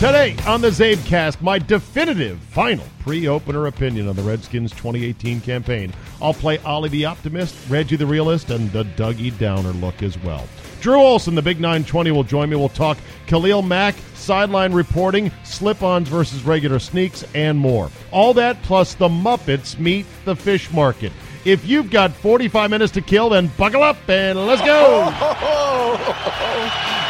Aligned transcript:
Today 0.00 0.34
on 0.46 0.60
the 0.60 0.70
Czabecast, 0.70 1.40
my 1.40 1.58
definitive 1.58 2.40
final 2.40 2.84
pre-opener 2.98 3.66
opinion 3.66 4.08
on 4.08 4.16
the 4.16 4.22
Redskins 4.22 4.72
2018 4.72 5.40
campaign. 5.40 5.94
I'll 6.20 6.34
play 6.34 6.58
Ollie 6.58 6.88
the 6.88 7.04
Optimist, 7.04 7.54
Reggie 7.70 7.94
the 7.94 8.04
Realist, 8.04 8.50
and 8.50 8.72
the 8.72 8.82
Dougie 8.82 9.38
Downer 9.38 9.70
look 9.70 10.02
as 10.02 10.18
well. 10.18 10.48
Drew 10.80 11.00
Olson, 11.00 11.36
the 11.36 11.42
Big 11.42 11.60
920, 11.60 12.10
will 12.10 12.24
join 12.24 12.50
me. 12.50 12.56
We'll 12.56 12.70
talk 12.70 12.98
Khalil 13.28 13.62
Mack, 13.62 13.94
sideline 14.14 14.72
reporting, 14.72 15.30
slip-ons 15.44 16.08
versus 16.08 16.42
regular 16.42 16.80
sneaks, 16.80 17.24
and 17.32 17.56
more. 17.56 17.88
All 18.10 18.34
that 18.34 18.60
plus 18.64 18.94
the 18.94 19.08
Muppets 19.08 19.78
meet 19.78 20.06
the 20.24 20.34
fish 20.34 20.72
market. 20.72 21.12
If 21.44 21.64
you've 21.66 21.90
got 21.90 22.12
45 22.12 22.68
minutes 22.68 22.92
to 22.94 23.00
kill, 23.00 23.28
then 23.30 23.46
buckle 23.56 23.84
up 23.84 23.96
and 24.08 24.44
let's 24.44 24.62
go. 24.62 25.04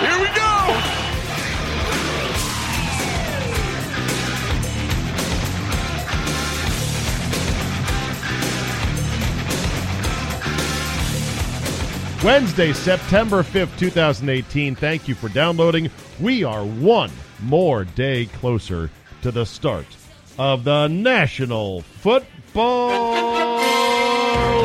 Here 0.00 0.20
we 0.20 0.26
go. 0.36 0.93
Wednesday, 12.24 12.72
September 12.72 13.42
5th, 13.42 13.78
2018. 13.78 14.74
Thank 14.74 15.06
you 15.06 15.14
for 15.14 15.28
downloading. 15.28 15.90
We 16.18 16.42
are 16.42 16.64
one 16.64 17.10
more 17.42 17.84
day 17.84 18.24
closer 18.24 18.88
to 19.20 19.30
the 19.30 19.44
start 19.44 19.84
of 20.38 20.64
the 20.64 20.88
National 20.88 21.82
Football 21.82 23.12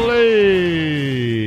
League. 0.08 1.44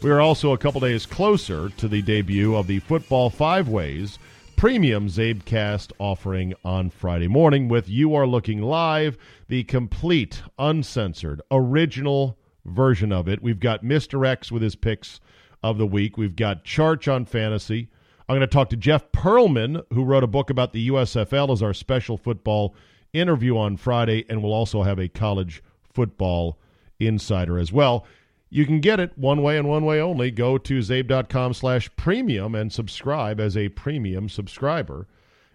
We 0.00 0.10
are 0.10 0.22
also 0.22 0.52
a 0.52 0.58
couple 0.58 0.80
days 0.80 1.04
closer 1.04 1.68
to 1.68 1.86
the 1.86 2.00
debut 2.00 2.56
of 2.56 2.66
the 2.66 2.78
Football 2.78 3.28
Five 3.28 3.68
Ways 3.68 4.18
premium 4.56 5.08
Czabecast 5.08 5.92
offering 5.98 6.54
on 6.64 6.88
Friday 6.88 7.28
morning 7.28 7.68
with 7.68 7.86
You 7.86 8.14
Are 8.14 8.26
Looking 8.26 8.62
Live, 8.62 9.18
the 9.48 9.64
complete, 9.64 10.42
uncensored, 10.58 11.42
original 11.50 12.38
version 12.64 13.12
of 13.12 13.28
it. 13.28 13.42
We've 13.42 13.60
got 13.60 13.84
Mr. 13.84 14.26
X 14.26 14.50
with 14.50 14.62
his 14.62 14.76
picks 14.76 15.20
of 15.62 15.78
the 15.78 15.86
week. 15.86 16.16
We've 16.16 16.36
got 16.36 16.64
Charch 16.64 17.12
on 17.12 17.24
fantasy. 17.24 17.88
I'm 18.28 18.36
going 18.36 18.40
to 18.40 18.46
talk 18.46 18.70
to 18.70 18.76
Jeff 18.76 19.12
Pearlman, 19.12 19.84
who 19.92 20.04
wrote 20.04 20.24
a 20.24 20.28
book 20.28 20.48
about 20.48 20.72
the 20.72 20.88
USFL 20.88 21.52
as 21.52 21.62
our 21.62 21.74
special 21.74 22.16
football 22.16 22.74
interview 23.12 23.56
on 23.56 23.76
Friday, 23.76 24.24
and 24.28 24.42
we'll 24.42 24.52
also 24.52 24.82
have 24.82 24.98
a 24.98 25.08
college 25.08 25.62
football 25.92 26.58
insider 26.98 27.58
as 27.58 27.72
well. 27.72 28.06
You 28.50 28.66
can 28.66 28.80
get 28.80 29.00
it 29.00 29.16
one 29.16 29.42
way 29.42 29.58
and 29.58 29.68
one 29.68 29.84
way 29.84 30.00
only. 30.00 30.30
Go 30.30 30.58
to 30.58 30.78
czabe.com 30.78 31.54
slash 31.54 31.90
premium 31.96 32.54
and 32.54 32.72
subscribe 32.72 33.40
as 33.40 33.56
a 33.56 33.68
premium 33.70 34.28
subscriber, 34.28 35.06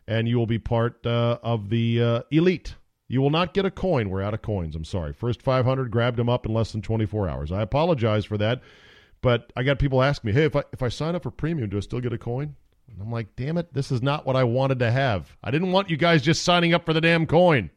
and 0.07 0.27
you 0.27 0.37
will 0.37 0.47
be 0.47 0.59
part 0.59 1.05
uh, 1.05 1.37
of 1.41 1.69
the 1.69 2.01
uh, 2.01 2.21
elite. 2.29 2.75
You 3.09 3.21
will 3.21 3.31
not 3.31 3.53
get 3.55 3.65
a 3.65 3.71
coin. 3.71 4.09
We're 4.09 4.21
out 4.21 4.35
of 4.35 4.43
coins. 4.43 4.75
I'm 4.75 4.85
sorry. 4.85 5.13
First 5.13 5.41
500 5.41 5.89
grabbed 5.91 6.17
them 6.17 6.29
up 6.29 6.45
in 6.45 6.53
less 6.53 6.71
than 6.71 6.81
24 6.81 7.27
hours. 7.27 7.51
I 7.51 7.61
apologize 7.61 8.23
for 8.23 8.37
that, 8.37 8.61
but 9.21 9.51
I 9.57 9.63
got 9.63 9.79
people 9.79 10.01
asking 10.01 10.29
me, 10.29 10.33
"Hey, 10.33 10.45
if 10.45 10.55
I 10.55 10.63
if 10.71 10.81
I 10.81 10.87
sign 10.89 11.15
up 11.15 11.23
for 11.23 11.31
premium, 11.31 11.69
do 11.69 11.77
I 11.77 11.81
still 11.81 11.99
get 11.99 12.13
a 12.13 12.17
coin?" 12.19 12.55
And 12.87 13.01
I'm 13.01 13.11
like, 13.11 13.35
"Damn 13.35 13.57
it, 13.57 13.73
this 13.73 13.91
is 13.91 14.01
not 14.01 14.25
what 14.25 14.35
I 14.35 14.43
wanted 14.43 14.79
to 14.79 14.91
have. 14.91 15.35
I 15.43 15.51
didn't 15.51 15.71
want 15.71 15.89
you 15.89 15.97
guys 15.97 16.21
just 16.21 16.43
signing 16.43 16.73
up 16.73 16.85
for 16.85 16.93
the 16.93 17.01
damn 17.01 17.25
coin. 17.25 17.71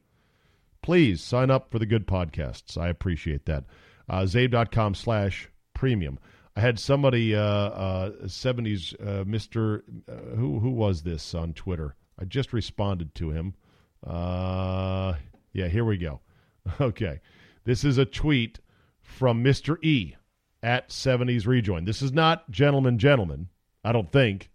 Please 0.82 1.22
sign 1.22 1.50
up 1.50 1.70
for 1.70 1.78
the 1.78 1.86
good 1.86 2.06
podcasts. 2.06 2.76
I 2.76 2.88
appreciate 2.88 3.46
that. 3.46 3.64
Uh, 4.08 4.22
Czabe.com 4.22 4.94
slash 4.94 5.48
premium. 5.74 6.18
I 6.56 6.60
had 6.60 6.78
somebody, 6.78 7.34
uh, 7.34 7.40
uh, 7.40 8.10
70s, 8.26 8.94
uh, 9.00 9.24
Mr. 9.24 9.82
Uh, 10.06 10.36
who, 10.36 10.58
who 10.58 10.70
was 10.70 11.02
this 11.02 11.34
on 11.34 11.54
Twitter? 11.54 11.94
I 12.18 12.24
just 12.24 12.52
responded 12.52 13.14
to 13.14 13.30
him. 13.30 13.54
Uh, 14.06 15.14
yeah, 15.52 15.68
here 15.68 15.84
we 15.84 15.96
go. 15.96 16.20
Okay. 16.80 17.20
This 17.64 17.84
is 17.84 17.98
a 17.98 18.04
tweet 18.04 18.60
from 19.00 19.42
Mr. 19.42 19.82
E 19.82 20.14
at 20.62 20.90
70s 20.90 21.46
Rejoin. 21.46 21.84
This 21.84 22.02
is 22.02 22.12
not 22.12 22.50
gentleman, 22.50 22.98
gentleman, 22.98 23.48
I 23.84 23.90
don't 23.92 24.10
think. 24.10 24.50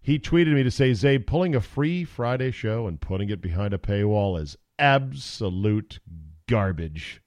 He 0.00 0.18
tweeted 0.18 0.54
me 0.54 0.62
to 0.62 0.70
say, 0.70 0.92
Czabe, 0.92 1.26
pulling 1.26 1.54
a 1.54 1.60
free 1.60 2.04
Friday 2.04 2.50
show 2.50 2.86
and 2.86 3.00
putting 3.00 3.28
it 3.28 3.42
behind 3.42 3.74
a 3.74 3.78
paywall 3.78 4.40
is 4.40 4.56
absolute 4.78 6.00
garbage. 6.48 7.22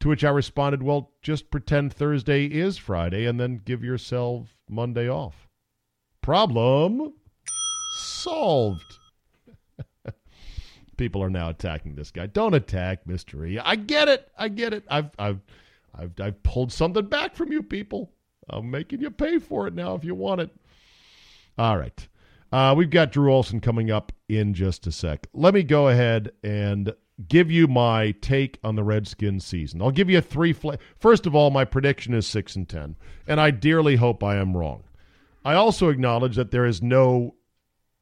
To 0.00 0.08
which 0.08 0.24
I 0.24 0.30
responded, 0.30 0.82
well, 0.82 1.12
just 1.22 1.50
pretend 1.50 1.92
Thursday 1.92 2.46
is 2.46 2.78
Friday 2.78 3.26
and 3.26 3.40
then 3.40 3.62
give 3.64 3.82
yourself 3.82 4.56
Monday 4.68 5.08
off. 5.08 5.48
Problem 6.22 7.14
solved 7.96 8.98
people 11.00 11.22
are 11.22 11.30
now 11.30 11.48
attacking 11.48 11.94
this 11.94 12.10
guy. 12.10 12.26
Don't 12.26 12.52
attack 12.52 13.06
Mystery. 13.06 13.58
I 13.58 13.74
get 13.74 14.06
it. 14.06 14.30
I 14.36 14.48
get 14.48 14.74
it. 14.74 14.84
I've 14.86 15.10
I've 15.18 15.40
I've 15.98 16.12
I've 16.20 16.42
pulled 16.42 16.70
something 16.70 17.06
back 17.06 17.34
from 17.34 17.50
you 17.50 17.62
people. 17.62 18.12
I'm 18.50 18.70
making 18.70 19.00
you 19.00 19.10
pay 19.10 19.38
for 19.38 19.66
it 19.66 19.74
now 19.74 19.94
if 19.94 20.04
you 20.04 20.14
want 20.14 20.42
it. 20.42 20.50
All 21.56 21.78
right. 21.78 22.06
Uh, 22.52 22.74
we've 22.76 22.90
got 22.90 23.12
Drew 23.12 23.32
Olson 23.32 23.60
coming 23.60 23.90
up 23.90 24.12
in 24.28 24.52
just 24.52 24.86
a 24.86 24.92
sec. 24.92 25.26
Let 25.32 25.54
me 25.54 25.62
go 25.62 25.88
ahead 25.88 26.32
and 26.44 26.92
give 27.28 27.50
you 27.50 27.66
my 27.66 28.10
take 28.20 28.58
on 28.62 28.74
the 28.74 28.84
Redskins 28.84 29.46
season. 29.46 29.80
I'll 29.80 29.90
give 29.90 30.10
you 30.10 30.20
three. 30.20 30.52
Fl- 30.52 30.72
First 30.98 31.26
of 31.26 31.34
all, 31.34 31.50
my 31.50 31.64
prediction 31.64 32.12
is 32.12 32.26
six 32.26 32.56
and 32.56 32.68
ten, 32.68 32.96
and 33.26 33.40
I 33.40 33.52
dearly 33.52 33.96
hope 33.96 34.22
I 34.22 34.36
am 34.36 34.54
wrong. 34.54 34.82
I 35.46 35.54
also 35.54 35.88
acknowledge 35.88 36.36
that 36.36 36.50
there 36.50 36.66
is 36.66 36.82
no 36.82 37.36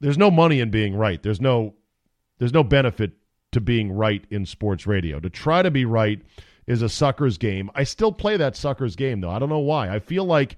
there's 0.01 0.19
no 0.19 0.33
money 0.33 0.59
in 0.59 0.71
being 0.71 0.97
right. 0.97 1.23
There's 1.23 1.41
no 1.41 1.75
there's 2.39 2.53
no 2.53 2.65
benefit 2.65 3.13
to 3.53 3.61
being 3.61 3.93
right 3.93 4.25
in 4.31 4.47
sports 4.47 4.87
radio. 4.87 5.21
To 5.21 5.31
try 5.31 5.63
to 5.63 5.71
be 5.71 5.85
right 5.85 6.21
is 6.67 6.83
a 6.83 6.89
sucker's 6.89 7.39
game. 7.39 7.71
I 7.75 7.85
still 7.85 8.13
play 8.13 8.37
that 8.37 8.57
sucker's 8.57 8.97
game, 8.97 9.21
though. 9.21 9.31
I 9.31 9.39
don't 9.39 9.49
know 9.49 9.59
why. 9.59 9.89
I 9.89 9.99
feel 9.99 10.25
like 10.25 10.57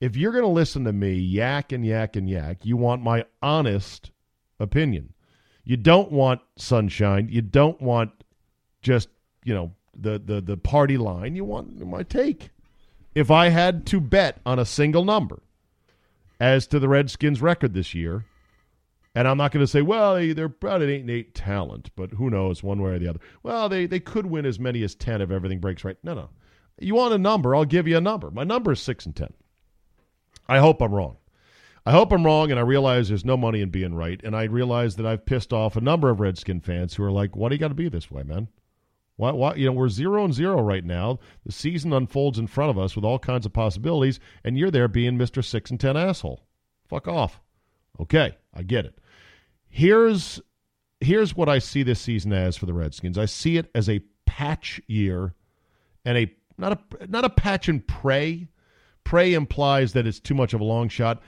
if 0.00 0.16
you're 0.16 0.32
going 0.32 0.44
to 0.44 0.48
listen 0.48 0.84
to 0.84 0.92
me 0.92 1.14
yak 1.14 1.72
and 1.72 1.86
yak 1.86 2.16
and 2.16 2.28
yak, 2.28 2.64
you 2.64 2.76
want 2.76 3.02
my 3.02 3.24
honest 3.40 4.10
opinion. 4.58 5.12
You 5.64 5.76
don't 5.76 6.12
want 6.12 6.40
sunshine. 6.56 7.28
You 7.30 7.40
don't 7.40 7.80
want 7.80 8.10
just, 8.82 9.08
you 9.44 9.54
know, 9.54 9.72
the, 9.96 10.20
the, 10.22 10.40
the 10.40 10.56
party 10.56 10.98
line. 10.98 11.36
You 11.36 11.44
want 11.44 11.86
my 11.86 12.02
take. 12.02 12.50
If 13.14 13.30
I 13.30 13.48
had 13.48 13.86
to 13.86 14.00
bet 14.00 14.40
on 14.44 14.58
a 14.58 14.64
single 14.64 15.04
number 15.04 15.40
as 16.40 16.66
to 16.66 16.80
the 16.80 16.88
Redskins' 16.88 17.40
record 17.40 17.72
this 17.72 17.94
year, 17.94 18.24
and 19.14 19.28
I'm 19.28 19.36
not 19.36 19.52
going 19.52 19.64
to 19.64 19.70
say, 19.70 19.82
well, 19.82 20.14
they're 20.34 20.46
about 20.46 20.82
an 20.82 20.90
eight 20.90 21.02
and 21.02 21.10
eight 21.10 21.34
talent, 21.34 21.90
but 21.94 22.10
who 22.12 22.30
knows, 22.30 22.62
one 22.62 22.82
way 22.82 22.92
or 22.92 22.98
the 22.98 23.08
other. 23.08 23.20
Well, 23.42 23.68
they 23.68 23.86
they 23.86 24.00
could 24.00 24.26
win 24.26 24.44
as 24.44 24.58
many 24.58 24.82
as 24.82 24.94
ten 24.94 25.22
if 25.22 25.30
everything 25.30 25.60
breaks 25.60 25.84
right. 25.84 25.96
No, 26.02 26.14
no. 26.14 26.30
You 26.80 26.96
want 26.96 27.14
a 27.14 27.18
number? 27.18 27.54
I'll 27.54 27.64
give 27.64 27.86
you 27.86 27.96
a 27.96 28.00
number. 28.00 28.30
My 28.30 28.42
number 28.42 28.72
is 28.72 28.80
six 28.80 29.06
and 29.06 29.14
ten. 29.14 29.32
I 30.48 30.58
hope 30.58 30.82
I'm 30.82 30.92
wrong. 30.92 31.16
I 31.86 31.92
hope 31.92 32.12
I'm 32.12 32.24
wrong, 32.24 32.50
and 32.50 32.58
I 32.58 32.62
realize 32.62 33.08
there's 33.08 33.24
no 33.24 33.36
money 33.36 33.60
in 33.60 33.68
being 33.68 33.94
right, 33.94 34.20
and 34.24 34.34
I 34.34 34.44
realize 34.44 34.96
that 34.96 35.06
I've 35.06 35.26
pissed 35.26 35.52
off 35.52 35.76
a 35.76 35.80
number 35.80 36.10
of 36.10 36.18
Redskin 36.18 36.60
fans 36.60 36.94
who 36.94 37.04
are 37.04 37.12
like, 37.12 37.36
"Why 37.36 37.48
do 37.48 37.54
you 37.54 37.60
got 37.60 37.68
to 37.68 37.74
be 37.74 37.88
this 37.88 38.10
way, 38.10 38.24
man? 38.24 38.48
Why? 39.16 39.30
Why? 39.30 39.54
You 39.54 39.66
know, 39.66 39.72
we're 39.72 39.88
zero 39.90 40.24
and 40.24 40.34
zero 40.34 40.60
right 40.60 40.84
now. 40.84 41.20
The 41.46 41.52
season 41.52 41.92
unfolds 41.92 42.38
in 42.38 42.48
front 42.48 42.70
of 42.70 42.78
us 42.78 42.96
with 42.96 43.04
all 43.04 43.18
kinds 43.20 43.46
of 43.46 43.52
possibilities, 43.52 44.18
and 44.42 44.58
you're 44.58 44.72
there 44.72 44.88
being 44.88 45.16
Mister 45.16 45.42
Six 45.42 45.70
and 45.70 45.78
Ten 45.78 45.96
asshole. 45.96 46.44
Fuck 46.88 47.06
off. 47.06 47.40
Okay, 48.00 48.36
I 48.52 48.62
get 48.64 48.86
it 48.86 48.98
here's 49.74 50.40
here's 51.00 51.36
what 51.36 51.48
I 51.48 51.58
see 51.58 51.82
this 51.82 52.00
season 52.00 52.32
as 52.32 52.56
for 52.56 52.64
the 52.64 52.72
Redskins. 52.72 53.18
I 53.18 53.24
see 53.24 53.56
it 53.56 53.70
as 53.74 53.88
a 53.88 54.00
patch 54.24 54.80
year 54.86 55.34
and 56.04 56.16
a 56.16 56.32
not 56.56 56.72
a 56.72 57.06
not 57.08 57.24
a 57.24 57.30
patch 57.30 57.68
and 57.68 57.86
pray. 57.86 58.48
Pray 59.02 59.34
implies 59.34 59.92
that 59.92 60.06
it's 60.06 60.20
too 60.20 60.34
much 60.34 60.54
of 60.54 60.60
a 60.60 60.64
long 60.64 60.88
shot. 60.88 61.20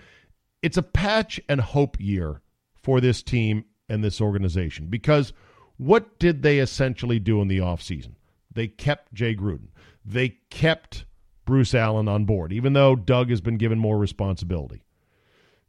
It's 0.63 0.77
a 0.77 0.83
patch 0.83 1.41
and 1.49 1.61
hope 1.61 1.97
year 2.01 2.41
for 2.83 3.01
this 3.01 3.21
team 3.21 3.65
and 3.89 4.03
this 4.03 4.21
organization 4.21 4.87
because 4.87 5.33
what 5.77 6.19
did 6.21 6.43
they 6.43 6.61
essentially 6.61 7.19
do 7.19 7.43
in 7.43 7.49
the 7.49 7.59
offseason? 7.59 8.13
They 8.55 8.69
kept 8.69 9.13
Jay 9.13 9.35
Gruden. 9.35 9.69
They 10.05 10.39
kept 10.51 11.05
Bruce 11.45 11.75
Allen 11.75 12.09
on 12.09 12.25
board, 12.25 12.53
even 12.53 12.73
though 12.75 12.95
Doug 12.95 13.29
has 13.29 13.41
been 13.41 13.59
given 13.59 13.79
more 13.79 13.99
responsibility. 13.99 14.85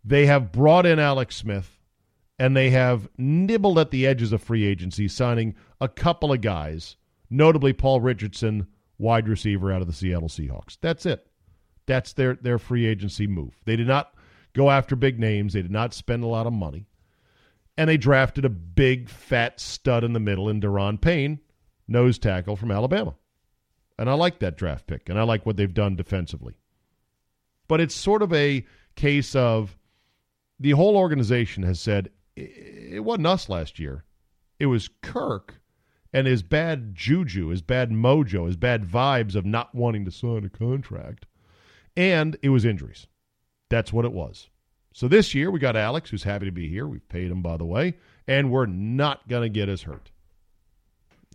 They 0.06 0.28
have 0.28 0.52
brought 0.52 0.86
in 0.86 1.00
Alex 1.00 1.36
Smith 1.36 1.77
and 2.40 2.56
they 2.56 2.70
have 2.70 3.10
nibbled 3.18 3.80
at 3.80 3.92
the 3.92 4.06
edges 4.06 4.32
of 4.32 4.42
free 4.42 4.66
agency, 4.66 5.08
signing 5.08 5.56
a 5.82 5.88
couple 5.88 6.32
of 6.32 6.42
guys, 6.42 6.96
notably 7.30 7.74
Paul 7.74 8.02
Richardson, 8.02 8.68
wide 8.98 9.28
receiver 9.28 9.72
out 9.72 9.82
of 9.82 9.88
the 9.88 9.94
Seattle 9.94 10.30
Seahawks. 10.30 10.78
That's 10.80 11.06
it. 11.06 11.28
That's 11.86 12.14
their, 12.14 12.36
their 12.36 12.60
free 12.60 12.86
agency 12.86 13.28
move. 13.28 13.60
They 13.66 13.76
did 13.76 13.88
not 13.88 14.14
go 14.54 14.70
after 14.70 14.96
big 14.96 15.20
names, 15.20 15.54
they 15.54 15.62
did 15.62 15.72
not 15.72 15.94
spend 15.94 16.24
a 16.24 16.28
lot 16.28 16.48
of 16.48 16.54
money. 16.54 16.88
And 17.78 17.90
they 17.90 17.98
drafted 17.98 18.44
a 18.44 18.50
big, 18.50 19.08
fat 19.08 19.60
stud 19.60 20.04
in 20.04 20.14
the 20.14 20.20
middle 20.20 20.50
in 20.50 20.60
Daron 20.60 21.00
Payne, 21.00 21.40
nose 21.88 22.18
tackle 22.18 22.56
from 22.56 22.72
Alabama. 22.72 23.16
And 24.00 24.10
I 24.10 24.14
like 24.14 24.40
that 24.40 24.58
draft 24.58 24.88
pick, 24.88 25.10
and 25.10 25.20
I 25.20 25.24
like 25.24 25.46
what 25.46 25.58
they've 25.58 25.74
done 25.74 25.96
defensively. 25.96 26.56
But 27.68 27.82
it's 27.82 27.96
sort 27.96 28.22
of 28.22 28.34
a 28.34 28.66
case 28.96 29.36
of 29.36 29.78
the 30.60 30.72
whole 30.72 30.98
organization 30.98 31.64
has 31.64 31.80
said 31.80 32.10
it 32.38 33.04
wasn't 33.04 33.28
us 33.28 33.50
last 33.50 33.80
year. 33.80 34.04
It 34.60 34.68
was 34.68 34.90
Kirk 35.02 35.56
and 36.14 36.28
his 36.28 36.44
bad 36.44 36.96
juju, 36.96 37.50
his 37.50 37.62
bad 37.62 37.92
mojo, 37.92 38.46
his 38.48 38.56
bad 38.56 38.84
vibes 38.84 39.36
of 39.36 39.46
not 39.46 39.74
wanting 39.76 40.06
to 40.06 40.12
sign 40.12 40.46
a 40.46 40.50
contract. 40.50 41.26
And 41.96 42.38
it 42.42 42.50
was 42.50 42.66
injuries. 42.66 43.08
That's 43.70 43.92
what 43.92 44.06
it 44.06 44.14
was. 44.14 44.50
So 44.94 45.08
this 45.08 45.36
year 45.36 45.52
we 45.52 45.60
got 45.60 45.76
Alex, 45.76 46.10
who's 46.10 46.24
happy 46.24 46.46
to 46.46 46.52
be 46.52 46.70
here. 46.70 46.88
We've 46.88 47.08
paid 47.10 47.30
him, 47.30 47.42
by 47.42 47.58
the 47.58 47.66
way, 47.66 47.98
and 48.28 48.52
we're 48.52 48.66
not 48.66 49.28
going 49.28 49.44
to 49.44 49.50
get 49.50 49.70
us 49.70 49.84
hurt. 49.84 50.12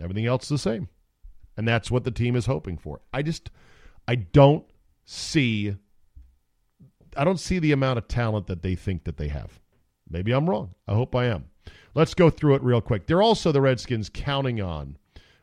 Everything 0.01 0.27
else 0.27 0.45
is 0.45 0.49
the 0.49 0.59
same. 0.59 0.89
And 1.57 1.69
that's 1.69 1.91
what 1.91 2.05
the 2.05 2.11
team 2.11 2.35
is 2.35 2.47
hoping 2.47 2.79
for. 2.79 3.01
I 3.13 3.23
just, 3.23 3.51
I 4.09 4.15
don't 4.15 4.65
see, 5.05 5.77
I 7.17 7.25
don't 7.25 7.39
see 7.39 7.59
the 7.59 7.73
amount 7.73 7.99
of 7.99 8.09
talent 8.09 8.47
that 8.47 8.63
they 8.63 8.75
think 8.75 9.05
that 9.05 9.17
they 9.17 9.29
have. 9.29 9.61
Maybe 10.13 10.33
I'm 10.33 10.49
wrong. 10.49 10.75
I 10.87 10.95
hope 10.95 11.15
I 11.17 11.27
am. 11.27 11.47
Let's 11.95 12.15
go 12.15 12.31
through 12.31 12.55
it 12.55 12.63
real 12.63 12.81
quick. 12.81 13.07
They're 13.07 13.23
also 13.23 13.53
the 13.53 13.61
Redskins 13.61 14.11
counting 14.13 14.61
on 14.61 14.97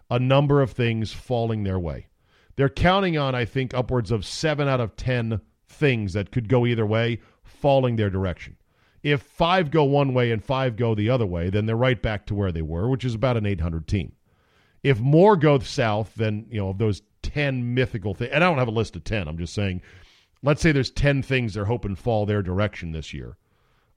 a 0.09 0.19
number 0.19 0.61
of 0.61 0.71
things 0.71 1.11
falling 1.11 1.63
their 1.63 1.79
way. 1.79 2.07
They're 2.55 2.69
counting 2.69 3.17
on, 3.17 3.35
I 3.35 3.45
think, 3.45 3.73
upwards 3.73 4.11
of 4.11 4.25
seven 4.25 4.67
out 4.67 4.81
of 4.81 4.95
10 4.95 5.41
things 5.67 6.13
that 6.13 6.31
could 6.31 6.49
go 6.49 6.65
either 6.65 6.85
way 6.85 7.19
falling 7.43 7.95
their 7.95 8.09
direction. 8.09 8.57
If 9.01 9.21
five 9.21 9.71
go 9.71 9.83
one 9.85 10.13
way 10.13 10.31
and 10.31 10.43
five 10.43 10.75
go 10.75 10.93
the 10.93 11.09
other 11.09 11.25
way, 11.25 11.49
then 11.49 11.65
they're 11.65 11.75
right 11.75 12.01
back 12.01 12.25
to 12.25 12.35
where 12.35 12.51
they 12.51 12.61
were, 12.61 12.89
which 12.89 13.05
is 13.05 13.15
about 13.15 13.37
an 13.37 13.45
800 13.45 13.87
team. 13.87 14.11
If 14.83 14.99
more 14.99 15.37
go 15.37 15.59
south 15.59 16.15
than, 16.15 16.47
you 16.49 16.59
know, 16.59 16.69
of 16.69 16.77
those 16.77 17.01
10 17.21 17.73
mythical 17.73 18.13
things, 18.13 18.31
and 18.33 18.43
I 18.43 18.47
don't 18.47 18.57
have 18.57 18.67
a 18.67 18.71
list 18.71 18.95
of 18.95 19.03
10, 19.03 19.27
I'm 19.27 19.37
just 19.37 19.53
saying, 19.53 19.81
let's 20.41 20.61
say 20.61 20.71
there's 20.71 20.91
10 20.91 21.21
things 21.21 21.53
they're 21.53 21.65
hoping 21.65 21.95
fall 21.95 22.25
their 22.25 22.41
direction 22.41 22.91
this 22.91 23.13
year. 23.13 23.37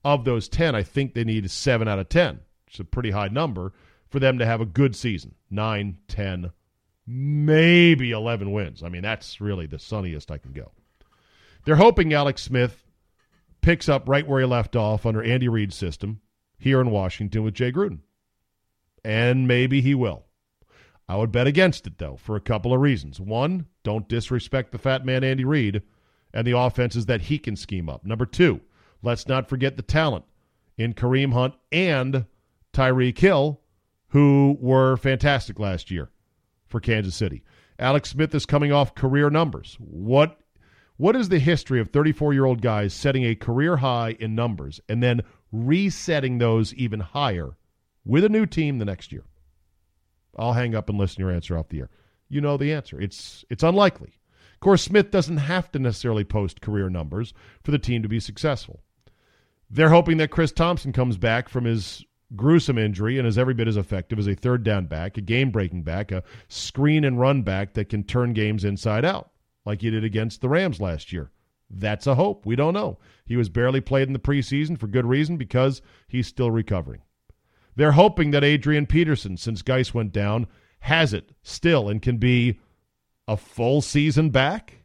Of 0.04 0.24
those 0.24 0.48
10, 0.48 0.74
I 0.74 0.82
think 0.82 1.14
they 1.14 1.24
need 1.24 1.50
7 1.50 1.86
out 1.86 1.98
of 1.98 2.08
10, 2.08 2.40
which 2.66 2.74
is 2.74 2.80
a 2.80 2.84
pretty 2.84 3.10
high 3.10 3.28
number 3.28 3.72
for 4.08 4.18
them 4.18 4.38
to 4.38 4.46
have 4.46 4.60
a 4.60 4.66
good 4.66 4.96
season 4.96 5.34
9, 5.50 5.98
10, 6.08 6.50
maybe 7.06 8.10
11 8.10 8.52
wins. 8.52 8.82
I 8.82 8.88
mean, 8.88 9.02
that's 9.02 9.40
really 9.40 9.66
the 9.66 9.78
sunniest 9.78 10.30
I 10.30 10.38
can 10.38 10.52
go. 10.52 10.72
They're 11.64 11.76
hoping 11.76 12.12
Alex 12.12 12.42
Smith 12.42 12.84
picks 13.60 13.88
up 13.88 14.08
right 14.08 14.26
where 14.26 14.40
he 14.40 14.46
left 14.46 14.74
off 14.76 15.06
under 15.06 15.22
Andy 15.22 15.48
Reid's 15.48 15.76
system 15.76 16.20
here 16.58 16.80
in 16.80 16.90
Washington 16.90 17.44
with 17.44 17.54
Jay 17.54 17.72
Gruden. 17.72 18.00
And 19.04 19.48
maybe 19.48 19.80
he 19.80 19.94
will. 19.94 20.24
I 21.08 21.16
would 21.16 21.32
bet 21.32 21.46
against 21.46 21.86
it, 21.86 21.98
though, 21.98 22.16
for 22.16 22.36
a 22.36 22.40
couple 22.40 22.72
of 22.72 22.80
reasons. 22.80 23.20
One, 23.20 23.66
don't 23.82 24.08
disrespect 24.08 24.72
the 24.72 24.78
fat 24.78 25.04
man 25.04 25.24
Andy 25.24 25.44
Reid 25.44 25.82
and 26.32 26.46
the 26.46 26.56
offenses 26.56 27.06
that 27.06 27.22
he 27.22 27.38
can 27.38 27.56
scheme 27.56 27.88
up. 27.88 28.04
Number 28.04 28.26
two, 28.26 28.60
let's 29.02 29.28
not 29.28 29.48
forget 29.48 29.76
the 29.76 29.82
talent 29.82 30.24
in 30.76 30.94
Kareem 30.94 31.32
Hunt 31.32 31.54
and 31.70 32.26
Tyreek 32.72 33.18
Hill, 33.18 33.60
who 34.08 34.56
were 34.60 34.96
fantastic 34.96 35.58
last 35.58 35.90
year 35.90 36.10
for 36.66 36.80
Kansas 36.80 37.14
City. 37.14 37.42
Alex 37.78 38.10
Smith 38.10 38.34
is 38.34 38.46
coming 38.46 38.72
off 38.72 38.94
career 38.94 39.30
numbers. 39.30 39.76
What 39.80 40.38
what 40.96 41.16
is 41.16 41.30
the 41.30 41.38
history 41.38 41.80
of 41.80 41.88
34 41.88 42.32
year 42.32 42.44
old 42.44 42.62
guys 42.62 42.94
setting 42.94 43.24
a 43.24 43.34
career 43.34 43.78
high 43.78 44.16
in 44.20 44.34
numbers 44.34 44.80
and 44.88 45.02
then 45.02 45.22
resetting 45.50 46.38
those 46.38 46.72
even 46.74 47.00
higher 47.00 47.56
with 48.04 48.24
a 48.24 48.28
new 48.28 48.46
team 48.46 48.78
the 48.78 48.84
next 48.84 49.10
year? 49.12 49.24
I'll 50.36 50.52
hang 50.52 50.74
up 50.74 50.88
and 50.88 50.98
listen 50.98 51.16
to 51.16 51.22
your 51.22 51.32
answer 51.32 51.58
off 51.58 51.68
the 51.68 51.80
air. 51.80 51.90
You 52.28 52.40
know 52.40 52.56
the 52.56 52.72
answer. 52.72 53.00
It's 53.00 53.44
it's 53.50 53.62
unlikely. 53.62 54.18
Of 54.54 54.60
course, 54.60 54.82
Smith 54.82 55.10
doesn't 55.10 55.38
have 55.38 55.72
to 55.72 55.78
necessarily 55.78 56.24
post 56.24 56.60
career 56.60 56.88
numbers 56.88 57.34
for 57.62 57.72
the 57.72 57.78
team 57.78 58.02
to 58.02 58.08
be 58.08 58.20
successful. 58.20 58.82
They're 59.72 59.88
hoping 59.88 60.18
that 60.18 60.30
Chris 60.30 60.52
Thompson 60.52 60.92
comes 60.92 61.16
back 61.16 61.48
from 61.48 61.64
his 61.64 62.04
gruesome 62.36 62.76
injury 62.76 63.18
and 63.18 63.26
is 63.26 63.38
every 63.38 63.54
bit 63.54 63.68
as 63.68 63.78
effective 63.78 64.18
as 64.18 64.28
a 64.28 64.34
third 64.34 64.62
down 64.62 64.84
back, 64.84 65.16
a 65.16 65.22
game 65.22 65.50
breaking 65.50 65.82
back, 65.82 66.12
a 66.12 66.22
screen 66.48 67.04
and 67.04 67.18
run 67.18 67.42
back 67.42 67.72
that 67.72 67.88
can 67.88 68.04
turn 68.04 68.34
games 68.34 68.64
inside 68.64 69.04
out, 69.04 69.30
like 69.64 69.80
he 69.80 69.90
did 69.90 70.04
against 70.04 70.42
the 70.42 70.48
Rams 70.48 70.78
last 70.78 71.10
year. 71.10 71.30
That's 71.70 72.06
a 72.06 72.14
hope. 72.14 72.44
We 72.44 72.54
don't 72.54 72.74
know. 72.74 72.98
He 73.24 73.36
was 73.36 73.48
barely 73.48 73.80
played 73.80 74.08
in 74.08 74.12
the 74.12 74.18
preseason 74.18 74.78
for 74.78 74.86
good 74.86 75.06
reason 75.06 75.38
because 75.38 75.80
he's 76.06 76.26
still 76.26 76.50
recovering. 76.50 77.00
They're 77.74 77.92
hoping 77.92 78.30
that 78.32 78.44
Adrian 78.44 78.84
Peterson, 78.84 79.38
since 79.38 79.62
Guice 79.62 79.94
went 79.94 80.12
down, 80.12 80.48
has 80.80 81.14
it 81.14 81.32
still 81.42 81.88
and 81.88 82.02
can 82.02 82.18
be 82.18 82.60
a 83.26 83.38
full 83.38 83.80
season 83.80 84.28
back. 84.28 84.84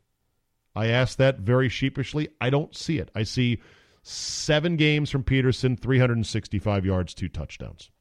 I 0.73 0.87
ask 0.87 1.17
that 1.17 1.39
very 1.39 1.67
sheepishly. 1.67 2.29
I 2.39 2.49
don't 2.49 2.73
see 2.73 2.99
it. 2.99 3.11
I 3.13 3.23
see 3.23 3.59
seven 4.07 4.75
games 4.75 5.09
from 5.09 5.23
Peterson, 5.23 5.75
365 5.75 6.85
yards, 6.85 7.13
two 7.13 7.29
touchdowns. 7.29 7.91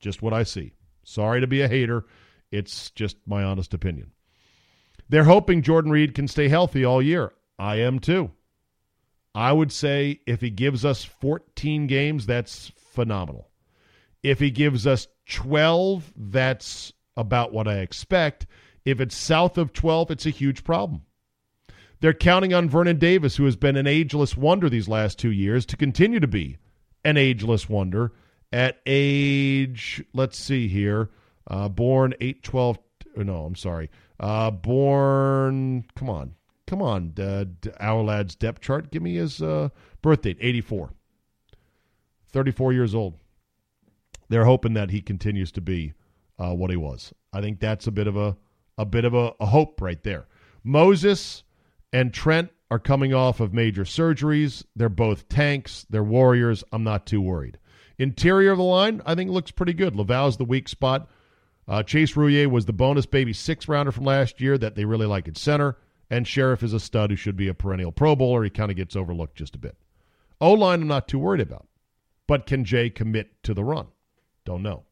Just 0.00 0.22
what 0.22 0.32
I 0.32 0.42
see. 0.42 0.72
Sorry 1.04 1.40
to 1.40 1.46
be 1.46 1.62
a 1.62 1.68
hater. 1.68 2.06
It's 2.50 2.90
just 2.90 3.16
my 3.26 3.42
honest 3.42 3.74
opinion. 3.74 4.12
They're 5.08 5.24
hoping 5.24 5.62
Jordan 5.62 5.90
Reed 5.90 6.14
can 6.14 6.28
stay 6.28 6.48
healthy 6.48 6.84
all 6.84 7.02
year. 7.02 7.32
I 7.58 7.76
am 7.76 7.98
too. 7.98 8.30
I 9.34 9.52
would 9.52 9.72
say 9.72 10.20
if 10.26 10.40
he 10.40 10.50
gives 10.50 10.84
us 10.84 11.04
14 11.04 11.86
games, 11.86 12.26
that's 12.26 12.72
phenomenal. 12.76 13.50
If 14.22 14.38
he 14.38 14.50
gives 14.50 14.86
us 14.86 15.08
12, 15.28 16.12
that's 16.16 16.92
about 17.16 17.52
what 17.52 17.68
I 17.68 17.78
expect. 17.78 18.46
If 18.84 19.00
it's 19.00 19.16
south 19.16 19.58
of 19.58 19.72
12, 19.72 20.12
it's 20.12 20.26
a 20.26 20.30
huge 20.30 20.64
problem. 20.64 21.02
They're 22.04 22.12
counting 22.12 22.52
on 22.52 22.68
Vernon 22.68 22.98
Davis, 22.98 23.36
who 23.36 23.46
has 23.46 23.56
been 23.56 23.76
an 23.76 23.86
ageless 23.86 24.36
wonder 24.36 24.68
these 24.68 24.88
last 24.88 25.18
two 25.18 25.30
years, 25.30 25.64
to 25.64 25.74
continue 25.74 26.20
to 26.20 26.28
be 26.28 26.58
an 27.02 27.16
ageless 27.16 27.66
wonder 27.66 28.12
at 28.52 28.82
age, 28.84 30.04
let's 30.12 30.36
see 30.36 30.68
here, 30.68 31.08
uh, 31.46 31.70
born 31.70 32.12
8 32.20 32.42
12. 32.42 32.78
No, 33.16 33.46
I'm 33.46 33.56
sorry. 33.56 33.88
Uh, 34.20 34.50
born, 34.50 35.86
come 35.96 36.10
on, 36.10 36.34
come 36.66 36.82
on, 36.82 37.14
uh, 37.16 37.46
Ourlads' 37.80 38.38
depth 38.38 38.60
chart. 38.60 38.90
Give 38.90 39.02
me 39.02 39.14
his 39.14 39.40
uh, 39.40 39.70
birth 40.02 40.20
date 40.20 40.36
84. 40.42 40.90
34 42.28 42.72
years 42.74 42.94
old 42.94 43.16
they're 44.28 44.44
hoping 44.44 44.74
that 44.74 44.90
he 44.90 45.00
continues 45.00 45.50
to 45.52 45.62
be 45.62 45.94
uh, 46.38 46.52
what 46.52 46.68
he 46.68 46.76
was. 46.76 47.14
I 47.32 47.40
think 47.40 47.60
that's 47.60 47.86
a 47.86 47.90
bit 47.90 48.06
of 48.06 48.18
a 48.18 48.36
a 48.76 48.84
bit 48.84 49.06
of 49.06 49.14
a, 49.14 49.32
a 49.40 49.46
hope 49.46 49.80
right 49.80 50.02
there. 50.02 50.26
Moses 50.62 51.44
and 51.94 52.12
Trent 52.12 52.50
are 52.72 52.80
coming 52.80 53.14
off 53.14 53.38
of 53.38 53.54
major 53.54 53.84
surgeries. 53.84 54.64
They're 54.74 54.88
both 54.88 55.28
tanks. 55.28 55.86
They're 55.88 56.02
warriors. 56.02 56.64
I'm 56.72 56.82
not 56.82 57.06
too 57.06 57.20
worried. 57.20 57.56
Interior 57.98 58.50
of 58.50 58.58
the 58.58 58.64
line, 58.64 59.00
I 59.06 59.14
think 59.14 59.30
looks 59.30 59.52
pretty 59.52 59.74
good. 59.74 59.94
Lauvao's 59.94 60.36
the 60.36 60.44
weak 60.44 60.68
spot. 60.68 61.08
Uh, 61.68 61.84
Chase 61.84 62.14
Roullier 62.14 62.50
was 62.50 62.66
the 62.66 62.72
bonus 62.72 63.06
baby 63.06 63.32
six 63.32 63.68
rounder 63.68 63.92
from 63.92 64.04
last 64.04 64.40
year 64.40 64.58
that 64.58 64.74
they 64.74 64.84
really 64.84 65.06
like 65.06 65.28
at 65.28 65.38
center. 65.38 65.76
And 66.10 66.26
Scherff 66.26 66.64
is 66.64 66.72
a 66.72 66.80
stud 66.80 67.10
who 67.10 67.16
should 67.16 67.36
be 67.36 67.46
a 67.46 67.54
perennial 67.54 67.92
Pro 67.92 68.16
Bowler. 68.16 68.42
He 68.42 68.50
kind 68.50 68.72
of 68.72 68.76
gets 68.76 68.96
overlooked 68.96 69.36
just 69.36 69.54
a 69.54 69.58
bit. 69.58 69.76
O 70.40 70.52
line, 70.52 70.82
I'm 70.82 70.88
not 70.88 71.06
too 71.06 71.20
worried 71.20 71.40
about. 71.40 71.68
But 72.26 72.44
can 72.44 72.64
Jay 72.64 72.90
commit 72.90 73.40
to 73.44 73.54
the 73.54 73.62
run? 73.62 73.86
Don't 74.44 74.64
know. 74.64 74.82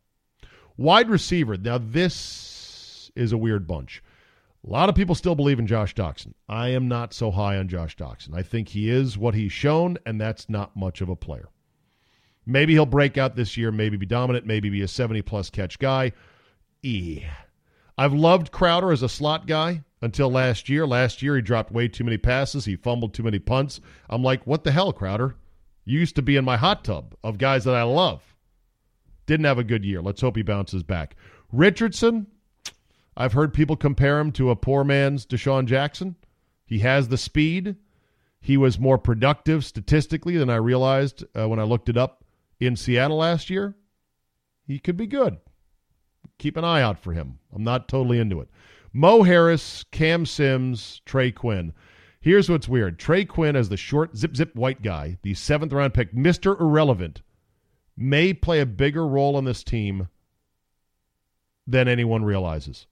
Wide 0.77 1.11
receiver. 1.11 1.57
Now, 1.57 1.79
this 1.79 3.11
is 3.17 3.33
a 3.33 3.39
weird 3.39 3.67
bunch. 3.67 4.05
A 4.65 4.71
lot 4.71 4.89
of 4.89 4.95
people 4.95 5.17
still 5.17 5.35
believe 5.35 5.59
in 5.59 5.67
Josh 5.67 5.95
Doctson. 5.95 6.35
I 6.49 6.69
am 6.69 6.87
not 6.87 7.13
so 7.13 7.33
high 7.33 7.57
on 7.57 7.67
Josh 7.67 7.97
Doctson. 7.97 8.35
I 8.35 8.43
think 8.43 8.69
he 8.69 8.89
is 8.89 9.19
what 9.19 9.35
he's 9.35 9.51
shown, 9.51 9.99
and 10.07 10.21
that's 10.21 10.49
not 10.49 10.77
much 10.77 11.01
of 11.01 11.09
a 11.09 11.17
player. 11.17 11.49
Maybe 12.47 12.73
he'll 12.73 12.87
break 12.87 13.19
out 13.19 13.35
this 13.35 13.57
year, 13.57 13.73
maybe 13.73 13.97
be 13.97 14.07
dominant, 14.07 14.47
maybe 14.47 14.71
be 14.71 14.83
a 14.83 14.89
70 14.89 15.23
plus 15.23 15.51
catch 15.51 15.79
guy. 15.81 16.13
E. 16.83 17.25
I've 17.99 18.13
loved 18.13 18.53
Crowder 18.53 18.93
as 18.93 19.03
a 19.03 19.09
slot 19.09 19.47
guy 19.47 19.83
until 20.01 20.31
last 20.31 20.69
year. 20.69 20.87
Last 20.87 21.23
year, 21.23 21.37
he 21.37 21.43
dropped 21.43 21.73
way 21.73 21.89
too 21.89 22.05
many 22.05 22.19
passes. 22.19 22.65
He 22.65 22.77
fumbled 22.77 23.15
too 23.15 23.23
many 23.23 23.39
punts. 23.39 23.81
I'm 24.09 24.23
like, 24.23 24.47
what 24.47 24.65
the 24.65 24.73
hell, 24.73 24.93
Crowder? 24.93 25.35
You 25.85 25.99
used 25.99 26.17
to 26.17 26.23
be 26.23 26.37
in 26.37 26.45
my 26.45 26.57
hot 26.57 26.85
tub 26.85 27.17
of 27.25 27.39
guys 27.39 27.65
that 27.65 27.75
I 27.75 27.83
love. 27.83 28.23
Didn't 29.27 29.47
have 29.47 29.59
a 29.59 29.65
good 29.65 29.85
year. 29.85 30.01
Let's 30.01 30.21
hope 30.21 30.37
he 30.37 30.43
bounces 30.43 30.83
back. 30.83 31.17
Richardson, 31.53 32.27
I've 33.17 33.35
heard 33.35 33.53
people 33.53 33.77
compare 33.77 34.19
him 34.19 34.33
to 34.33 34.51
a 34.51 34.57
poor 34.57 34.85
man's 34.85 35.27
DeSean 35.27 35.67
Jackson. 35.67 36.17
He 36.65 36.79
has 36.81 37.09
the 37.09 37.19
speed. 37.19 37.77
He 38.41 38.57
was 38.57 38.79
more 38.79 38.99
productive 38.99 39.65
statistically 39.65 40.37
than 40.37 40.51
I 40.51 40.57
realized 40.57 41.25
uh, 41.37 41.49
when 41.49 41.61
I 41.61 41.65
looked 41.65 41.89
it 41.89 41.97
up 41.97 42.25
in 42.59 42.77
Seattle 42.77 43.19
last 43.19 43.51
year. 43.51 43.77
He 44.67 44.79
could 44.79 44.97
be 44.97 45.07
good. 45.07 45.37
Keep 46.39 46.57
an 46.57 46.65
eye 46.65 46.83
out 46.83 46.99
for 46.99 47.13
him. 47.13 47.39
I'm 47.55 47.65
not 47.65 47.89
totally 47.89 48.19
into 48.19 48.41
it. 48.41 48.49
Mo 48.93 49.23
Harris, 49.23 49.85
Cam 49.91 50.27
Sims, 50.27 51.01
Trey 51.05 51.31
Quinn. 51.31 51.73
Here's 52.21 52.49
what's 52.49 52.69
weird 52.69 52.99
Trey 52.99 53.25
Quinn, 53.25 53.57
as 53.57 53.69
the 53.69 53.77
short, 53.77 54.17
zip, 54.17 54.37
zip 54.37 54.55
white 54.55 54.83
guy, 54.83 55.19
the 55.23 55.35
seventh 55.35 55.73
round 55.73 55.95
pick, 55.95 56.15
Mr. 56.15 56.59
Irrelevant, 56.61 57.23
may 57.97 58.33
play 58.33 58.61
a 58.61 58.67
bigger 58.67 59.07
role 59.07 59.37
on 59.37 59.45
this 59.45 59.65
team 59.65 60.09
than 61.67 61.89
anyone 61.89 62.25
realizes. 62.25 62.87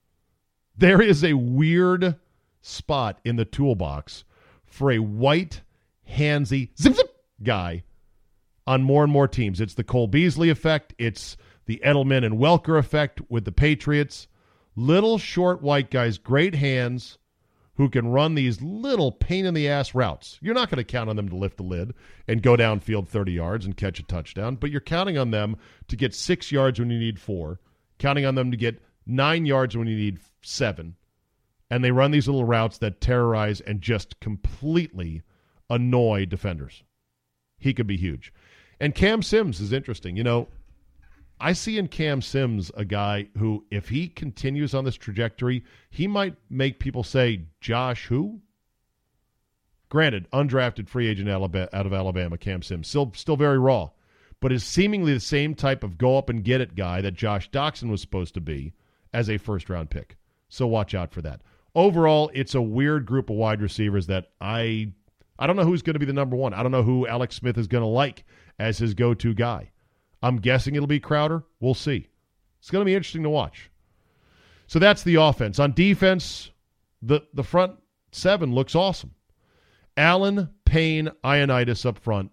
There 0.77 1.01
is 1.01 1.23
a 1.23 1.33
weird 1.33 2.15
spot 2.61 3.19
in 3.23 3.35
the 3.35 3.45
toolbox 3.45 4.23
for 4.65 4.91
a 4.91 4.99
white, 4.99 5.61
handsy, 6.09 6.69
zip 6.79 6.95
zip 6.95 7.15
guy 7.43 7.83
on 8.65 8.83
more 8.83 9.03
and 9.03 9.11
more 9.11 9.27
teams. 9.27 9.59
It's 9.59 9.73
the 9.73 9.83
Cole 9.83 10.07
Beasley 10.07 10.49
effect. 10.49 10.93
It's 10.97 11.37
the 11.65 11.81
Edelman 11.85 12.25
and 12.25 12.39
Welker 12.39 12.77
effect 12.79 13.21
with 13.29 13.45
the 13.45 13.51
Patriots. 13.51 14.27
Little 14.75 15.17
short 15.17 15.61
white 15.61 15.91
guys, 15.91 16.17
great 16.17 16.55
hands, 16.55 17.17
who 17.75 17.89
can 17.89 18.07
run 18.07 18.35
these 18.35 18.61
little 18.61 19.11
pain 19.11 19.45
in 19.45 19.53
the 19.53 19.67
ass 19.67 19.93
routes. 19.93 20.37
You're 20.41 20.53
not 20.53 20.69
going 20.69 20.77
to 20.77 20.83
count 20.83 21.09
on 21.09 21.15
them 21.15 21.29
to 21.29 21.35
lift 21.35 21.57
the 21.57 21.63
lid 21.63 21.93
and 22.27 22.41
go 22.41 22.55
downfield 22.55 23.07
30 23.07 23.33
yards 23.33 23.65
and 23.65 23.75
catch 23.75 23.99
a 23.99 24.03
touchdown, 24.03 24.55
but 24.55 24.71
you're 24.71 24.81
counting 24.81 25.17
on 25.17 25.31
them 25.31 25.57
to 25.87 25.95
get 25.95 26.13
six 26.13 26.51
yards 26.51 26.79
when 26.79 26.89
you 26.89 26.99
need 26.99 27.19
four, 27.19 27.59
counting 27.97 28.25
on 28.25 28.35
them 28.35 28.51
to 28.51 28.57
get 28.57 28.81
nine 29.05 29.45
yards 29.45 29.75
when 29.75 29.87
you 29.87 29.95
need 29.95 30.19
seven. 30.41 30.95
And 31.69 31.83
they 31.83 31.91
run 31.91 32.11
these 32.11 32.27
little 32.27 32.45
routes 32.45 32.77
that 32.79 32.99
terrorize 32.99 33.61
and 33.61 33.81
just 33.81 34.19
completely 34.19 35.21
annoy 35.69 36.25
defenders. 36.25 36.83
He 37.57 37.73
could 37.73 37.87
be 37.87 37.97
huge. 37.97 38.33
And 38.79 38.93
Cam 38.93 39.21
Sims 39.21 39.61
is 39.61 39.71
interesting. 39.71 40.17
You 40.17 40.23
know, 40.23 40.47
I 41.39 41.53
see 41.53 41.77
in 41.77 41.87
Cam 41.87 42.21
Sims 42.21 42.71
a 42.75 42.83
guy 42.83 43.29
who, 43.37 43.65
if 43.71 43.89
he 43.89 44.07
continues 44.07 44.73
on 44.73 44.83
this 44.83 44.95
trajectory, 44.95 45.63
he 45.89 46.07
might 46.07 46.35
make 46.49 46.79
people 46.79 47.03
say, 47.03 47.45
Josh, 47.61 48.07
who? 48.07 48.41
Granted, 49.89 50.27
undrafted 50.31 50.89
free 50.89 51.07
agent 51.07 51.29
out 51.29 51.43
of 51.43 51.93
Alabama, 51.93 52.37
Cam 52.37 52.61
Sims, 52.61 52.87
still, 52.87 53.11
still 53.15 53.37
very 53.37 53.59
raw, 53.59 53.89
but 54.39 54.51
is 54.51 54.63
seemingly 54.63 55.13
the 55.13 55.19
same 55.19 55.55
type 55.55 55.83
of 55.83 55.97
go 55.97 56.17
up 56.17 56.29
and 56.29 56.43
get 56.43 56.61
it 56.61 56.75
guy 56.75 57.01
that 57.01 57.13
Josh 57.13 57.49
Doctson 57.49 57.89
was 57.89 58.01
supposed 58.01 58.33
to 58.33 58.41
be 58.41 58.73
as 59.13 59.29
a 59.29 59.37
first 59.37 59.69
round 59.69 59.89
pick. 59.89 60.17
So 60.49 60.67
watch 60.67 60.93
out 60.93 61.13
for 61.13 61.21
that. 61.21 61.41
Overall, 61.75 62.29
it's 62.33 62.55
a 62.55 62.61
weird 62.61 63.05
group 63.05 63.29
of 63.29 63.37
wide 63.37 63.61
receivers 63.61 64.07
that 64.07 64.31
I 64.41 64.93
I 65.39 65.47
don't 65.47 65.55
know 65.55 65.63
who's 65.63 65.81
going 65.81 65.95
to 65.95 65.99
be 65.99 66.05
the 66.05 66.13
number 66.13 66.35
one. 66.35 66.53
I 66.53 66.61
don't 66.61 66.71
know 66.71 66.83
who 66.83 67.07
Alex 67.07 67.35
Smith 67.35 67.57
is 67.57 67.67
going 67.67 67.83
to 67.83 67.87
like 67.87 68.25
as 68.59 68.77
his 68.77 68.93
go 68.93 69.13
to 69.15 69.33
guy. 69.33 69.71
I'm 70.21 70.37
guessing 70.37 70.75
it'll 70.75 70.87
be 70.87 70.99
Crowder. 70.99 71.43
We'll 71.59 71.73
see. 71.73 72.07
It's 72.59 72.69
going 72.69 72.81
to 72.81 72.85
be 72.85 72.93
interesting 72.93 73.23
to 73.23 73.29
watch. 73.29 73.71
So 74.67 74.77
that's 74.77 75.03
the 75.03 75.15
offense. 75.15 75.57
On 75.57 75.73
defense, 75.73 76.51
the, 77.01 77.21
the 77.33 77.43
front 77.43 77.73
seven 78.11 78.53
looks 78.53 78.75
awesome. 78.75 79.15
Allen, 79.97 80.49
Payne, 80.63 81.09
Ioannidis 81.23 81.85
up 81.85 81.97
front, 81.97 82.31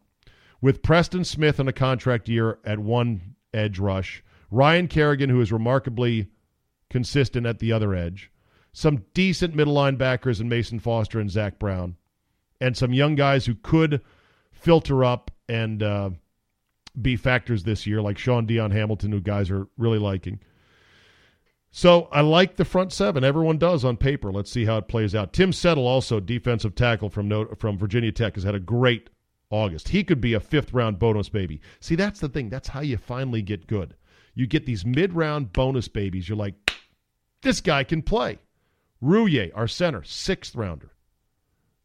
with 0.61 0.82
Preston 0.82 1.25
Smith 1.25 1.58
on 1.58 1.68
a 1.68 1.73
contract 1.73 2.28
year 2.28 2.58
at 2.64 2.78
one 2.78 3.35
edge 3.54 3.78
rush, 3.78 4.23
Ryan 4.50 4.87
Kerrigan, 4.87 5.30
who 5.30 5.40
is 5.40 5.50
remarkably 5.50 6.28
consistent 6.90 7.47
at 7.47 7.59
the 7.59 7.73
other 7.73 7.95
edge, 7.95 8.30
some 8.73 9.04
decent 9.14 9.54
middle 9.54 9.75
linebackers 9.75 10.40
in 10.40 10.49
Mason 10.49 10.78
Foster 10.78 11.21
and 11.21 11.30
Zach 11.30 11.59
Brown, 11.59 11.97
and 12.61 12.76
some 12.76 12.92
young 12.92 13.14
guys 13.14 13.47
who 13.47 13.54
could 13.54 14.00
filter 14.52 15.04
up 15.04 15.30
and 15.49 15.83
uh, 15.83 16.11
be 17.00 17.16
factors 17.16 17.64
this 17.64 17.87
year, 17.87 18.02
like 18.02 18.18
Shaun 18.18 18.47
Dion 18.47 18.71
Hamilton, 18.71 19.12
who 19.12 19.21
guys 19.21 19.50
are 19.50 19.68
really 19.76 19.99
liking. 19.99 20.40
So 21.71 22.09
I 22.11 22.23
like 22.23 22.57
the 22.57 22.64
front 22.64 22.92
seven. 22.92 23.25
Everyone 23.25 23.59
does 23.59 23.85
on 23.85 23.97
paper. 23.97 24.33
Let's 24.33 24.50
see 24.50 24.64
how 24.64 24.78
it 24.78 24.88
plays 24.88 25.14
out. 25.14 25.33
Tim 25.33 25.52
Settle, 25.52 25.87
also 25.87 26.18
defensive 26.18 26.75
tackle 26.75 27.11
from 27.11 27.54
from 27.57 27.78
Virginia 27.78 28.11
Tech, 28.11 28.35
has 28.35 28.45
had 28.45 28.54
a 28.54 28.61
great 28.61 29.11
August. 29.50 29.88
He 29.88 30.04
could 30.04 30.21
be 30.21 30.35
a 30.35 30.40
fifth 30.40 30.73
round 30.73 30.99
bonus 30.99 31.28
baby. 31.28 31.61
See, 31.80 31.95
that's 31.95 32.21
the 32.21 32.28
thing. 32.28 32.49
That's 32.49 32.68
how 32.68 32.80
you 32.80 32.97
finally 32.97 33.42
get 33.42 33.66
good. 33.66 33.95
You 34.35 34.47
get 34.47 34.66
these 34.66 34.85
mid 34.85 35.12
round 35.12 35.52
bonus 35.52 35.88
babies. 35.88 36.28
You're 36.28 36.38
like, 36.38 36.67
this 37.42 37.61
guy 37.61 37.85
can 37.85 38.02
play. 38.02 38.38
Roullier, 39.02 39.50
our 39.54 39.68
center, 39.68 40.02
sixth 40.02 40.54
rounder. 40.57 40.90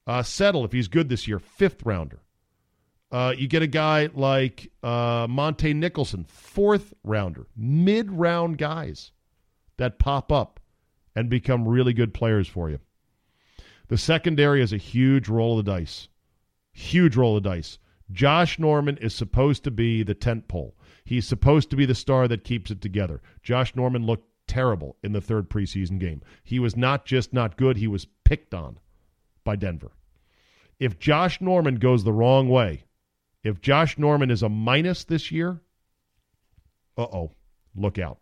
Uh, 0.05 0.24
Settle, 0.24 0.65
if 0.65 0.72
he's 0.72 0.88
good 0.88 1.10
this 1.10 1.27
year, 1.27 1.39
fifth 1.39 1.86
rounder. 1.86 2.19
Uh, 3.12 3.33
you 3.38 3.48
get 3.48 3.62
a 3.62 3.67
guy 3.67 4.10
like 4.15 4.72
uh, 4.81 5.27
Montae 5.27 5.75
Nicholson, 5.75 6.25
fourth 6.27 6.93
rounder, 7.03 7.45
mid 7.55 8.12
round 8.12 8.57
guys 8.57 9.12
that 9.77 10.00
pop 10.00 10.31
up 10.31 10.60
and 11.15 11.29
become 11.29 11.67
really 11.67 11.93
good 11.93 12.13
players 12.13 12.48
for 12.48 12.69
you. 12.72 12.79
The 13.88 13.98
secondary 13.98 14.62
is 14.63 14.74
a 14.74 14.77
huge 14.77 15.29
roll 15.29 15.60
of 15.60 15.65
the 15.65 15.72
dice. 15.72 16.07
Huge 16.72 17.15
roll 17.15 17.38
of 17.38 17.43
dice. 17.43 17.77
Josh 18.12 18.57
Norman 18.57 18.98
is 18.98 19.13
supposed 19.13 19.63
to 19.63 19.72
be 19.72 20.01
the 20.01 20.15
tent 20.15 20.48
pole. 20.48 20.75
He's 21.05 21.27
supposed 21.27 21.69
to 21.69 21.75
be 21.75 21.86
the 21.86 21.93
star 21.93 22.27
that 22.27 22.43
keeps 22.43 22.72
it 22.72 22.81
together. 22.81 23.22
Josh 23.43 23.75
Norman 23.75 24.05
looked 24.05 24.27
terrible 24.47 24.97
in 25.03 25.13
the 25.13 25.21
third 25.21 25.50
preseason 25.50 26.00
game. 26.00 26.21
He 26.43 26.59
was 26.59 26.75
not 26.75 27.05
just 27.05 27.33
not 27.33 27.57
good, 27.57 27.77
he 27.77 27.88
was 27.88 28.07
picked 28.23 28.53
on 28.53 28.79
by 29.43 29.55
Denver. 29.55 29.91
If 30.79 31.00
Josh 31.00 31.39
Norman 31.41 31.75
goes 31.75 32.03
the 32.03 32.13
wrong 32.13 32.50
way, 32.50 32.85
if 33.43 33.62
Josh 33.62 33.97
Norman 33.97 34.31
is 34.31 34.43
a 34.43 34.50
minus 34.50 35.03
this 35.03 35.31
year, 35.31 35.62
uh 36.97 37.03
oh, 37.03 37.31
look 37.75 38.00
out. 38.00 38.19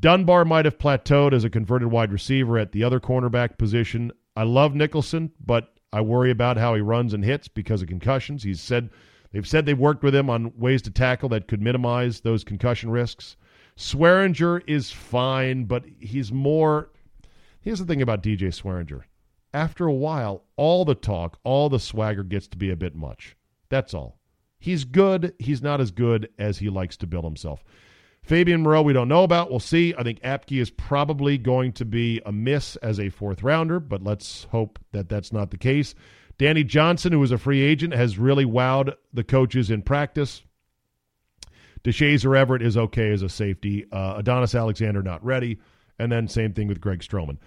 Dunbar 0.00 0.44
might 0.44 0.64
have 0.64 0.78
plateaued 0.78 1.32
as 1.32 1.44
a 1.44 1.50
converted 1.50 1.88
wide 1.88 2.12
receiver 2.12 2.58
at 2.58 2.72
the 2.72 2.84
other 2.84 3.00
cornerback 3.00 3.58
position. 3.58 4.12
I 4.36 4.44
love 4.44 4.74
Nicholson, 4.74 5.32
but 5.44 5.74
I 5.92 6.00
worry 6.02 6.30
about 6.30 6.56
how 6.56 6.74
he 6.74 6.80
runs 6.80 7.14
and 7.14 7.24
hits 7.24 7.48
because 7.48 7.82
of 7.82 7.88
concussions. 7.88 8.44
He's 8.44 8.60
said 8.60 8.90
they've 9.32 9.46
said 9.46 9.66
they've 9.66 9.78
worked 9.78 10.02
with 10.02 10.14
him 10.14 10.30
on 10.30 10.56
ways 10.56 10.82
to 10.82 10.90
tackle 10.90 11.28
that 11.30 11.48
could 11.48 11.60
minimize 11.60 12.20
those 12.20 12.44
concussion 12.44 12.90
risks. 12.90 13.36
Swearinger 13.78 14.60
is 14.66 14.90
fine, 14.90 15.64
but 15.64 15.84
he's 16.00 16.32
more. 16.32 16.90
Here's 17.60 17.78
the 17.78 17.84
thing 17.84 18.02
about 18.02 18.24
DJ 18.24 18.48
Swearinger. 18.48 19.02
After 19.54 19.86
a 19.86 19.94
while, 19.94 20.42
all 20.56 20.84
the 20.84 20.96
talk, 20.96 21.38
all 21.44 21.68
the 21.68 21.78
swagger 21.78 22.24
gets 22.24 22.48
to 22.48 22.58
be 22.58 22.70
a 22.70 22.76
bit 22.76 22.96
much. 22.96 23.36
That's 23.68 23.94
all. 23.94 24.18
He's 24.58 24.84
good. 24.84 25.32
He's 25.38 25.62
not 25.62 25.80
as 25.80 25.92
good 25.92 26.28
as 26.40 26.58
he 26.58 26.68
likes 26.68 26.96
to 26.98 27.06
build 27.06 27.24
himself. 27.24 27.62
Fabian 28.20 28.62
Moreau, 28.62 28.82
we 28.82 28.92
don't 28.92 29.08
know 29.08 29.22
about. 29.22 29.48
We'll 29.48 29.60
see. 29.60 29.94
I 29.96 30.02
think 30.02 30.20
Apke 30.22 30.60
is 30.60 30.70
probably 30.70 31.38
going 31.38 31.72
to 31.74 31.84
be 31.84 32.20
a 32.26 32.32
miss 32.32 32.74
as 32.76 32.98
a 32.98 33.10
fourth 33.10 33.44
rounder, 33.44 33.78
but 33.78 34.02
let's 34.02 34.48
hope 34.50 34.80
that 34.90 35.08
that's 35.08 35.32
not 35.32 35.52
the 35.52 35.56
case. 35.56 35.94
Danny 36.36 36.64
Johnson, 36.64 37.12
who 37.12 37.20
was 37.20 37.30
a 37.30 37.38
free 37.38 37.60
agent, 37.60 37.94
has 37.94 38.18
really 38.18 38.44
wowed 38.44 38.94
the 39.12 39.24
coaches 39.24 39.70
in 39.70 39.82
practice. 39.82 40.42
Deshazor 41.84 42.36
Everett 42.36 42.62
is 42.62 42.76
okay 42.76 43.12
as 43.12 43.22
a 43.22 43.28
safety. 43.28 43.86
Uh, 43.90 44.14
Adonis 44.18 44.54
Alexander 44.54 45.02
not 45.02 45.24
ready. 45.24 45.58
And 45.98 46.12
then 46.12 46.28
same 46.28 46.52
thing 46.52 46.68
with 46.68 46.80
Greg 46.80 47.00
Stroman. 47.00 47.38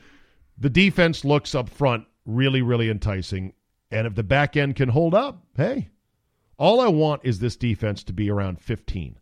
The 0.57 0.69
defense 0.69 1.23
looks 1.23 1.55
up 1.55 1.69
front 1.69 2.05
really, 2.25 2.61
really 2.61 2.89
enticing. 2.89 3.53
And 3.89 4.07
if 4.07 4.15
the 4.15 4.23
back 4.23 4.55
end 4.55 4.75
can 4.75 4.89
hold 4.89 5.13
up, 5.13 5.43
hey, 5.55 5.89
all 6.57 6.79
I 6.79 6.87
want 6.87 7.21
is 7.23 7.39
this 7.39 7.55
defense 7.55 8.03
to 8.05 8.13
be 8.13 8.29
around 8.29 8.59
15. 8.59 9.17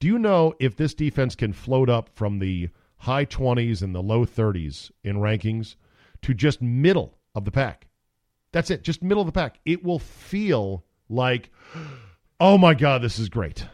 Do 0.00 0.06
you 0.06 0.18
know 0.18 0.54
if 0.60 0.76
this 0.76 0.94
defense 0.94 1.34
can 1.34 1.52
float 1.52 1.90
up 1.90 2.08
from 2.14 2.38
the 2.38 2.68
high 2.98 3.26
20s 3.26 3.82
and 3.82 3.94
the 3.94 4.02
low 4.02 4.24
30s 4.24 4.90
in 5.02 5.16
rankings 5.16 5.76
to 6.22 6.34
just 6.34 6.62
middle 6.62 7.18
of 7.34 7.44
the 7.44 7.50
pack? 7.50 7.88
That's 8.52 8.70
it, 8.70 8.82
just 8.82 9.02
middle 9.02 9.20
of 9.20 9.26
the 9.26 9.32
pack. 9.32 9.58
It 9.64 9.84
will 9.84 9.98
feel 9.98 10.84
like, 11.08 11.50
oh 12.40 12.58
my 12.58 12.74
God, 12.74 13.02
this 13.02 13.18
is 13.18 13.28
great. 13.28 13.66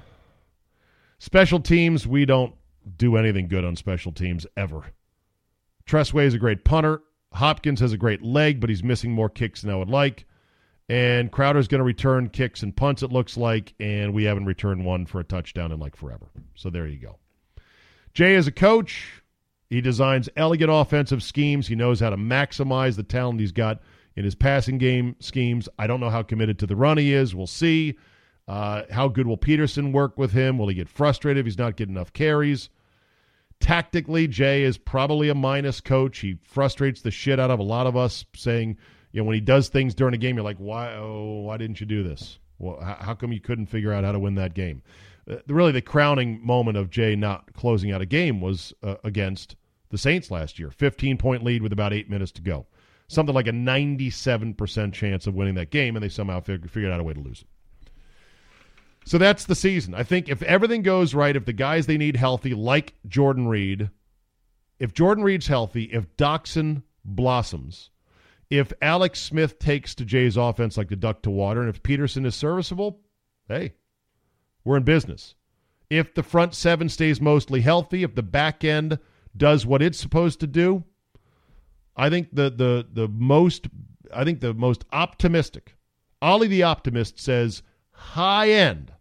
Special 1.24 1.58
teams, 1.58 2.06
we 2.06 2.26
don't 2.26 2.54
do 2.98 3.16
anything 3.16 3.48
good 3.48 3.64
on 3.64 3.76
special 3.76 4.12
teams 4.12 4.44
ever. 4.58 4.82
Tress 5.86 6.12
Way 6.12 6.26
is 6.26 6.34
a 6.34 6.38
great 6.38 6.66
punter. 6.66 7.00
Hopkins 7.32 7.80
has 7.80 7.94
a 7.94 7.96
great 7.96 8.20
leg, 8.20 8.60
but 8.60 8.68
he's 8.68 8.84
missing 8.84 9.10
more 9.10 9.30
kicks 9.30 9.62
than 9.62 9.70
I 9.70 9.76
would 9.76 9.88
like. 9.88 10.26
And 10.90 11.32
Crowder's 11.32 11.66
going 11.66 11.78
to 11.78 11.84
return 11.84 12.28
kicks 12.28 12.62
and 12.62 12.76
punts, 12.76 13.02
it 13.02 13.10
looks 13.10 13.38
like, 13.38 13.72
and 13.80 14.12
we 14.12 14.24
haven't 14.24 14.44
returned 14.44 14.84
one 14.84 15.06
for 15.06 15.18
a 15.18 15.24
touchdown 15.24 15.72
in 15.72 15.80
like 15.80 15.96
forever. 15.96 16.26
So 16.56 16.68
there 16.68 16.86
you 16.86 16.98
go. 16.98 17.16
Jay 18.12 18.34
is 18.34 18.46
a 18.46 18.52
coach. 18.52 19.22
He 19.70 19.80
designs 19.80 20.28
elegant 20.36 20.70
offensive 20.70 21.22
schemes. 21.22 21.66
He 21.66 21.74
knows 21.74 22.00
how 22.00 22.10
to 22.10 22.18
maximize 22.18 22.96
the 22.96 23.02
talent 23.02 23.40
he's 23.40 23.50
got 23.50 23.80
in 24.14 24.26
his 24.26 24.34
passing 24.34 24.76
game 24.76 25.16
schemes. 25.20 25.70
I 25.78 25.86
don't 25.86 26.00
know 26.00 26.10
how 26.10 26.22
committed 26.22 26.58
to 26.58 26.66
the 26.66 26.76
run 26.76 26.98
he 26.98 27.14
is. 27.14 27.34
We'll 27.34 27.46
see. 27.46 27.96
Uh, 28.46 28.82
how 28.90 29.08
good 29.08 29.26
will 29.26 29.36
Peterson 29.36 29.92
work 29.92 30.18
with 30.18 30.32
him? 30.32 30.58
Will 30.58 30.68
he 30.68 30.74
get 30.74 30.88
frustrated 30.88 31.40
if 31.40 31.46
he's 31.46 31.58
not 31.58 31.76
getting 31.76 31.94
enough 31.94 32.12
carries? 32.12 32.68
Tactically, 33.60 34.28
Jay 34.28 34.62
is 34.62 34.76
probably 34.76 35.28
a 35.28 35.34
minus 35.34 35.80
coach. 35.80 36.18
He 36.18 36.38
frustrates 36.42 37.00
the 37.00 37.10
shit 37.10 37.40
out 37.40 37.50
of 37.50 37.58
a 37.58 37.64
lot 37.64 37.86
of 37.86 37.96
us, 37.96 38.24
saying– 38.34 38.78
you 39.14 39.20
know, 39.20 39.26
when 39.26 39.34
he 39.34 39.40
does 39.40 39.68
things 39.68 39.94
during 39.94 40.12
a 40.12 40.18
game, 40.18 40.34
you're 40.34 40.44
like, 40.44 40.56
why? 40.56 40.92
Oh, 40.96 41.42
why 41.42 41.56
didn't 41.56 41.78
you 41.78 41.86
do 41.86 42.02
this? 42.02 42.40
Well, 42.58 42.80
how, 42.80 43.14
come 43.14 43.32
you 43.32 43.40
couldn't 43.40 43.66
figure 43.66 43.92
out 43.92 44.02
how 44.02 44.10
to 44.10 44.18
win 44.18 44.34
that 44.34 44.54
game? 44.54 44.82
Uh, 45.30 45.36
really, 45.46 45.70
the 45.70 45.80
crowning 45.80 46.44
moment 46.44 46.76
of 46.76 46.90
Jay 46.90 47.14
not 47.14 47.52
closing 47.54 47.92
out 47.92 48.02
a 48.02 48.06
game 48.06 48.40
was 48.40 48.74
uh, 48.82 48.96
against 49.04 49.54
the 49.90 49.98
Saints 49.98 50.32
last 50.32 50.58
year. 50.58 50.72
15 50.72 51.16
point 51.16 51.44
lead 51.44 51.62
with 51.62 51.72
about 51.72 51.92
eight 51.92 52.10
minutes 52.10 52.32
to 52.32 52.42
go. 52.42 52.66
Something 53.06 53.36
like 53.36 53.46
a 53.46 53.52
97% 53.52 54.92
chance 54.92 55.28
of 55.28 55.34
winning 55.34 55.54
that 55.54 55.70
game, 55.70 55.94
and 55.94 56.02
they 56.02 56.08
somehow 56.08 56.40
fig- 56.40 56.68
figured 56.68 56.90
out 56.90 56.98
a 56.98 57.04
way 57.04 57.14
to 57.14 57.20
lose 57.20 57.42
it. 57.42 57.48
So 59.04 59.18
that's 59.18 59.44
the 59.44 59.54
season. 59.54 59.94
I 59.94 60.02
think 60.02 60.28
if 60.28 60.42
everything 60.42 60.82
goes 60.82 61.14
right, 61.14 61.36
if 61.36 61.44
the 61.44 61.52
guys 61.52 61.86
they 61.86 61.98
need 61.98 62.16
healthy, 62.16 62.54
like 62.54 62.94
Jordan 63.06 63.46
Reed, 63.48 63.90
if 64.78 64.94
Jordan 64.94 65.22
Reed's 65.22 65.46
healthy, 65.46 65.84
if 65.84 66.16
Doctson 66.16 66.82
blossoms, 67.04 67.90
if 68.48 68.72
Alex 68.80 69.20
Smith 69.20 69.58
takes 69.58 69.94
to 69.96 70.04
Jay's 70.04 70.36
offense 70.36 70.76
like 70.76 70.88
the 70.88 70.96
duck 70.96 71.22
to 71.22 71.30
water, 71.30 71.60
and 71.60 71.68
if 71.68 71.82
Peterson 71.82 72.24
is 72.24 72.34
serviceable, 72.34 73.00
hey, 73.46 73.74
we're 74.64 74.78
in 74.78 74.84
business. 74.84 75.34
If 75.90 76.14
the 76.14 76.22
front 76.22 76.54
seven 76.54 76.88
stays 76.88 77.20
mostly 77.20 77.60
healthy, 77.60 78.02
if 78.04 78.14
the 78.14 78.22
back 78.22 78.64
end 78.64 78.98
does 79.36 79.66
what 79.66 79.82
it's 79.82 79.98
supposed 79.98 80.40
to 80.40 80.46
do, 80.46 80.82
I 81.94 82.08
think 82.08 82.34
the 82.34 82.50
the 82.50 82.86
the 82.90 83.08
most 83.08 83.68
I 84.12 84.24
think 84.24 84.40
the 84.40 84.54
most 84.54 84.84
optimistic, 84.92 85.74
Ollie 86.22 86.48
the 86.48 86.62
optimist 86.62 87.20
says 87.20 87.62
high 87.90 88.50
end 88.50 88.93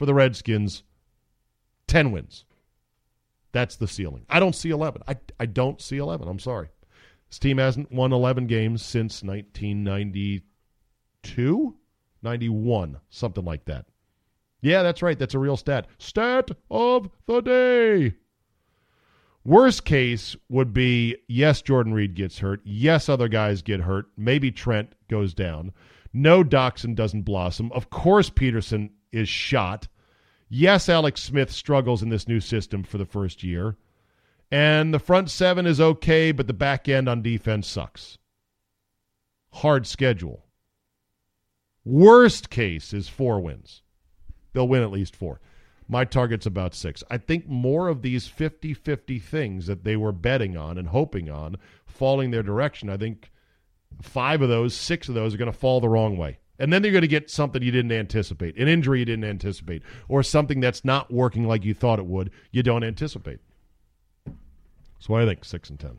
for 0.00 0.06
the 0.06 0.14
Redskins, 0.14 0.82
ten 1.86 2.10
wins. 2.10 2.46
That's 3.52 3.76
the 3.76 3.86
ceiling. 3.86 4.24
I 4.30 4.40
don't 4.40 4.56
see 4.56 4.70
eleven. 4.70 5.02
I 5.06 5.16
I 5.38 5.44
don't 5.44 5.78
see 5.78 5.98
eleven. 5.98 6.26
I'm 6.26 6.38
sorry. 6.38 6.68
This 7.28 7.38
team 7.38 7.58
hasn't 7.58 7.92
won 7.92 8.10
eleven 8.10 8.46
games 8.46 8.82
since 8.82 9.22
1992, 9.22 11.76
91, 12.22 12.98
something 13.10 13.44
like 13.44 13.66
that. 13.66 13.84
Yeah, 14.62 14.82
that's 14.82 15.02
right. 15.02 15.18
That's 15.18 15.34
a 15.34 15.38
real 15.38 15.58
stat. 15.58 15.86
Stat 15.98 16.50
of 16.70 17.10
the 17.26 17.42
day. 17.42 18.14
Worst 19.44 19.84
case 19.84 20.34
would 20.48 20.72
be 20.72 21.18
yes, 21.28 21.60
Jordan 21.60 21.92
Reed 21.92 22.14
gets 22.14 22.38
hurt. 22.38 22.62
Yes, 22.64 23.10
other 23.10 23.28
guys 23.28 23.60
get 23.60 23.80
hurt. 23.80 24.06
Maybe 24.16 24.50
Trent 24.50 24.94
goes 25.08 25.34
down. 25.34 25.72
No, 26.14 26.42
Doctson 26.42 26.94
doesn't 26.94 27.22
blossom. 27.22 27.70
Of 27.72 27.90
course, 27.90 28.30
Peterson 28.30 28.92
is 29.12 29.28
shot. 29.28 29.88
Yes, 30.48 30.88
Alex 30.88 31.22
Smith 31.22 31.50
struggles 31.50 32.02
in 32.02 32.08
this 32.08 32.28
new 32.28 32.40
system 32.40 32.82
for 32.82 32.98
the 32.98 33.04
first 33.04 33.42
year. 33.42 33.76
And 34.50 34.92
the 34.92 34.98
front 34.98 35.30
seven 35.30 35.66
is 35.66 35.80
okay, 35.80 36.32
but 36.32 36.46
the 36.46 36.52
back 36.52 36.88
end 36.88 37.08
on 37.08 37.22
defense 37.22 37.68
sucks. 37.68 38.18
Hard 39.52 39.86
schedule. 39.86 40.44
Worst 41.84 42.50
case 42.50 42.92
is 42.92 43.08
four 43.08 43.40
wins. 43.40 43.82
They'll 44.52 44.68
win 44.68 44.82
at 44.82 44.90
least 44.90 45.14
four. 45.14 45.40
My 45.88 46.04
target's 46.04 46.46
about 46.46 46.74
six. 46.74 47.02
I 47.10 47.18
think 47.18 47.48
more 47.48 47.88
of 47.88 48.02
these 48.02 48.28
50 48.28 48.74
50 48.74 49.18
things 49.18 49.66
that 49.66 49.82
they 49.82 49.96
were 49.96 50.12
betting 50.12 50.56
on 50.56 50.78
and 50.78 50.88
hoping 50.88 51.28
on 51.28 51.56
falling 51.86 52.30
their 52.30 52.42
direction, 52.42 52.88
I 52.88 52.96
think 52.96 53.30
five 54.00 54.42
of 54.42 54.48
those, 54.48 54.74
six 54.74 55.08
of 55.08 55.14
those 55.14 55.34
are 55.34 55.38
going 55.38 55.50
to 55.50 55.58
fall 55.58 55.80
the 55.80 55.88
wrong 55.88 56.16
way. 56.16 56.38
And 56.60 56.72
then 56.72 56.82
they're 56.82 56.92
going 56.92 57.02
to 57.02 57.08
get 57.08 57.30
something 57.30 57.62
you 57.62 57.72
didn't 57.72 57.92
anticipate, 57.92 58.56
an 58.56 58.68
injury 58.68 59.00
you 59.00 59.04
didn't 59.04 59.24
anticipate, 59.24 59.82
or 60.08 60.22
something 60.22 60.60
that's 60.60 60.84
not 60.84 61.12
working 61.12 61.48
like 61.48 61.64
you 61.64 61.74
thought 61.74 61.98
it 61.98 62.06
would, 62.06 62.30
you 62.52 62.62
don't 62.62 62.84
anticipate. 62.84 63.40
So 64.98 65.14
I 65.14 65.24
think 65.24 65.44
six 65.44 65.70
and 65.70 65.80
10. 65.80 65.98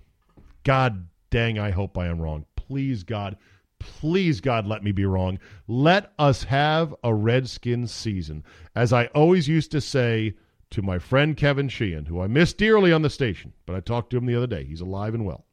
God 0.63 1.07
dang, 1.31 1.57
I 1.57 1.71
hope 1.71 1.97
I 1.97 2.07
am 2.07 2.21
wrong. 2.21 2.45
Please, 2.55 3.03
God, 3.03 3.35
Please, 3.81 4.41
God, 4.41 4.67
let 4.67 4.83
me 4.83 4.91
be 4.91 5.05
wrong. 5.05 5.39
Let 5.67 6.13
us 6.19 6.43
have 6.43 6.93
a 7.03 7.15
Redskins 7.15 7.91
season. 7.91 8.43
As 8.75 8.93
I 8.93 9.07
always 9.07 9.47
used 9.47 9.71
to 9.71 9.81
say 9.81 10.35
to 10.69 10.83
my 10.83 10.99
friend 10.99 11.35
Kevin 11.35 11.67
Sheehan, 11.67 12.05
who 12.05 12.21
I 12.21 12.27
miss 12.27 12.53
dearly 12.53 12.93
on 12.93 13.01
the 13.01 13.09
station, 13.09 13.53
but 13.65 13.75
I 13.75 13.79
talked 13.79 14.11
to 14.11 14.17
him 14.17 14.27
the 14.27 14.35
other 14.35 14.45
day. 14.45 14.65
He's 14.65 14.81
alive 14.81 15.15
and 15.15 15.25
well. 15.25 15.45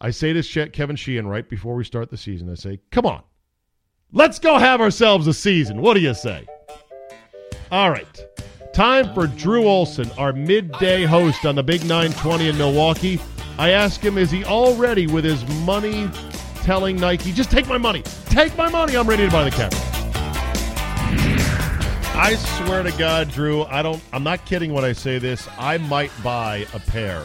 I 0.00 0.10
say 0.10 0.32
to 0.32 0.70
Kevin 0.70 0.96
Sheehan 0.96 1.26
right 1.26 1.48
before 1.48 1.74
we 1.74 1.84
start 1.84 2.10
the 2.10 2.16
season, 2.16 2.50
I 2.50 2.54
say, 2.54 2.80
come 2.90 3.04
on, 3.04 3.22
let's 4.12 4.38
go 4.38 4.58
have 4.58 4.80
ourselves 4.80 5.26
a 5.26 5.34
season. 5.34 5.80
What 5.80 5.94
do 5.94 6.00
you 6.00 6.14
say? 6.14 6.46
All 7.70 7.90
right. 7.90 8.20
Time 8.72 9.12
for 9.14 9.26
Drew 9.26 9.66
Olson, 9.66 10.10
our 10.18 10.32
midday 10.32 11.04
host 11.04 11.44
on 11.44 11.54
the 11.54 11.62
Big 11.62 11.82
920 11.82 12.48
in 12.48 12.58
Milwaukee. 12.58 13.20
I 13.58 13.70
ask 13.70 14.00
him, 14.00 14.16
is 14.16 14.30
he 14.30 14.44
already 14.44 15.06
with 15.06 15.24
his 15.24 15.46
money 15.64 16.08
telling 16.62 16.96
Nike, 16.96 17.32
just 17.32 17.50
take 17.50 17.66
my 17.66 17.76
money. 17.76 18.02
Take 18.26 18.56
my 18.56 18.70
money. 18.70 18.96
I'm 18.96 19.06
ready 19.06 19.26
to 19.26 19.30
buy 19.30 19.44
the 19.44 19.50
camera. 19.50 19.78
I 22.14 22.36
swear 22.36 22.82
to 22.82 22.92
God, 22.92 23.30
Drew, 23.30 23.64
I 23.64 23.82
don't 23.82 24.02
I'm 24.12 24.22
not 24.22 24.46
kidding 24.46 24.72
when 24.72 24.84
I 24.84 24.92
say 24.92 25.18
this. 25.18 25.48
I 25.58 25.78
might 25.78 26.10
buy 26.22 26.66
a 26.72 26.78
pair 26.78 27.22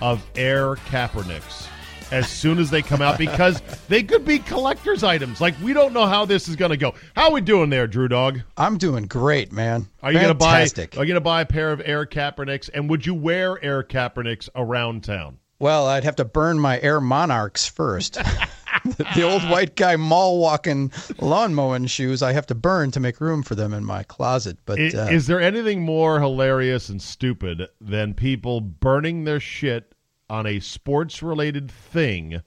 of 0.00 0.24
Air 0.36 0.74
Kaepernicks 0.76 1.68
as 2.14 2.28
soon 2.28 2.58
as 2.60 2.70
they 2.70 2.80
come 2.80 3.02
out 3.02 3.18
because 3.18 3.60
they 3.88 4.02
could 4.02 4.24
be 4.24 4.38
collector's 4.38 5.02
items. 5.02 5.40
Like 5.40 5.54
we 5.60 5.72
don't 5.72 5.92
know 5.92 6.06
how 6.06 6.24
this 6.24 6.48
is 6.48 6.54
going 6.54 6.70
to 6.70 6.76
go. 6.76 6.94
How 7.16 7.26
are 7.26 7.32
we 7.32 7.40
doing 7.40 7.70
there, 7.70 7.88
Drew 7.88 8.06
Dog? 8.06 8.40
I'm 8.56 8.78
doing 8.78 9.06
great, 9.06 9.52
man. 9.52 9.88
Are 10.00 10.12
you 10.12 10.18
going 10.18 10.28
to 10.28 10.34
buy? 10.34 10.62
Are 10.62 10.64
you 10.64 10.86
going 10.92 11.14
to 11.14 11.20
buy 11.20 11.40
a 11.40 11.46
pair 11.46 11.72
of 11.72 11.82
Air 11.84 12.06
Kaepernicks? 12.06 12.70
And 12.72 12.88
would 12.88 13.04
you 13.04 13.14
wear 13.14 13.62
Air 13.64 13.82
Kaepernicks 13.82 14.48
around 14.54 15.02
town? 15.02 15.38
Well, 15.58 15.86
I'd 15.86 16.04
have 16.04 16.16
to 16.16 16.24
burn 16.24 16.60
my 16.60 16.80
Air 16.80 17.00
Monarchs 17.00 17.66
first. 17.66 18.14
the 18.84 19.22
old 19.22 19.42
white 19.48 19.76
guy 19.76 19.96
mall 19.96 20.38
walking 20.38 20.92
lawn 21.18 21.54
mowing 21.54 21.86
shoes 21.86 22.22
I 22.22 22.32
have 22.32 22.46
to 22.46 22.54
burn 22.54 22.90
to 22.92 23.00
make 23.00 23.20
room 23.20 23.42
for 23.42 23.54
them 23.54 23.72
in 23.72 23.84
my 23.84 24.02
closet. 24.02 24.58
But 24.66 24.78
is, 24.78 24.94
uh, 24.94 25.08
is 25.10 25.26
there 25.26 25.40
anything 25.40 25.82
more 25.82 26.20
hilarious 26.20 26.88
and 26.88 27.00
stupid 27.00 27.62
than 27.80 28.14
people 28.14 28.60
burning 28.60 29.24
their 29.24 29.40
shit 29.40 29.93
on 30.34 30.46
a 30.46 30.60
sports 30.60 31.22
related 31.22 31.70
thing 31.70 32.42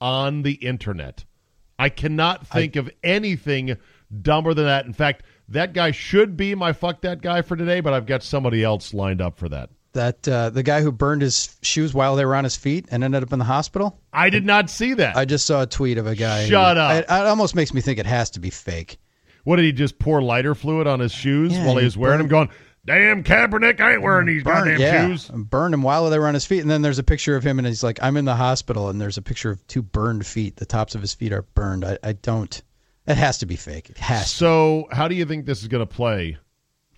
on 0.00 0.42
the 0.42 0.52
internet? 0.52 1.24
I 1.78 1.88
cannot 1.88 2.46
think 2.46 2.76
I, 2.76 2.80
of 2.80 2.90
anything 3.02 3.76
dumber 4.20 4.54
than 4.54 4.66
that. 4.66 4.86
In 4.86 4.92
fact, 4.92 5.24
that 5.48 5.72
guy 5.72 5.90
should 5.90 6.36
be 6.36 6.54
my 6.54 6.72
fuck 6.72 7.00
that 7.00 7.20
guy 7.20 7.42
for 7.42 7.56
today, 7.56 7.80
but 7.80 7.92
I've 7.92 8.06
got 8.06 8.22
somebody 8.22 8.62
else 8.62 8.94
lined 8.94 9.20
up 9.20 9.36
for 9.36 9.48
that 9.48 9.70
that 9.92 10.26
uh, 10.26 10.48
the 10.48 10.62
guy 10.62 10.80
who 10.80 10.90
burned 10.90 11.20
his 11.20 11.56
shoes 11.60 11.92
while 11.92 12.16
they 12.16 12.24
were 12.24 12.34
on 12.34 12.44
his 12.44 12.56
feet 12.56 12.86
and 12.90 13.04
ended 13.04 13.22
up 13.22 13.32
in 13.32 13.38
the 13.38 13.44
hospital? 13.44 14.00
I 14.10 14.30
did 14.30 14.46
not 14.46 14.70
see 14.70 14.94
that. 14.94 15.16
I 15.16 15.26
just 15.26 15.46
saw 15.46 15.62
a 15.62 15.66
tweet 15.66 15.98
of 15.98 16.06
a 16.06 16.14
guy. 16.14 16.46
Shut 16.46 16.76
who, 16.76 16.82
up. 16.82 16.94
It, 16.94 17.04
it, 17.04 17.10
almost 17.10 17.54
makes 17.54 17.74
me 17.74 17.82
think 17.82 17.98
it 17.98 18.06
has 18.06 18.30
to 18.30 18.40
be 18.40 18.48
fake. 18.48 18.98
What 19.44 19.56
did 19.56 19.64
he 19.66 19.72
just 19.72 19.98
pour 19.98 20.22
lighter 20.22 20.54
fluid 20.54 20.86
on 20.86 21.00
his 21.00 21.12
shoes 21.12 21.52
yeah, 21.52 21.66
while 21.66 21.76
he 21.76 21.84
was 21.84 21.96
wearing 21.96 22.18
burned, 22.18 22.30
them? 22.30 22.46
Going, 22.46 22.50
damn 22.86 23.22
Kaepernick, 23.22 23.80
I 23.80 23.92
ain't 23.92 24.02
wearing 24.02 24.26
these 24.26 24.42
burned, 24.42 24.70
goddamn 24.70 24.80
yeah, 24.80 25.08
shoes. 25.08 25.30
Burned 25.32 25.74
him 25.74 25.82
while 25.82 26.08
they 26.10 26.18
were 26.18 26.26
on 26.26 26.34
his 26.34 26.46
feet, 26.46 26.60
and 26.60 26.70
then 26.70 26.82
there's 26.82 26.98
a 26.98 27.04
picture 27.04 27.36
of 27.36 27.44
him, 27.44 27.58
and 27.58 27.66
he's 27.66 27.82
like, 27.82 27.98
"I'm 28.02 28.16
in 28.16 28.24
the 28.24 28.36
hospital," 28.36 28.88
and 28.88 29.00
there's 29.00 29.18
a 29.18 29.22
picture 29.22 29.50
of 29.50 29.66
two 29.66 29.82
burned 29.82 30.26
feet. 30.26 30.56
The 30.56 30.66
tops 30.66 30.94
of 30.94 31.00
his 31.00 31.14
feet 31.14 31.32
are 31.32 31.42
burned. 31.42 31.84
I, 31.84 31.98
I 32.02 32.12
don't. 32.12 32.62
It 33.06 33.16
has 33.16 33.38
to 33.38 33.46
be 33.46 33.56
fake. 33.56 33.90
It 33.90 33.98
has. 33.98 34.30
So, 34.30 34.86
how 34.92 35.08
do 35.08 35.14
you 35.14 35.24
think 35.24 35.46
this 35.46 35.62
is 35.62 35.68
going 35.68 35.86
to 35.86 35.92
play? 35.92 36.38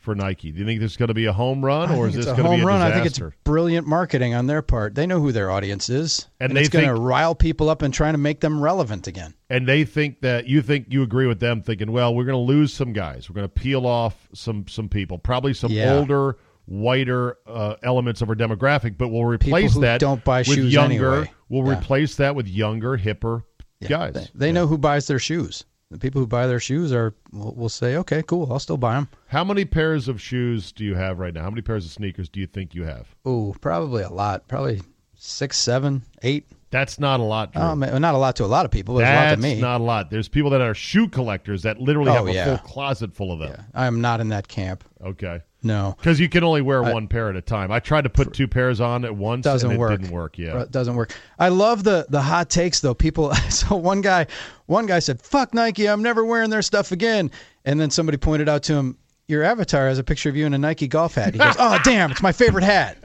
For 0.04 0.14
Nike? 0.14 0.52
Do 0.52 0.60
you 0.60 0.66
think 0.66 0.80
this 0.80 0.92
is 0.92 0.96
going 0.96 1.08
to 1.08 1.14
be 1.14 1.24
a 1.24 1.32
home 1.32 1.64
run, 1.64 1.90
or 1.90 2.06
is 2.06 2.14
this 2.14 2.26
going 2.26 2.36
to 2.36 2.42
be 2.42 2.60
a 2.60 2.64
run. 2.64 2.80
Disaster? 2.80 2.86
I 2.86 2.92
think 2.92 3.06
it's 3.06 3.36
brilliant 3.42 3.86
marketing 3.86 4.34
on 4.34 4.46
their 4.46 4.62
part. 4.62 4.94
They 4.94 5.06
know 5.06 5.18
who 5.18 5.32
their 5.32 5.50
audience 5.50 5.88
is, 5.88 6.28
and, 6.38 6.50
and 6.50 6.58
it's 6.58 6.68
going 6.68 6.86
to 6.86 6.94
rile 6.94 7.34
people 7.34 7.70
up 7.70 7.82
and 7.82 7.92
trying 7.92 8.14
to 8.14 8.18
make 8.18 8.40
them 8.40 8.62
relevant 8.62 9.06
again. 9.06 9.34
And 9.50 9.66
they 9.66 9.84
think 9.84 10.20
that 10.20 10.46
you 10.46 10.62
think 10.62 10.86
you 10.90 11.02
agree 11.02 11.26
with 11.26 11.40
them, 11.40 11.62
thinking, 11.62 11.90
well, 11.90 12.14
we're 12.14 12.24
going 12.24 12.34
to 12.34 12.52
lose 12.52 12.72
some 12.72 12.92
guys. 12.92 13.28
We're 13.28 13.34
going 13.34 13.48
to 13.48 13.54
peel 13.54 13.86
off 13.86 14.28
some 14.34 14.68
some 14.68 14.88
people, 14.88 15.18
probably 15.18 15.54
some 15.54 15.72
yeah. 15.72 15.94
older, 15.94 16.36
whiter 16.66 17.38
uh, 17.46 17.76
elements 17.82 18.20
of 18.22 18.28
our 18.28 18.36
demographic, 18.36 18.98
but 18.98 19.08
we'll 19.08 19.24
replace 19.24 19.74
that. 19.78 20.00
Don't 20.00 20.22
buy 20.22 20.40
with 20.40 20.48
shoes 20.48 20.72
younger. 20.72 21.14
Anyway. 21.14 21.32
We'll 21.48 21.66
yeah. 21.66 21.78
replace 21.78 22.16
that 22.16 22.34
with 22.36 22.46
younger, 22.46 22.96
hipper 22.98 23.42
yeah. 23.80 23.88
guys. 23.88 24.14
They, 24.14 24.28
they 24.34 24.52
know 24.52 24.66
who 24.66 24.78
buys 24.78 25.06
their 25.06 25.18
shoes 25.18 25.64
the 25.94 26.00
people 26.00 26.20
who 26.20 26.26
buy 26.26 26.48
their 26.48 26.58
shoes 26.58 26.92
are 26.92 27.14
will, 27.32 27.54
will 27.54 27.68
say, 27.68 27.96
okay, 27.96 28.20
cool, 28.24 28.52
I'll 28.52 28.58
still 28.58 28.76
buy 28.76 28.94
them. 28.94 29.08
How 29.28 29.44
many 29.44 29.64
pairs 29.64 30.08
of 30.08 30.20
shoes 30.20 30.72
do 30.72 30.84
you 30.84 30.96
have 30.96 31.20
right 31.20 31.32
now? 31.32 31.44
How 31.44 31.50
many 31.50 31.62
pairs 31.62 31.84
of 31.86 31.92
sneakers 31.92 32.28
do 32.28 32.40
you 32.40 32.48
think 32.48 32.74
you 32.74 32.82
have? 32.82 33.14
Oh, 33.24 33.54
probably 33.60 34.02
a 34.02 34.10
lot. 34.10 34.48
Probably 34.48 34.82
six, 35.14 35.56
seven, 35.56 36.02
eight. 36.22 36.48
That's 36.74 36.98
not 36.98 37.20
a 37.20 37.22
lot. 37.22 37.52
Drew. 37.52 37.62
Um, 37.62 37.78
not 37.78 38.16
a 38.16 38.18
lot 38.18 38.34
to 38.34 38.44
a 38.44 38.46
lot 38.46 38.64
of 38.64 38.72
people. 38.72 38.96
But 38.96 39.02
That's 39.02 39.26
a 39.26 39.30
lot 39.30 39.34
to 39.36 39.54
me. 39.54 39.60
not 39.60 39.80
a 39.80 39.84
lot. 39.84 40.10
There's 40.10 40.26
people 40.26 40.50
that 40.50 40.60
are 40.60 40.74
shoe 40.74 41.06
collectors 41.06 41.62
that 41.62 41.78
literally 41.78 42.10
oh, 42.10 42.14
have 42.14 42.26
a 42.26 42.32
yeah. 42.32 42.44
full 42.46 42.58
closet 42.66 43.14
full 43.14 43.30
of 43.30 43.38
them. 43.38 43.50
Yeah. 43.56 43.64
I 43.74 43.86
am 43.86 44.00
not 44.00 44.20
in 44.20 44.30
that 44.30 44.48
camp. 44.48 44.82
Okay. 45.00 45.40
No, 45.62 45.94
because 45.96 46.18
you 46.18 46.28
can 46.28 46.42
only 46.42 46.62
wear 46.62 46.84
I, 46.84 46.92
one 46.92 47.06
pair 47.06 47.30
at 47.30 47.36
a 47.36 47.40
time. 47.40 47.70
I 47.70 47.78
tried 47.78 48.02
to 48.02 48.10
put 48.10 48.32
two 48.32 48.48
pairs 48.48 48.80
on 48.80 49.04
at 49.04 49.14
once. 49.14 49.44
Doesn't 49.44 49.70
and 49.70 49.76
it 49.76 49.80
work. 49.80 49.92
Didn't 49.92 50.10
work. 50.10 50.36
Yeah, 50.36 50.62
it 50.62 50.72
doesn't 50.72 50.96
work. 50.96 51.16
I 51.38 51.48
love 51.48 51.84
the 51.84 52.06
the 52.08 52.20
hot 52.20 52.50
takes 52.50 52.80
though. 52.80 52.92
People. 52.92 53.32
So 53.50 53.76
one 53.76 54.00
guy, 54.00 54.26
one 54.66 54.86
guy 54.86 54.98
said, 54.98 55.22
"Fuck 55.22 55.54
Nike, 55.54 55.88
I'm 55.88 56.02
never 56.02 56.24
wearing 56.24 56.50
their 56.50 56.60
stuff 56.60 56.90
again." 56.90 57.30
And 57.64 57.80
then 57.80 57.88
somebody 57.90 58.18
pointed 58.18 58.48
out 58.48 58.64
to 58.64 58.74
him, 58.74 58.98
"Your 59.28 59.44
avatar 59.44 59.86
has 59.86 59.98
a 59.98 60.04
picture 60.04 60.28
of 60.28 60.36
you 60.36 60.44
in 60.44 60.54
a 60.54 60.58
Nike 60.58 60.88
golf 60.88 61.14
hat." 61.14 61.34
He 61.34 61.38
goes, 61.38 61.54
"Oh 61.58 61.78
damn, 61.84 62.10
it's 62.10 62.20
my 62.20 62.32
favorite 62.32 62.64
hat." 62.64 62.98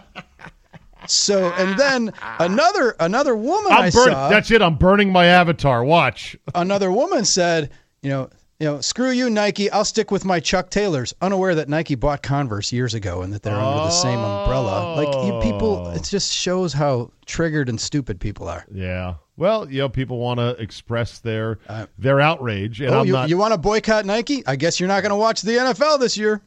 So 1.07 1.51
and 1.57 1.77
then 1.79 2.13
another 2.39 2.95
another 2.99 3.35
woman 3.35 3.71
I'm 3.71 3.83
I 3.83 3.89
burn- 3.89 4.11
saw. 4.11 4.29
That's 4.29 4.51
it. 4.51 4.61
I'm 4.61 4.75
burning 4.75 5.11
my 5.11 5.25
avatar. 5.25 5.83
Watch. 5.83 6.35
another 6.55 6.91
woman 6.91 7.25
said, 7.25 7.71
you 8.01 8.09
know, 8.09 8.29
you 8.59 8.67
know, 8.67 8.79
screw 8.79 9.09
you, 9.09 9.27
Nike. 9.31 9.71
I'll 9.71 9.83
stick 9.83 10.11
with 10.11 10.23
my 10.23 10.39
Chuck 10.39 10.69
Taylors, 10.69 11.15
unaware 11.19 11.55
that 11.55 11.67
Nike 11.67 11.95
bought 11.95 12.21
Converse 12.21 12.71
years 12.71 12.93
ago 12.93 13.23
and 13.23 13.33
that 13.33 13.41
they're 13.41 13.55
under 13.55 13.85
the 13.85 13.89
same 13.89 14.19
umbrella. 14.19 15.01
Like 15.03 15.25
you 15.25 15.39
people, 15.41 15.87
it 15.89 16.03
just 16.03 16.31
shows 16.31 16.71
how 16.71 17.11
triggered 17.25 17.69
and 17.69 17.81
stupid 17.81 18.19
people 18.19 18.47
are. 18.47 18.63
Yeah. 18.71 19.15
Well, 19.35 19.67
you 19.71 19.79
know, 19.79 19.89
people 19.89 20.19
want 20.19 20.39
to 20.39 20.49
express 20.61 21.17
their 21.17 21.57
uh, 21.67 21.87
their 21.97 22.21
outrage, 22.21 22.81
and 22.81 22.91
oh, 22.93 22.99
I'm 22.99 23.07
you, 23.07 23.13
not. 23.13 23.29
You 23.29 23.37
want 23.39 23.53
to 23.53 23.57
boycott 23.57 24.05
Nike? 24.05 24.45
I 24.45 24.55
guess 24.55 24.79
you're 24.79 24.87
not 24.89 25.01
going 25.01 25.09
to 25.09 25.15
watch 25.15 25.41
the 25.41 25.53
NFL 25.53 25.99
this 25.99 26.15
year. 26.15 26.43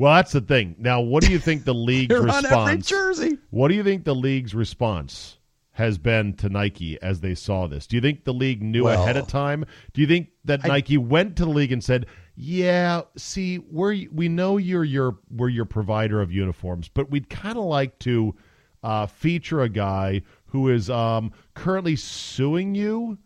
Well, 0.00 0.14
that's 0.14 0.32
the 0.32 0.40
thing. 0.40 0.76
Now, 0.78 1.02
what 1.02 1.22
do 1.22 1.30
you 1.30 1.38
think 1.38 1.66
the 1.66 1.74
league's 1.90 2.14
response? 2.14 2.46
On 2.46 2.68
every 2.70 2.80
jersey. 2.80 3.36
What 3.50 3.68
do 3.68 3.74
you 3.74 3.84
think 3.84 4.04
the 4.04 4.14
league's 4.14 4.54
response 4.54 5.36
has 5.72 5.98
been 5.98 6.32
to 6.36 6.48
Nike 6.48 7.00
as 7.02 7.20
they 7.20 7.34
saw 7.34 7.66
this? 7.66 7.86
Do 7.86 7.96
you 7.96 8.00
think 8.00 8.24
the 8.24 8.32
league 8.32 8.62
knew 8.62 8.84
well, 8.84 9.02
ahead 9.02 9.18
of 9.18 9.26
time? 9.26 9.66
Do 9.92 10.00
you 10.00 10.06
think 10.06 10.28
that 10.46 10.64
I, 10.64 10.68
Nike 10.68 10.96
went 10.96 11.36
to 11.36 11.44
the 11.44 11.50
league 11.50 11.70
and 11.70 11.84
said, 11.84 12.06
Yeah, 12.34 13.02
see, 13.18 13.58
we're 13.58 14.06
we 14.10 14.30
know 14.30 14.56
you're 14.56 14.84
your 14.84 15.18
we're 15.30 15.50
your 15.50 15.66
provider 15.66 16.22
of 16.22 16.32
uniforms, 16.32 16.88
but 16.88 17.10
we'd 17.10 17.28
kind 17.28 17.58
of 17.58 17.64
like 17.64 17.98
to 17.98 18.34
uh, 18.82 19.04
feature 19.04 19.60
a 19.60 19.68
guy 19.68 20.22
who 20.46 20.70
is 20.70 20.88
um, 20.88 21.30
currently 21.52 21.96
suing 21.96 22.74
you 22.74 23.18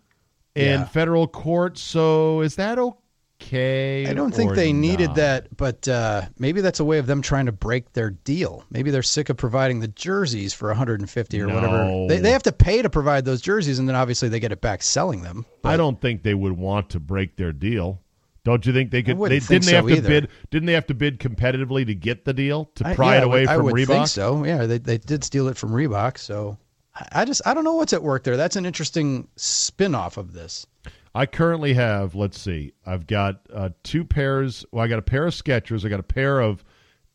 in 0.57 0.81
Yeah. 0.81 0.85
federal 0.87 1.29
court. 1.29 1.79
So 1.79 2.41
is 2.41 2.57
that 2.57 2.81
okay? 2.81 2.99
I 3.41 4.13
don't 4.15 4.35
think 4.35 4.55
they 4.55 4.73
needed 4.73 5.15
that, 5.17 5.57
but 5.57 5.87
uh, 5.87 6.23
maybe 6.39 6.61
that's 6.61 6.81
a 6.81 6.85
way 6.85 6.99
of 6.99 7.07
them 7.07 7.23
trying 7.23 7.47
to 7.47 7.53
break 7.53 7.93
their 7.93 8.11
deal. 8.11 8.65
Maybe 8.71 8.91
they're 8.91 9.03
sick 9.03 9.29
of 9.29 9.37
providing 9.37 9.81
the 9.81 9.89
jerseys 9.89 10.55
for 10.55 10.69
150 10.69 11.41
or 11.41 11.49
whatever. 11.49 12.07
They, 12.09 12.19
they 12.21 12.31
have 12.31 12.43
to 12.45 12.53
pay 12.53 12.83
to 12.83 12.91
provide 12.91 13.25
those 13.25 13.41
jerseys, 13.41 13.79
and 13.79 13.89
then 13.89 13.97
obviously 13.97 14.29
they 14.29 14.41
get 14.41 14.53
it 14.53 14.61
back 14.61 14.83
selling 14.83 15.23
them. 15.23 15.45
I 15.63 15.77
don't 15.77 16.01
think 16.01 16.23
they 16.23 16.35
would 16.35 16.53
want 16.53 16.91
to 16.91 17.01
break 17.01 17.37
their 17.37 17.53
deal. 17.53 18.01
Don't 18.45 18.65
you 18.67 18.73
think 18.73 18.91
they 18.91 19.03
could? 19.03 19.19
They, 19.19 19.41
think 19.41 19.63
didn't 19.63 19.65
they 19.65 19.71
so 19.71 19.77
have 19.77 19.87
to 19.87 19.97
either. 19.97 20.09
bid? 20.09 20.29
Didn't 20.51 20.67
they 20.67 20.75
have 20.75 20.87
to 20.89 20.95
bid 20.95 21.19
competitively 21.19 21.87
to 21.87 21.95
get 21.95 22.25
the 22.27 22.35
deal 22.35 22.67
to 22.75 22.87
I- 22.89 22.95
pry 22.95 23.15
yeah, 23.15 23.21
it 23.21 23.25
away 23.25 23.43
I 23.43 23.47
from 23.47 23.55
I 23.55 23.59
would 23.59 23.75
Reebok? 23.75 23.87
think 23.87 24.09
so. 24.09 24.45
Yeah, 24.45 24.67
they 24.67 24.79
they 24.79 24.99
did 24.99 25.25
steal 25.25 25.49
it 25.49 25.57
from 25.57 25.71
Reebok. 25.71 26.19
So 26.19 26.59
I 26.95 27.23
I 27.23 27.25
just 27.25 27.41
I 27.47 27.55
don't 27.55 27.65
know 27.65 27.75
what's 27.75 27.95
at 27.95 28.03
work 28.03 28.23
there. 28.25 28.37
That's 28.37 28.57
an 28.57 28.67
interesting 28.67 29.29
spin-off 29.37 30.19
of 30.19 30.35
this. 30.35 30.67
I 31.15 31.27
currently 31.27 31.75
have, 31.75 32.15
let's 32.15 32.41
see, 32.41 32.73
I've 32.85 33.07
got 33.07 33.41
uh, 33.53 33.69
two 33.85 34.05
pairs. 34.05 34.65
Well, 34.73 34.85
I 34.85 34.89
got 34.89 34.99
a 34.99 35.03
pair 35.03 35.27
of 35.27 35.35
Skechers. 35.35 35.85
I 35.85 35.89
got 35.89 36.01
a 36.01 36.05
pair 36.05 36.41
of 36.41 36.65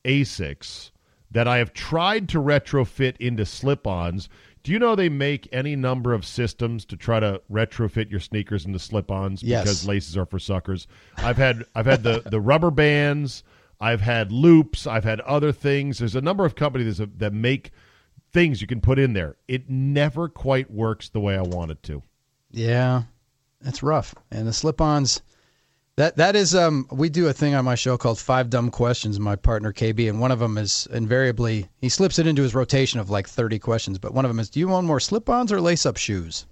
Asics 0.05 0.91
that 1.31 1.47
I 1.47 1.57
have 1.57 1.73
tried 1.73 2.29
to 2.29 2.39
retrofit 2.39 3.17
into 3.17 3.45
slip-ons. 3.45 4.29
Do 4.63 4.71
you 4.71 4.79
know 4.79 4.95
they 4.95 5.09
make 5.09 5.47
any 5.51 5.75
number 5.75 6.13
of 6.13 6.25
systems 6.25 6.85
to 6.85 6.97
try 6.97 7.19
to 7.19 7.41
retrofit 7.51 8.09
your 8.09 8.19
sneakers 8.19 8.65
into 8.65 8.79
slip-ons 8.79 9.43
Yes. 9.43 9.63
because 9.63 9.87
laces 9.87 10.17
are 10.17 10.25
for 10.25 10.39
suckers? 10.39 10.87
I've 11.17 11.37
had 11.37 11.63
I've 11.75 11.85
had 11.85 12.03
the 12.03 12.21
the 12.25 12.41
rubber 12.41 12.71
bands. 12.71 13.43
I've 13.79 14.01
had 14.01 14.31
loops. 14.33 14.85
I've 14.85 15.05
had 15.05 15.21
other 15.21 15.51
things. 15.53 15.99
There's 15.99 16.15
a 16.15 16.21
number 16.21 16.45
of 16.45 16.55
companies 16.55 16.97
that 16.97 17.19
that 17.19 17.33
make 17.33 17.71
things 18.33 18.59
you 18.61 18.67
can 18.67 18.81
put 18.81 18.99
in 18.99 19.13
there. 19.13 19.37
It 19.47 19.69
never 19.69 20.27
quite 20.27 20.69
works 20.69 21.07
the 21.09 21.21
way 21.21 21.37
I 21.37 21.41
want 21.41 21.71
it 21.71 21.81
to. 21.83 22.03
Yeah, 22.51 23.03
that's 23.61 23.83
rough. 23.83 24.15
And 24.31 24.47
the 24.47 24.53
slip-ons, 24.53 25.21
that 25.97 26.15
that 26.15 26.35
is 26.35 26.55
um 26.55 26.87
we 26.91 27.09
do 27.09 27.27
a 27.27 27.33
thing 27.33 27.55
on 27.55 27.65
my 27.65 27.75
show 27.75 27.97
called 27.97 28.19
Five 28.19 28.49
Dumb 28.49 28.71
Questions. 28.71 29.19
My 29.19 29.35
partner 29.35 29.73
KB, 29.73 30.09
and 30.09 30.21
one 30.21 30.31
of 30.31 30.39
them 30.39 30.57
is 30.57 30.87
invariably 30.91 31.67
he 31.77 31.89
slips 31.89 32.19
it 32.19 32.27
into 32.27 32.41
his 32.41 32.55
rotation 32.55 32.99
of 32.99 33.09
like 33.09 33.27
thirty 33.27 33.59
questions. 33.59 33.97
But 33.97 34.13
one 34.13 34.23
of 34.23 34.29
them 34.29 34.39
is, 34.39 34.49
do 34.49 34.59
you 34.59 34.71
own 34.71 34.85
more 34.85 35.01
slip-ons 35.01 35.51
or 35.51 35.59
lace-up 35.59 35.97
shoes? 35.97 36.45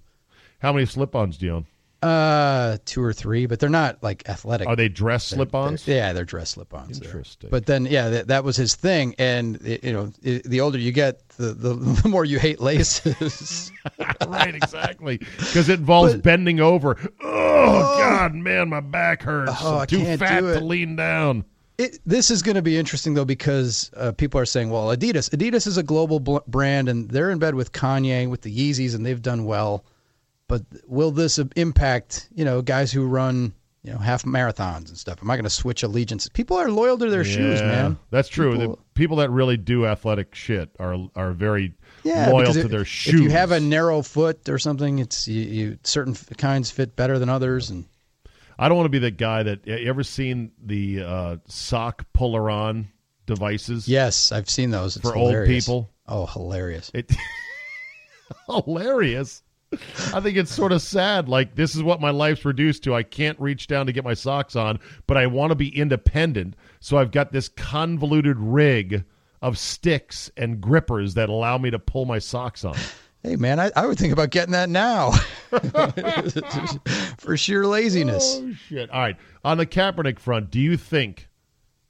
How 0.58 0.72
many 0.72 0.84
slip-ons 0.84 1.38
do 1.38 1.46
you 1.46 1.52
own? 1.54 1.66
Uh, 2.00 2.78
two 2.84 3.02
or 3.02 3.12
three, 3.12 3.46
but 3.46 3.58
they're 3.58 3.68
not 3.68 4.00
like 4.04 4.28
athletic. 4.28 4.68
Are 4.68 4.76
they 4.76 4.88
dress 4.88 5.24
slip-ons? 5.24 5.88
Yeah, 5.88 6.12
they're 6.12 6.24
dress 6.24 6.50
slip-ons. 6.50 7.02
Interesting. 7.02 7.50
But 7.50 7.66
then, 7.66 7.86
yeah, 7.86 8.08
that, 8.10 8.28
that 8.28 8.44
was 8.44 8.56
his 8.56 8.76
thing, 8.76 9.16
and 9.18 9.56
it, 9.66 9.82
you 9.82 9.92
know, 9.92 10.12
i 10.24 10.40
the 10.44 10.60
older 10.60 10.78
you 10.78 10.92
get, 10.92 11.28
the, 11.30 11.54
the 11.54 11.74
the 12.02 12.08
more 12.08 12.24
you 12.24 12.38
hate 12.38 12.60
laces. 12.60 13.72
right, 14.28 14.54
exactly. 14.54 15.18
Because 15.18 15.68
it 15.68 15.80
involves 15.80 16.14
But- 16.14 16.22
bending 16.22 16.60
over. 16.60 16.96
Oh, 17.20 17.98
God, 17.98 18.32
man, 18.34 18.68
my 18.68 18.78
back 18.80 19.22
hurts. 19.22 19.52
Oh, 19.60 19.78
I'm 19.78 19.86
too 19.88 20.16
fat 20.18 20.40
to 20.40 20.60
lean 20.60 20.94
down. 20.94 21.44
It, 21.78 21.98
this 22.06 22.30
is 22.30 22.42
going 22.42 22.56
to 22.56 22.62
be 22.62 22.76
interesting 22.76 23.14
though 23.14 23.24
because 23.24 23.90
uh, 23.96 24.10
people 24.10 24.40
are 24.40 24.46
saying, 24.46 24.70
well, 24.70 24.86
Adidas, 24.88 25.30
Adidas 25.30 25.66
is 25.66 25.76
a 25.76 25.82
global 25.84 26.18
bl- 26.18 26.38
brand 26.48 26.88
and 26.88 27.08
they're 27.08 27.30
in 27.30 27.38
bed 27.38 27.54
with 27.54 27.70
Kanye 27.70 28.28
with 28.28 28.42
the 28.42 28.52
Yeezys 28.52 28.96
and 28.96 29.06
they've 29.06 29.22
done 29.22 29.44
well. 29.44 29.84
But 30.48 30.62
will 30.86 31.10
this 31.10 31.38
impact, 31.56 32.28
you 32.34 32.44
know, 32.44 32.62
guys 32.62 32.90
who 32.90 33.06
run, 33.06 33.52
you 33.82 33.92
know, 33.92 33.98
half 33.98 34.24
marathons 34.24 34.88
and 34.88 34.96
stuff? 34.96 35.18
Am 35.22 35.30
I 35.30 35.36
going 35.36 35.44
to 35.44 35.50
switch 35.50 35.82
allegiance? 35.82 36.26
People 36.28 36.56
are 36.56 36.70
loyal 36.70 36.96
to 36.98 37.10
their 37.10 37.24
shoes, 37.24 37.60
man. 37.60 37.98
That's 38.10 38.28
true. 38.28 38.52
People- 38.52 38.76
the 38.76 38.82
people 38.94 39.16
that 39.18 39.30
really 39.30 39.56
do 39.58 39.86
athletic 39.86 40.34
shit 40.34 40.70
are 40.80 40.96
are 41.14 41.32
very 41.32 41.74
Yeah, 42.02 42.30
loyal 42.30 42.52
to 42.54 42.60
if- 42.60 42.70
their 42.70 42.84
shoes. 42.86 43.14
If 43.14 43.20
you 43.20 43.30
have 43.30 43.52
a 43.52 43.60
narrow 43.60 44.00
foot 44.02 44.48
or 44.48 44.58
something, 44.58 44.98
it's 44.98 45.28
you, 45.28 45.42
you 45.42 45.78
certain 45.84 46.14
f- 46.14 46.28
kinds 46.38 46.70
fit 46.70 46.96
better 46.96 47.18
than 47.18 47.28
others, 47.28 47.68
and 47.70 47.84
I 48.58 48.68
don't 48.68 48.76
want 48.76 48.86
to 48.86 48.90
be 48.90 48.98
that 49.00 49.18
guy 49.18 49.42
that. 49.44 49.66
You 49.66 49.88
ever 49.88 50.02
seen 50.02 50.50
the 50.64 51.02
uh, 51.04 51.36
sock 51.46 52.04
puller 52.14 52.48
on 52.50 52.88
devices? 53.26 53.86
yes, 53.86 54.32
I've 54.32 54.48
seen 54.48 54.70
those. 54.70 54.96
It's 54.96 55.08
For 55.08 55.14
old 55.14 55.46
people? 55.46 55.90
Oh, 56.08 56.24
hilarious! 56.26 56.90
It 56.94 57.12
hilarious. 58.48 59.42
I 60.14 60.20
think 60.20 60.36
it's 60.36 60.54
sort 60.54 60.72
of 60.72 60.82
sad. 60.82 61.28
Like 61.28 61.54
this 61.54 61.74
is 61.74 61.82
what 61.82 62.00
my 62.00 62.10
life's 62.10 62.44
reduced 62.44 62.84
to. 62.84 62.94
I 62.94 63.02
can't 63.02 63.38
reach 63.40 63.66
down 63.66 63.86
to 63.86 63.92
get 63.92 64.04
my 64.04 64.14
socks 64.14 64.56
on, 64.56 64.78
but 65.06 65.16
I 65.16 65.26
want 65.26 65.50
to 65.50 65.54
be 65.54 65.76
independent. 65.76 66.54
So 66.80 66.96
I've 66.96 67.10
got 67.10 67.32
this 67.32 67.48
convoluted 67.48 68.38
rig 68.38 69.04
of 69.42 69.58
sticks 69.58 70.30
and 70.36 70.60
grippers 70.60 71.14
that 71.14 71.28
allow 71.28 71.58
me 71.58 71.70
to 71.70 71.78
pull 71.78 72.04
my 72.04 72.18
socks 72.18 72.64
on. 72.64 72.76
Hey, 73.24 73.34
man, 73.34 73.58
I, 73.58 73.72
I 73.74 73.84
would 73.84 73.98
think 73.98 74.12
about 74.12 74.30
getting 74.30 74.52
that 74.52 74.70
now 74.70 75.10
for 77.18 77.36
sheer 77.36 77.66
laziness. 77.66 78.40
Oh 78.40 78.52
shit! 78.68 78.88
All 78.90 79.00
right, 79.00 79.16
on 79.44 79.58
the 79.58 79.66
Kaepernick 79.66 80.20
front, 80.20 80.52
do 80.52 80.60
you 80.60 80.76
think 80.76 81.28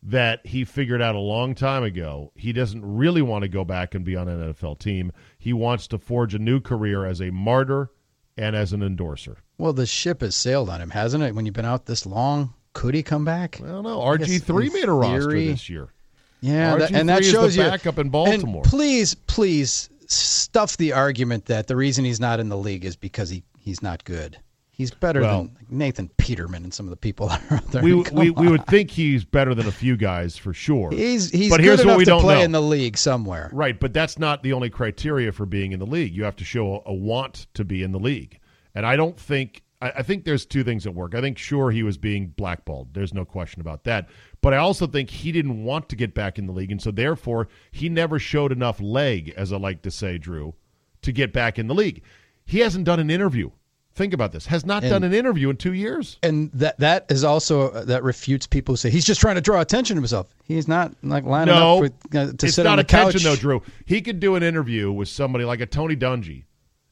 that 0.02 0.40
he 0.46 0.64
figured 0.64 1.02
out 1.02 1.14
a 1.14 1.20
long 1.20 1.54
time 1.54 1.82
ago 1.82 2.32
he 2.34 2.54
doesn't 2.54 2.82
really 2.82 3.20
want 3.20 3.42
to 3.42 3.48
go 3.48 3.62
back 3.62 3.94
and 3.94 4.06
be 4.06 4.16
on 4.16 4.26
an 4.26 4.54
NFL 4.54 4.78
team? 4.78 5.12
He 5.38 5.53
wants 5.53 5.87
to 5.88 5.98
forge 5.98 6.35
a 6.35 6.38
new 6.38 6.61
career 6.61 7.07
as 7.07 7.20
a 7.20 7.31
martyr 7.31 7.90
and 8.37 8.55
as 8.57 8.72
an 8.72 8.83
endorser. 8.83 9.38
Well, 9.57 9.72
the 9.72 9.87
ship 9.87 10.20
has 10.20 10.35
sailed 10.35 10.68
on 10.68 10.81
him, 10.81 10.90
hasn't 10.90 11.22
it? 11.24 11.35
When 11.35 11.46
you've 11.46 11.55
been 11.55 11.64
out 11.64 11.87
this 11.87 12.07
long, 12.07 12.55
could 12.72 12.94
he 12.94 13.03
come 13.03 13.24
back? 13.24 13.61
I 13.61 13.66
don't 13.66 13.85
know. 13.85 13.98
RG 13.98 14.42
three 14.42 14.66
in 14.66 14.72
made 14.72 14.85
a 14.88 14.92
roster 14.92 15.33
this 15.33 15.68
year. 15.68 15.92
Yeah, 16.40 16.77
that, 16.77 16.90
RG3 16.90 17.01
and 17.01 17.09
that 17.09 17.24
shows 17.24 17.57
you 17.57 17.62
backup 17.64 17.98
in 17.98 18.11
Baltimore. 18.11 18.62
And 18.62 18.70
please, 18.70 19.14
please 19.14 19.90
stuff 20.07 20.77
the 20.77 20.92
argument 20.92 21.46
that 21.46 21.66
the 21.66 21.77
reason 21.77 22.05
he's 22.05 22.20
not 22.20 22.40
in 22.40 22.48
the 22.48 22.57
league 22.57 22.85
is 22.85 22.96
because 22.96 23.31
he, 23.31 23.42
he's 23.59 23.83
not 23.83 24.05
good. 24.05 24.38
He's 24.78 24.92
better 24.92 25.20
Well- 25.22 25.42
than 25.44 25.56
Nathan 25.68 26.08
Peterman 26.18 26.62
and 26.64 26.72
some 26.72 26.86
of 26.86 26.90
the 26.90 26.96
people 26.96 27.26
that 27.28 27.42
are 27.50 27.56
out 27.56 27.66
there. 27.72 27.82
We, 27.82 27.94
we, 27.94 28.30
we 28.30 28.48
would 28.48 28.64
think 28.68 28.90
he's 28.92 29.24
better 29.24 29.52
than 29.54 29.66
a 29.66 29.72
few 29.72 29.96
guys 29.96 30.36
for 30.36 30.54
sure. 30.54 30.90
He's 30.92 31.30
he's 31.30 31.50
But 31.50 31.56
good 31.58 31.64
here's 31.64 31.78
what 31.80 31.84
enough 31.86 31.98
we 31.98 32.04
to 32.04 32.10
don't 32.12 32.20
play 32.22 32.36
know. 32.38 32.42
in 32.44 32.52
the 32.52 32.62
league 32.62 32.96
somewhere. 32.96 33.50
Right, 33.52 33.78
but 33.78 33.92
that's 33.92 34.18
not 34.20 34.42
the 34.44 34.52
only 34.52 34.70
criteria 34.70 35.32
for 35.32 35.46
being 35.46 35.72
in 35.72 35.80
the 35.80 35.86
league. 35.86 36.14
You 36.14 36.22
have 36.24 36.36
to 36.36 36.44
show 36.44 36.76
a, 36.86 36.90
a 36.90 36.94
want 36.94 37.48
to 37.54 37.64
be 37.64 37.82
in 37.82 37.90
the 37.92 37.98
league. 37.98 38.38
And 38.74 38.86
I 38.86 38.94
don't 38.94 39.18
think 39.18 39.62
I, 39.82 39.90
I 39.96 40.02
think 40.04 40.24
there's 40.24 40.46
two 40.46 40.62
things 40.62 40.86
at 40.86 40.94
work. 40.94 41.16
I 41.16 41.20
think 41.20 41.38
sure 41.38 41.72
he 41.72 41.82
was 41.82 41.98
being 41.98 42.28
blackballed. 42.28 42.94
There's 42.94 43.12
no 43.12 43.24
question 43.24 43.60
about 43.60 43.82
that. 43.84 44.08
But 44.42 44.54
I 44.54 44.58
also 44.58 44.86
think 44.86 45.10
he 45.10 45.32
didn't 45.32 45.64
want 45.64 45.88
to 45.88 45.96
get 45.96 46.14
back 46.14 46.38
in 46.38 46.46
the 46.46 46.52
league, 46.52 46.70
and 46.70 46.80
so 46.80 46.92
therefore 46.92 47.48
he 47.72 47.88
never 47.88 48.20
showed 48.20 48.52
enough 48.52 48.80
leg, 48.80 49.34
as 49.36 49.52
I 49.52 49.56
like 49.56 49.82
to 49.82 49.90
say, 49.90 50.18
Drew, 50.18 50.54
to 51.02 51.10
get 51.10 51.32
back 51.32 51.58
in 51.58 51.66
the 51.66 51.74
league. 51.74 52.04
He 52.44 52.60
hasn't 52.60 52.84
done 52.84 53.00
an 53.00 53.10
interview. 53.10 53.50
Think 53.98 54.14
about 54.14 54.30
this. 54.30 54.46
Has 54.46 54.64
not 54.64 54.84
And- 54.84 54.90
done 54.90 55.02
an 55.02 55.12
interview 55.12 55.50
in 55.50 55.56
two 55.56 55.72
years. 55.74 56.18
And 56.22 56.50
that 56.54 56.78
that 56.78 57.06
is 57.11 57.24
also 57.24 57.70
uh, 57.70 57.84
that 57.87 58.04
refutes 58.04 58.46
people 58.46 58.72
who 58.74 58.76
say 58.76 58.90
he's 58.90 59.04
just 59.04 59.20
trying 59.20 59.34
to 59.34 59.40
draw 59.40 59.61
attention 59.61 59.96
to 59.96 60.00
himself. 60.00 60.28
He's 60.44 60.68
not 60.68 60.94
like 61.02 61.24
lining 61.24 61.54
No, 61.54 61.74
up 61.76 61.80
with, 61.80 61.92
uh, 62.14 62.26
to 62.32 62.46
it's 62.46 62.54
sit 62.54 62.62
not 62.62 62.70
on 62.70 62.76
the 62.76 62.82
attention 62.82 63.22
though, 63.24 63.34
Drew. 63.37 63.61
He 63.87 64.00
could 64.00 64.20
do 64.20 64.37
an 64.37 64.44
interview 64.44 64.92
with 64.92 65.08
somebody 65.08 65.44
like 65.44 65.61
a 65.61 65.66
Tony 65.66 65.96
Dungy 65.96 66.44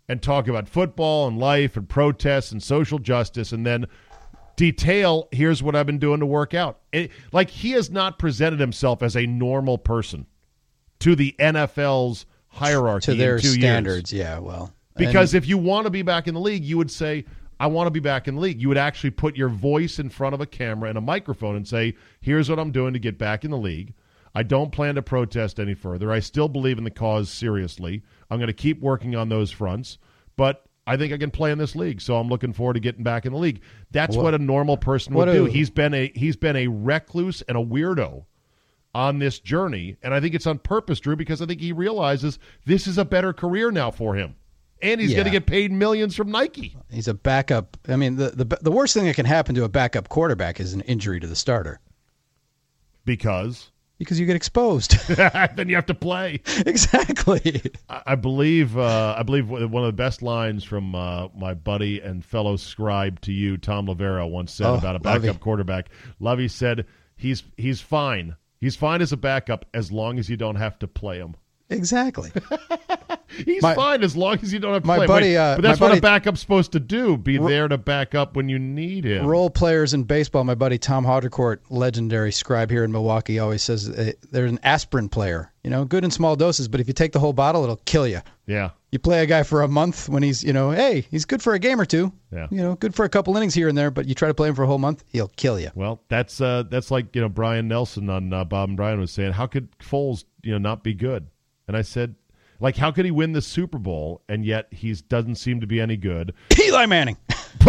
and 0.09 0.21
talk 0.21 0.49
about 0.49 0.69
football 0.69 1.29
and 1.29 1.39
life 1.39 1.77
and 1.77 1.89
protests 1.89 2.51
and 2.51 2.61
social 2.63 2.99
justice, 2.99 3.53
and 3.53 3.65
then 3.65 3.87
detail. 4.57 5.29
Here's 5.33 5.63
what 5.63 5.77
I've 5.77 5.87
been 5.87 5.99
doing 5.99 6.21
to 6.21 6.27
work 6.27 6.55
out. 6.55 6.81
It- 6.93 7.11
like 7.33 7.51
he 7.51 7.71
has 7.73 7.91
not 7.91 8.19
presented 8.19 8.61
himself 8.61 9.03
as 9.03 9.17
a 9.17 9.27
normal 9.27 9.79
person 9.79 10.27
to 11.01 11.15
the 11.15 11.35
NFL's 11.39 12.27
hierarchy 12.49 13.13
to 13.13 13.15
their 13.15 13.39
standards. 13.39 14.13
years. 14.13 14.25
Yeah, 14.27 14.39
well, 14.39 14.73
Because 14.97 15.35
if 15.35 15.47
you 15.49 15.59
want 15.59 15.85
to 15.87 15.91
be 15.91 16.03
back 16.03 16.27
in 16.29 16.35
the 16.35 16.41
league, 16.41 16.65
you 16.65 16.77
would 16.79 16.91
say, 16.91 17.25
I 17.59 17.67
want 17.69 17.87
to 17.87 17.91
be 17.91 18.01
back 18.01 18.29
in 18.29 18.35
the 18.37 18.41
league. 18.41 18.61
You 18.61 18.69
would 18.69 18.79
actually 18.79 19.11
put 19.11 19.37
your 19.37 19.49
voice 19.49 19.99
in 19.99 20.11
front 20.11 20.35
of 20.35 20.41
a 20.41 20.47
camera 20.47 20.89
and 20.89 20.99
a 20.99 21.03
microphone 21.03 21.57
and 21.57 21.67
say, 21.67 21.95
Here's 22.21 22.51
what 22.51 22.59
I'm 22.59 22.71
doing 22.73 22.93
to 22.93 22.99
get 22.99 23.19
back 23.19 23.45
in 23.45 23.51
the 23.51 23.57
league. 23.59 23.95
I 24.35 24.43
don't 24.43 24.71
plan 24.71 24.97
to 24.97 25.03
protest 25.03 25.59
any 25.59 25.73
further. 25.75 26.13
I 26.13 26.21
still 26.21 26.49
believe 26.49 26.77
in 26.77 26.85
the 26.85 26.91
cause 26.91 27.31
seriously. 27.31 28.03
I'm 28.31 28.39
going 28.39 28.49
to 28.49 28.53
keep 28.53 28.81
working 28.83 29.15
on 29.17 29.31
those 29.31 29.51
fronts, 29.51 29.97
but 30.37 30.65
I 30.87 30.99
think 30.99 31.13
I 31.15 31.17
can 31.17 31.31
play 31.31 31.51
in 31.51 31.57
this 31.59 31.75
league. 31.75 32.03
So 32.03 32.17
I'm 32.17 32.29
looking 32.29 32.53
forward 32.53 32.75
to 32.75 32.81
getting 32.81 33.03
back 33.03 33.25
in 33.25 33.33
the 33.33 33.39
league. 33.39 33.63
That's 33.93 34.15
what, 34.15 34.25
What- 34.25 34.35
a 34.35 34.39
normal 34.39 34.77
person 34.77 35.15
would 35.15 35.33
do. 35.33 35.47
a- 35.47 35.51
He's 35.51 35.71
been 35.71 35.95
a 35.95 36.13
he's 36.15 36.37
been 36.37 36.57
a 36.57 36.67
recluse 36.69 37.41
and 37.43 37.57
a 37.57 37.65
weirdo 37.65 38.25
on 38.95 39.19
this 39.19 39.39
journey, 39.41 39.97
and 40.03 40.13
I 40.15 40.21
think 40.21 40.35
it's 40.35 40.47
on 40.47 40.59
purpose, 40.59 41.01
Drew, 41.01 41.17
because 41.17 41.41
I 41.43 41.47
think 41.47 41.61
he 41.61 41.73
realizes 41.73 42.39
this 42.67 42.87
is 42.87 42.99
a 42.99 43.05
better 43.05 43.33
career 43.33 43.71
now 43.71 43.91
for 43.91 44.15
him, 44.15 44.37
and 44.83 45.01
he's 45.01 45.13
going 45.15 45.25
to 45.25 45.31
get 45.31 45.47
paid 45.47 45.73
millions 45.73 46.15
from 46.17 46.31
Nike. 46.31 46.77
he's 46.91 47.09
a 47.09 47.15
backup. 47.15 47.77
I 47.89 47.97
mean, 47.97 48.17
the, 48.17 48.31
the 48.31 48.59
the 48.63 48.71
worst 48.71 48.95
thing 48.95 49.07
that 49.07 49.15
can 49.17 49.27
happen 49.27 49.55
to 49.55 49.65
a 49.65 49.69
backup 49.69 50.09
quarterback 50.09 50.61
is 50.61 50.73
an 50.73 50.81
injury 50.83 51.21
to 51.21 51.27
the 51.27 51.37
starter. 51.37 51.81
Because 53.05 53.71
because 53.99 54.21
you 54.21 54.27
get 54.27 54.37
exposed. 54.37 54.97
then 55.57 55.69
you 55.69 55.75
have 55.77 55.87
to 55.87 55.95
play. 55.95 56.41
exactly. 56.67 57.63
I 57.89 58.03
I 58.07 58.15
believe 58.15 58.77
uh, 58.77 59.15
I 59.17 59.23
believe 59.23 59.49
one 59.49 59.63
of 59.83 59.87
the 59.87 59.93
best 59.93 60.23
lines 60.23 60.65
from 60.65 60.95
uh, 60.95 61.29
my 61.37 61.55
buddy 61.55 62.01
and 62.01 62.25
fellow 62.25 62.57
scribe 62.57 63.21
to 63.23 63.33
you, 63.33 63.57
Tom 63.57 63.87
Lavera, 63.87 64.29
once 64.29 64.53
said 64.53 64.67
Oh, 64.67 64.75
about 64.75 64.97
a 64.97 65.01
backup 65.01 65.25
Lovey. 65.25 65.39
quarterback. 65.39 65.89
Lovey 66.21 66.49
said 66.49 66.87
he's 67.17 67.45
he's 67.57 67.81
fine. 67.81 68.37
He's 68.61 68.77
fine 68.77 69.03
as 69.03 69.13
a 69.13 69.17
backup 69.17 69.65
as 69.75 69.93
long 69.93 70.19
as 70.19 70.29
you 70.29 70.37
don't 70.37 70.57
have 70.57 70.79
to 70.81 70.89
play 70.89 71.19
him. 71.19 71.35
Exactly. 71.69 72.31
He's 73.45 73.63
My- 73.63 73.75
fine 73.75 74.03
as 74.03 74.17
long 74.17 74.39
as 74.43 74.53
you 74.53 74.59
don't 74.59 74.73
have 74.73 74.83
to 74.83 74.87
my 74.87 74.97
play. 74.99 75.07
buddy, 75.07 75.27
Wait, 75.29 75.37
uh, 75.37 75.57
but 75.57 75.63
that's 75.63 75.81
what 75.81 75.97
a 75.97 76.01
backup's 76.01 76.41
supposed 76.41 76.73
to 76.73 76.81
do: 76.81 77.17
be 77.17 77.39
there 77.39 77.69
to 77.69 77.79
back 77.79 78.15
up 78.15 78.37
when 78.37 78.49
you 78.49 78.59
need 78.59 79.05
him. 79.05 79.27
Role 79.27 79.51
players 79.51 79.95
in 79.95 80.05
baseball. 80.05 80.45
My 80.45 80.55
buddy 80.55 80.79
Tom 80.79 81.05
Haudricourt, 81.05 81.59
legendary 81.69 82.33
scribe 82.33 82.71
here 82.71 82.85
in 82.85 82.93
Milwaukee, 82.93 83.39
always 83.39 83.63
says 83.63 83.89
uh, 83.89 84.13
there's 84.31 84.51
an 84.51 84.61
aspirin 84.63 85.09
player. 85.09 85.53
You 85.65 85.71
know, 85.71 85.85
good 85.85 86.05
in 86.05 86.13
small 86.13 86.37
doses, 86.37 86.69
but 86.69 86.81
if 86.81 86.87
you 86.87 86.93
take 86.95 87.11
the 87.13 87.19
whole 87.19 87.33
bottle, 87.33 87.65
it'll 87.65 87.81
kill 87.87 88.07
you. 88.07 88.21
Yeah, 88.47 88.71
You 88.93 89.01
play 89.01 89.25
a 89.25 89.27
guy 89.27 89.43
for 89.43 89.63
a 89.63 89.69
month 89.69 90.09
when 90.09 90.23
he's, 90.23 90.45
you 90.45 90.53
know, 90.53 90.71
hey, 90.71 91.05
he's 91.11 91.25
good 91.25 91.43
for 91.43 91.55
a 91.55 91.59
game 91.59 91.81
or 91.81 91.85
two. 91.85 92.13
Yeah. 92.33 92.47
You 92.53 92.59
know, 92.59 92.77
good 92.77 92.95
for 92.95 93.05
a 93.05 93.09
couple 93.09 93.37
innings 93.37 93.53
here 93.55 93.67
and 93.69 93.77
there, 93.77 93.91
but 93.91 94.07
you 94.07 94.15
try 94.15 94.29
to 94.29 94.35
play 94.35 94.49
him 94.49 94.55
for 94.55 94.63
a 94.63 94.69
whole 94.69 94.79
month, 94.79 95.03
he'll 95.09 95.27
kill 95.35 95.59
you. 95.59 95.71
Well, 95.75 96.01
that's 96.09 96.41
uh, 96.41 96.63
that's 96.71 96.93
like 96.93 97.17
you 97.17 97.21
know 97.23 97.29
Brian 97.29 97.67
Nelson 97.67 98.09
on 98.09 98.33
uh, 98.33 98.45
Bob 98.45 98.69
and 98.69 98.77
Brian 98.77 99.01
was 99.01 99.11
saying, 99.11 99.33
how 99.33 99.49
could 99.49 99.69
Foles 99.81 100.25
you 100.45 100.53
know 100.53 100.59
not 100.59 100.85
be 100.85 100.95
good? 100.95 101.27
And 101.67 101.77
I 101.77 101.83
said, 101.83 102.15
like, 102.61 102.77
how 102.77 102.91
could 102.91 103.05
he 103.05 103.11
win 103.11 103.33
the 103.33 103.43
Super 103.43 103.79
Bowl 103.79 104.23
and 104.29 104.45
yet 104.45 104.67
he 104.73 104.93
doesn't 104.95 105.37
seem 105.37 105.61
to 105.61 105.67
be 105.67 105.81
any 105.81 105.97
good? 105.97 106.35
Eli 106.59 106.87
Manning. 106.87 107.17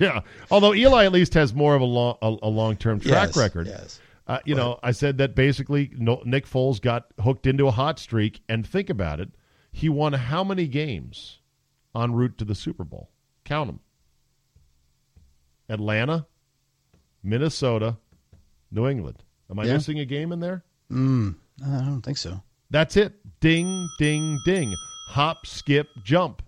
yeah. 0.00 0.20
Although 0.50 0.74
Eli 0.74 1.04
at 1.04 1.12
least 1.12 1.34
has 1.34 1.52
more 1.54 1.74
of 1.74 1.82
a 1.82 1.84
long 1.84 2.16
a, 2.22 2.34
a 2.42 2.48
long 2.48 2.76
term 2.76 3.00
track 3.00 3.28
Yes, 3.28 3.36
record. 3.36 3.66
yes. 3.66 4.00
Uh, 4.28 4.38
you 4.44 4.54
know, 4.56 4.78
I 4.82 4.90
said 4.90 5.18
that 5.18 5.34
basically 5.36 5.90
no, 5.96 6.20
Nick 6.24 6.46
Foles 6.46 6.80
got 6.80 7.06
hooked 7.20 7.46
into 7.46 7.68
a 7.68 7.70
hot 7.70 7.98
streak, 8.00 8.40
and 8.48 8.66
think 8.66 8.90
about 8.90 9.20
it, 9.20 9.30
he 9.70 9.88
won 9.88 10.14
how 10.14 10.42
many 10.42 10.66
games 10.66 11.38
en 11.94 12.12
route 12.12 12.36
to 12.38 12.44
the 12.44 12.54
Super 12.56 12.82
Bowl? 12.82 13.10
Count 13.44 13.68
them: 13.68 13.80
Atlanta, 15.68 16.26
Minnesota, 17.22 17.98
New 18.70 18.86
England. 18.88 19.22
Am 19.50 19.58
I 19.58 19.64
Yeah. 19.64 19.74
missing 19.74 19.98
a 20.00 20.04
game 20.04 20.32
in 20.32 20.40
there? 20.40 20.64
I 20.90 20.94
don't 21.60 22.02
think 22.02 22.16
so. 22.18 22.42
That's 22.70 22.96
it. 22.96 23.14
Ding, 23.40 23.88
ding, 23.98 24.38
ding. 24.44 24.74
Hop, 25.08 25.46
skip, 25.46 25.88
jump. 26.04 26.42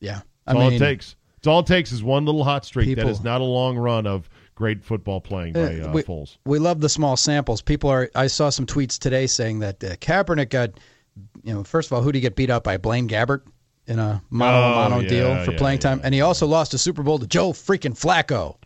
Yeah. 0.00 0.20
That's 0.46 0.56
I 0.58 0.60
all 0.62 0.70
mean, 0.70 0.74
it 0.74 0.78
takes. 0.84 1.16
It's 1.38 1.46
all 1.46 1.60
it 1.60 1.66
takes 1.66 1.92
is 1.92 2.02
one 2.02 2.24
little 2.24 2.44
hot 2.44 2.64
streak. 2.64 2.86
People- 2.86 3.04
that 3.04 3.10
is 3.10 3.22
not 3.22 3.40
a 3.40 3.44
long 3.44 3.76
run 3.76 4.06
of 4.06 4.28
great 4.54 4.84
football 4.84 5.20
playing 5.20 5.52
by 5.54 5.60
Uh, 5.80 5.88
uh, 5.88 5.92
we, 5.92 6.02
Foles. 6.02 6.38
we 6.44 6.58
love 6.58 6.80
the 6.80 6.88
small 6.88 7.16
samples. 7.16 7.60
People 7.62 7.90
are. 7.90 8.10
I 8.14 8.26
saw 8.26 8.50
some 8.50 8.66
tweets 8.66 8.98
today 8.98 9.26
saying 9.26 9.58
that 9.60 9.82
uh, 9.84 9.96
Kaepernick 9.96 10.50
got, 10.50 10.78
you 11.42 11.52
know, 11.52 11.62
first 11.64 11.88
of 11.88 11.92
all, 11.94 12.02
who 12.02 12.12
did 12.12 12.18
he 12.18 12.22
get 12.22 12.36
beat 12.36 12.50
up 12.50 12.64
by? 12.64 12.76
Blaine 12.76 13.08
Gabbert 13.08 13.42
in 13.86 13.98
a 13.98 14.22
mono 14.30 14.56
Oh, 14.56 14.74
mono 14.88 15.00
yeah, 15.00 15.08
deal 15.08 15.44
for 15.44 15.52
yeah, 15.52 15.58
playing 15.58 15.78
yeah. 15.78 15.82
time, 15.90 16.00
and 16.04 16.14
he 16.14 16.20
also 16.20 16.46
lost 16.46 16.74
a 16.74 16.78
Super 16.78 17.02
Bowl 17.02 17.18
to 17.18 17.26
Joe 17.26 17.52
freaking 17.52 17.98
Flacco. 17.98 18.56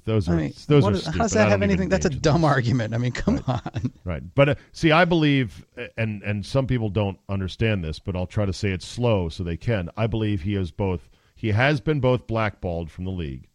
Those 0.00 0.28
are 0.28 0.32
I 0.34 0.36
mean, 0.36 0.52
those 0.68 0.84
are 0.84 0.92
is- 0.92 1.00
stupid. 1.02 1.16
how 1.18 1.24
does 1.24 1.32
that 1.32 1.48
have 1.48 1.62
anything? 1.62 1.88
That's 1.88 2.06
a 2.06 2.10
dumb 2.10 2.42
those. 2.42 2.50
argument. 2.50 2.94
I 2.94 2.98
mean, 2.98 3.12
come 3.12 3.42
on. 3.46 3.92
Right. 4.04 4.22
But 4.34 4.48
uh, 4.50 4.54
see, 4.72 4.90
I 4.92 5.04
believe, 5.04 5.64
and 5.96 6.22
and 6.22 6.44
some 6.44 6.66
people 6.66 6.88
don't 6.88 7.18
understand 7.28 7.84
this, 7.84 7.98
but 7.98 8.16
I'll 8.16 8.26
try 8.26 8.46
to 8.46 8.52
say 8.52 8.70
it 8.70 8.82
slow 8.82 9.28
so 9.28 9.42
they 9.44 9.56
can. 9.56 9.88
I 9.96 10.06
believe 10.06 10.42
he 10.42 10.54
is 10.54 10.70
both. 10.70 11.08
He 11.34 11.48
has 11.52 11.80
been 11.80 12.00
both 12.00 12.26
blackballed 12.26 12.90
from 12.90 13.04
the 13.04 13.10
league, 13.10 13.48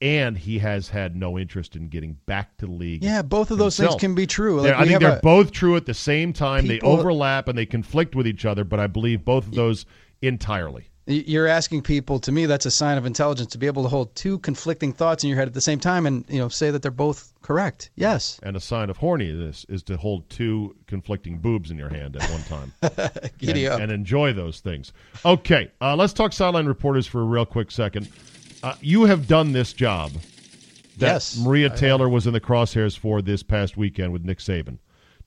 and 0.00 0.38
he 0.38 0.58
has 0.60 0.88
had 0.88 1.14
no 1.14 1.38
interest 1.38 1.76
in 1.76 1.88
getting 1.88 2.14
back 2.26 2.56
to 2.58 2.66
the 2.66 2.72
league. 2.72 3.04
Yeah, 3.04 3.22
both 3.22 3.50
of 3.50 3.58
those 3.58 3.76
himself. 3.76 4.00
things 4.00 4.00
can 4.00 4.14
be 4.14 4.26
true. 4.26 4.60
Like 4.62 4.74
I 4.74 4.86
think 4.86 5.00
they're 5.00 5.18
a- 5.18 5.20
both 5.22 5.52
true 5.52 5.76
at 5.76 5.84
the 5.86 5.94
same 5.94 6.32
time. 6.32 6.66
they 6.66 6.80
overlap 6.80 7.48
and 7.48 7.58
they 7.58 7.66
conflict 7.66 8.14
with 8.14 8.26
each 8.26 8.44
other, 8.46 8.64
but 8.64 8.80
I 8.80 8.86
believe 8.86 9.24
both 9.24 9.46
of 9.46 9.54
those 9.54 9.84
entirely. 10.22 10.86
You're 11.10 11.46
asking 11.46 11.82
people. 11.82 12.18
To 12.20 12.32
me, 12.32 12.46
that's 12.46 12.66
a 12.66 12.70
sign 12.70 12.98
of 12.98 13.06
intelligence 13.06 13.50
to 13.52 13.58
be 13.58 13.66
able 13.66 13.82
to 13.82 13.88
hold 13.88 14.14
two 14.14 14.38
conflicting 14.38 14.92
thoughts 14.92 15.24
in 15.24 15.28
your 15.28 15.38
head 15.38 15.48
at 15.48 15.54
the 15.54 15.60
same 15.60 15.80
time, 15.80 16.06
and 16.06 16.24
you 16.28 16.38
know, 16.38 16.48
say 16.48 16.70
that 16.70 16.82
they're 16.82 16.90
both 16.90 17.32
correct. 17.42 17.90
Yes. 17.96 18.38
And 18.42 18.56
a 18.56 18.60
sign 18.60 18.90
of 18.90 18.98
horniness 18.98 19.68
is 19.68 19.82
to 19.84 19.96
hold 19.96 20.28
two 20.30 20.76
conflicting 20.86 21.38
boobs 21.38 21.70
in 21.70 21.78
your 21.78 21.88
hand 21.88 22.16
at 22.16 22.30
one 22.30 22.42
time. 22.42 22.72
Giddy 23.38 23.66
and, 23.66 23.74
up. 23.74 23.80
and 23.80 23.92
enjoy 23.92 24.32
those 24.32 24.60
things. 24.60 24.92
Okay, 25.24 25.70
uh, 25.80 25.96
let's 25.96 26.12
talk 26.12 26.32
sideline 26.32 26.66
reporters 26.66 27.06
for 27.06 27.20
a 27.22 27.24
real 27.24 27.46
quick 27.46 27.70
second. 27.70 28.08
Uh, 28.62 28.74
you 28.80 29.04
have 29.04 29.26
done 29.26 29.52
this 29.52 29.72
job 29.72 30.12
that 30.98 31.14
Yes, 31.14 31.38
Maria 31.38 31.70
Taylor 31.70 32.08
was 32.08 32.26
in 32.26 32.32
the 32.32 32.40
crosshairs 32.40 32.96
for 32.96 33.22
this 33.22 33.42
past 33.42 33.76
weekend 33.76 34.12
with 34.12 34.24
Nick 34.24 34.38
Saban. 34.38 34.78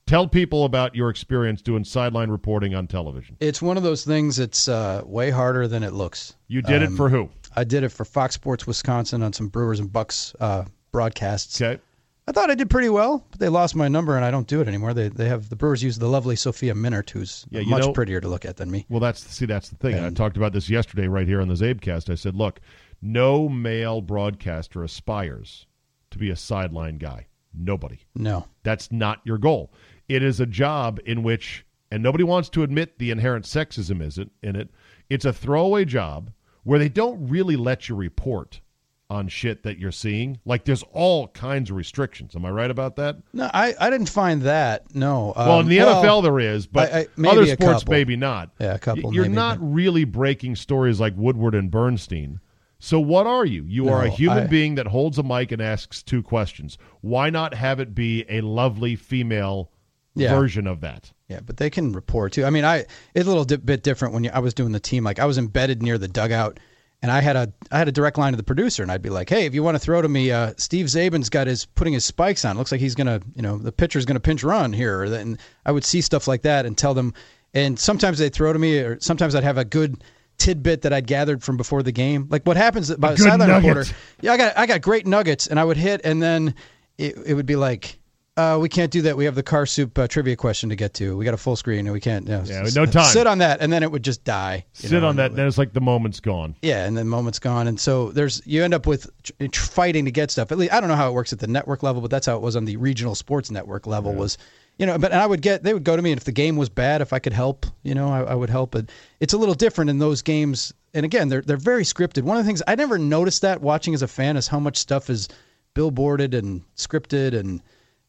Tell 0.06 0.28
people 0.28 0.66
about 0.66 0.96
your 0.96 1.10
experience 1.10 1.62
doing 1.62 1.84
sideline 1.86 2.30
reporting 2.30 2.76
on 2.76 2.88
television. 2.88 3.38
It's 3.40 3.62
one 3.62 3.78
of 3.78 3.84
those 3.84 4.04
things 4.04 4.36
that's 4.36 4.68
uh, 4.68 5.02
way 5.06 5.30
harder 5.30 5.68
than 5.68 5.82
it 5.82 5.94
looks. 5.94 6.36
You 6.48 6.62
did 6.62 6.84
Um, 6.84 6.94
it 6.94 6.98
for 6.98 7.10
who? 7.10 7.30
I 7.56 7.64
did 7.64 7.84
it 7.84 7.90
for 7.90 8.04
Fox 8.04 8.36
Sports 8.36 8.68
Wisconsin 8.68 9.24
on 9.24 9.32
some 9.32 9.48
Brewers 9.48 9.80
and 9.80 9.92
Bucks 9.92 10.36
uh, 10.40 10.66
broadcasts. 10.92 11.60
Okay. 11.62 11.82
I 12.28 12.32
thought 12.32 12.50
I 12.50 12.56
did 12.56 12.70
pretty 12.70 12.90
well, 12.90 13.26
but 13.32 13.40
they 13.40 13.50
lost 13.50 13.76
my 13.76 13.88
number 13.88 14.16
and 14.16 14.24
I 14.24 14.32
don't 14.32 14.48
do 14.48 14.62
it 14.62 14.68
anymore. 14.68 14.94
They 14.94 15.10
they 15.10 15.28
have 15.28 15.50
the 15.50 15.56
Brewers 15.58 15.84
use 15.84 15.98
the 16.00 16.08
lovely 16.08 16.36
Sophia 16.38 16.74
Minnaert, 16.74 17.10
who's 17.10 17.46
Yeah, 17.50 17.62
much 17.64 17.82
know- 17.84 17.92
prettier 17.94 18.22
to 18.22 18.28
look 18.30 18.46
at 18.46 18.58
than 18.58 18.72
me. 18.72 18.86
Well, 18.90 19.02
that's 19.02 19.20
see, 19.30 19.46
that's 19.46 19.70
the 19.70 19.76
thing. 19.76 19.96
I 19.96 20.08
And- 20.08 20.16
talked 20.18 20.38
about 20.38 20.54
this 20.54 20.70
yesterday 20.70 21.08
right 21.08 21.28
here 21.28 21.42
on 21.42 21.48
the 21.50 21.56
Czabecast. 21.56 22.10
I 22.10 22.16
said, 22.16 22.36
look, 22.36 22.60
no 23.02 23.50
male 23.50 24.00
broadcaster 24.02 24.84
aspires 24.84 25.66
to 26.12 26.18
be 26.18 26.30
a 26.30 26.36
sideline 26.36 26.98
guy. 26.98 27.28
Nobody. 27.54 28.00
No. 28.16 28.48
That's 28.64 28.90
not 28.92 29.20
your 29.26 29.38
goal. 29.38 29.72
It 30.10 30.24
is 30.24 30.40
a 30.40 30.46
job 30.46 31.00
in 31.06 31.24
which, 31.24 31.66
and 31.92 32.04
nobody 32.04 32.24
wants 32.24 32.50
to 32.50 32.64
admit 32.64 32.98
the 33.00 33.12
inherent 33.12 33.46
sexism 33.46 34.02
is 34.02 34.18
it 34.18 34.30
in 34.42 34.56
it. 34.56 34.70
It's 35.10 35.26
a 35.26 35.34
throwaway 35.34 35.86
job 35.86 36.32
where 36.64 36.80
they 36.80 36.90
don't 36.90 37.28
really 37.28 37.56
let 37.56 37.90
you 37.90 37.96
report 37.96 38.62
on 39.10 39.28
shit 39.28 39.64
that 39.64 39.78
you're 39.78 39.92
seeing. 39.92 40.40
Like 40.46 40.66
there's 40.66 40.84
all 40.92 41.28
kinds 41.28 41.70
of 41.70 41.76
restrictions. 41.76 42.36
Am 42.36 42.46
I 42.46 42.50
right 42.50 42.72
about 42.72 42.96
that? 42.96 43.18
No, 43.34 43.50
I, 43.54 43.76
I 43.80 43.90
didn't 43.90 44.10
find 44.10 44.42
that. 44.44 44.96
No. 44.96 45.34
well, 45.36 45.60
in 45.60 45.66
Um, 45.66 45.70
the 45.70 45.78
well, 45.80 46.04
NFL 46.04 46.24
there 46.24 46.40
is, 46.40 46.66
but 46.68 46.92
I- 46.92 47.00
I- 47.18 47.28
other 47.28 47.46
sports 47.46 47.82
couple. 47.84 47.92
maybe 47.92 48.16
not. 48.16 48.52
Yeah, 48.60 48.74
a 48.74 48.80
couple 48.80 49.14
You're 49.14 49.28
not 49.30 49.60
but- 49.60 49.66
really 49.74 50.04
breaking 50.06 50.56
stories 50.56 51.00
like 51.00 51.14
Woodward 51.16 51.54
and 51.54 51.70
Bernstein. 51.70 52.40
So 52.80 53.00
what 53.00 53.28
are 53.28 53.46
you? 53.46 53.64
You 53.66 53.90
are 53.90 54.04
a 54.04 54.10
human 54.10 54.44
I- 54.46 54.48
being 54.48 54.76
that 54.76 54.88
holds 54.88 55.18
a 55.18 55.24
mic 55.24 55.52
and 55.52 55.62
asks 55.62 56.02
two 56.02 56.24
questions. 56.24 56.78
Why 57.02 57.30
not 57.30 57.54
have 57.54 57.80
it 57.80 57.94
be 57.94 58.26
a 58.30 58.42
lovely 58.42 58.96
female 58.96 59.70
Yeah. 60.16 60.36
version 60.36 60.68
of 60.68 60.82
that? 60.82 61.12
Yeah, 61.28 61.40
but 61.44 61.58
they 61.58 61.70
can 61.70 61.92
report 61.94 62.34
too. 62.34 62.46
I 62.46 62.50
mean, 62.50 62.66
I 62.66 62.86
it's 63.14 63.26
a 63.26 63.30
little 63.30 63.46
di- 63.46 63.58
bit 63.58 63.84
different 63.84 64.14
when 64.14 64.24
you, 64.24 64.32
I 64.34 64.40
was 64.40 64.54
doing 64.54 64.72
the 64.72 64.80
team. 64.80 65.04
Like 65.04 65.20
I 65.20 65.26
was 65.26 65.38
embedded 65.38 65.82
near 65.82 65.98
the 65.98 66.08
dugout, 66.08 66.60
and 67.02 67.12
I 67.12 67.22
had 67.22 67.36
a 67.36 67.52
I 67.72 67.80
had 67.80 67.88
a 67.88 67.92
direct 67.92 68.18
line 68.18 68.34
to 68.34 68.38
the 68.38 68.44
producer, 68.44 68.84
and 68.84 68.92
I'd 68.92 69.02
be 69.02 69.10
like, 69.10 69.30
"Hey, 69.30 69.46
if 69.46 69.54
you 69.56 69.64
want 69.64 69.76
to 69.76 69.80
throw 69.80 70.02
to 70.02 70.08
me, 70.10 70.32
uh, 70.32 70.54
Steve 70.58 70.86
Czaban's 70.88 71.30
got 71.30 71.48
his 71.48 71.66
putting 71.66 71.94
his 71.94 72.06
spikes 72.06 72.46
on. 72.46 72.58
Looks 72.58 72.72
like 72.72 72.82
he's 72.82 72.96
gonna, 72.96 73.22
you 73.36 73.42
know, 73.42 73.58
the 73.58 73.72
pitcher's 73.72 74.06
gonna 74.06 74.20
pinch 74.20 74.44
run 74.44 74.74
here." 74.74 75.04
And 75.04 75.40
I 75.66 75.72
would 75.72 75.84
see 75.84 76.02
stuff 76.02 76.28
like 76.28 76.44
that 76.44 76.66
and 76.66 76.78
tell 76.78 76.94
them. 76.94 77.14
And 77.56 77.80
sometimes 77.80 78.18
they'd 78.20 78.34
throw 78.34 78.52
to 78.54 78.60
me, 78.60 78.80
or 78.80 79.00
sometimes 79.00 79.36
I'd 79.36 79.44
have 79.44 79.58
a 79.58 79.66
good 79.66 80.04
tidbit 80.38 80.82
that 80.82 80.94
I'd 80.94 81.08
gathered 81.08 81.44
from 81.44 81.58
before 81.58 81.84
the 81.84 81.92
game. 81.92 82.28
Like 82.30 82.44
what 82.44 82.58
happens 82.58 82.90
about 82.90 83.14
a 83.14 83.18
sideline 83.18 83.50
reporter. 83.50 83.86
Yeah, 84.22 84.34
I 84.34 84.38
got 84.38 84.58
I 84.58 84.66
got 84.66 84.82
great 84.82 85.06
nuggets, 85.08 85.48
and 85.48 85.60
I 85.60 85.64
would 85.64 85.78
hit, 85.78 86.02
and 86.04 86.22
then 86.22 86.56
it, 86.98 87.16
it 87.26 87.34
would 87.34 87.46
be 87.46 87.56
like, 87.56 88.00
uh, 88.36 88.58
we 88.60 88.68
can't 88.68 88.92
do 88.92 89.04
that. 89.04 89.16
We 89.16 89.26
have 89.26 89.36
the 89.36 89.44
car 89.44 89.66
soup 89.66 89.98
uh, 90.00 90.08
trivia 90.08 90.36
question 90.36 90.70
to 90.70 90.76
get 90.76 90.94
to. 90.96 91.16
We 91.16 91.24
got 91.24 91.36
a 91.36 91.38
full 91.38 91.56
screen, 91.56 91.80
and 91.86 91.92
we 91.94 92.00
can't. 92.00 92.28
Know, 92.28 92.44
Yeah, 92.46 92.62
s- 92.64 92.76
no 92.76 92.86
time. 92.86 93.06
Sit 93.12 93.28
on 93.28 93.38
that, 93.40 93.62
and 93.62 93.72
then 93.72 93.84
it 93.84 93.92
would 93.92 94.04
just 94.04 94.24
die. 94.24 94.66
Sit 94.74 94.92
know, 94.92 95.08
on 95.08 95.18
that. 95.18 95.36
Then 95.36 95.46
it's 95.48 95.58
like 95.60 95.74
the 95.74 95.82
moment's 95.82 96.20
gone. 96.20 96.56
yeah, 96.64 96.86
and 96.86 96.98
then 96.98 97.08
moment's 97.08 97.38
gone, 97.40 97.68
and 97.68 97.80
so 97.80 98.10
there's 98.12 98.42
you 98.46 98.64
end 98.64 98.74
up 98.74 98.88
with 98.88 99.08
tr- 99.22 99.34
tr- 99.52 99.66
fighting 99.66 100.06
to 100.06 100.12
get 100.12 100.32
stuff. 100.32 100.52
At 100.52 100.58
least 100.58 100.74
I 100.74 100.80
don't 100.80 100.90
know 100.90 100.96
how 100.96 101.10
it 101.10 101.14
works 101.14 101.32
at 101.32 101.40
the 101.40 101.48
network 101.48 101.84
level, 101.84 102.02
but 102.02 102.10
that's 102.10 102.26
how 102.26 102.36
it 102.36 102.42
was 102.42 102.56
on 102.56 102.66
the 102.66 102.78
regional 102.78 103.14
sports 103.16 103.52
network 103.52 103.86
level. 103.86 104.14
Was 104.14 104.38
you 104.80 104.88
know, 104.88 104.98
but 104.98 105.12
and 105.12 105.22
I 105.22 105.28
would 105.28 105.44
get 105.44 105.62
they 105.62 105.74
would 105.76 105.84
go 105.84 105.96
to 105.96 106.02
me, 106.02 106.12
and 106.12 106.18
if 106.20 106.24
the 106.26 106.32
game 106.32 106.56
was 106.58 106.70
bad, 106.70 107.02
if 107.02 107.14
I 107.14 107.20
could 107.20 107.34
help, 107.34 107.68
you 107.84 107.94
know, 107.94 108.10
I, 108.10 108.22
I 108.22 108.34
would 108.34 108.50
help. 108.50 108.72
But 108.72 108.90
it's 109.20 109.34
a 109.34 109.38
little 109.38 109.54
different 109.54 109.92
in 109.92 110.00
those 110.00 110.24
games, 110.24 110.74
and 110.96 111.06
again, 111.06 111.30
they're 111.30 111.44
they're 111.44 111.58
very 111.58 111.84
scripted. 111.84 112.24
One 112.24 112.38
of 112.38 112.44
the 112.44 112.48
things 112.48 112.64
I 112.68 112.74
never 112.74 112.98
noticed 112.98 113.44
that 113.44 113.62
watching 113.62 113.94
as 113.94 114.02
a 114.02 114.08
fan 114.08 114.38
is 114.38 114.48
how 114.48 114.60
much 114.60 114.78
stuff 114.78 115.12
is 115.12 115.30
billboarded 115.76 116.34
and 116.34 116.64
scripted, 116.76 117.38
and 117.38 117.62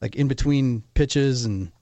like 0.05 0.15
in 0.17 0.29
between 0.29 0.83
pitches, 0.93 1.45
and 1.47 1.73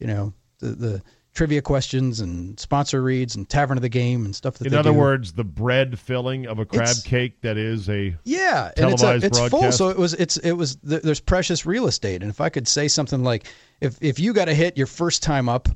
you 0.00 0.06
know 0.08 0.34
the 0.58 0.66
the 0.72 1.02
trivia 1.32 1.62
questions 1.62 2.18
and 2.18 2.58
sponsor 2.58 3.00
reads 3.00 3.36
and 3.36 3.48
tavern 3.48 3.78
of 3.78 3.82
the 3.82 3.88
game 3.88 4.24
and 4.24 4.34
stuff 4.34 4.54
that 4.58 4.66
In 4.66 4.74
other 4.74 4.90
do. 4.90 4.98
words, 4.98 5.32
the 5.32 5.44
bread 5.44 5.96
filling 5.96 6.46
of 6.46 6.58
a 6.58 6.64
crab 6.64 6.82
It's- 6.82 7.02
cake 7.04 7.40
that 7.42 7.56
is 7.56 7.88
a 7.88 8.16
Yeah, 8.24 8.72
and 8.76 8.90
it's, 8.90 9.00
a, 9.02 9.06
televised 9.06 9.24
it's 9.24 9.38
full. 9.38 9.48
broadcast. 9.50 9.78
So 9.78 9.88
it 9.90 9.96
was. 9.96 10.14
It's 10.14 10.36
it 10.38 10.52
was. 10.52 10.76
There's 10.82 11.20
precious 11.20 11.64
real 11.64 11.86
estate, 11.86 12.22
and 12.22 12.30
if 12.30 12.40
I 12.40 12.48
could 12.48 12.66
say 12.66 12.88
something 12.88 13.22
like, 13.22 13.46
if 13.80 13.96
if 14.02 14.18
you 14.18 14.32
got 14.32 14.48
a 14.48 14.54
hit 14.54 14.76
your 14.76 14.88
first 14.88 15.22
time 15.22 15.48
up, 15.48 15.68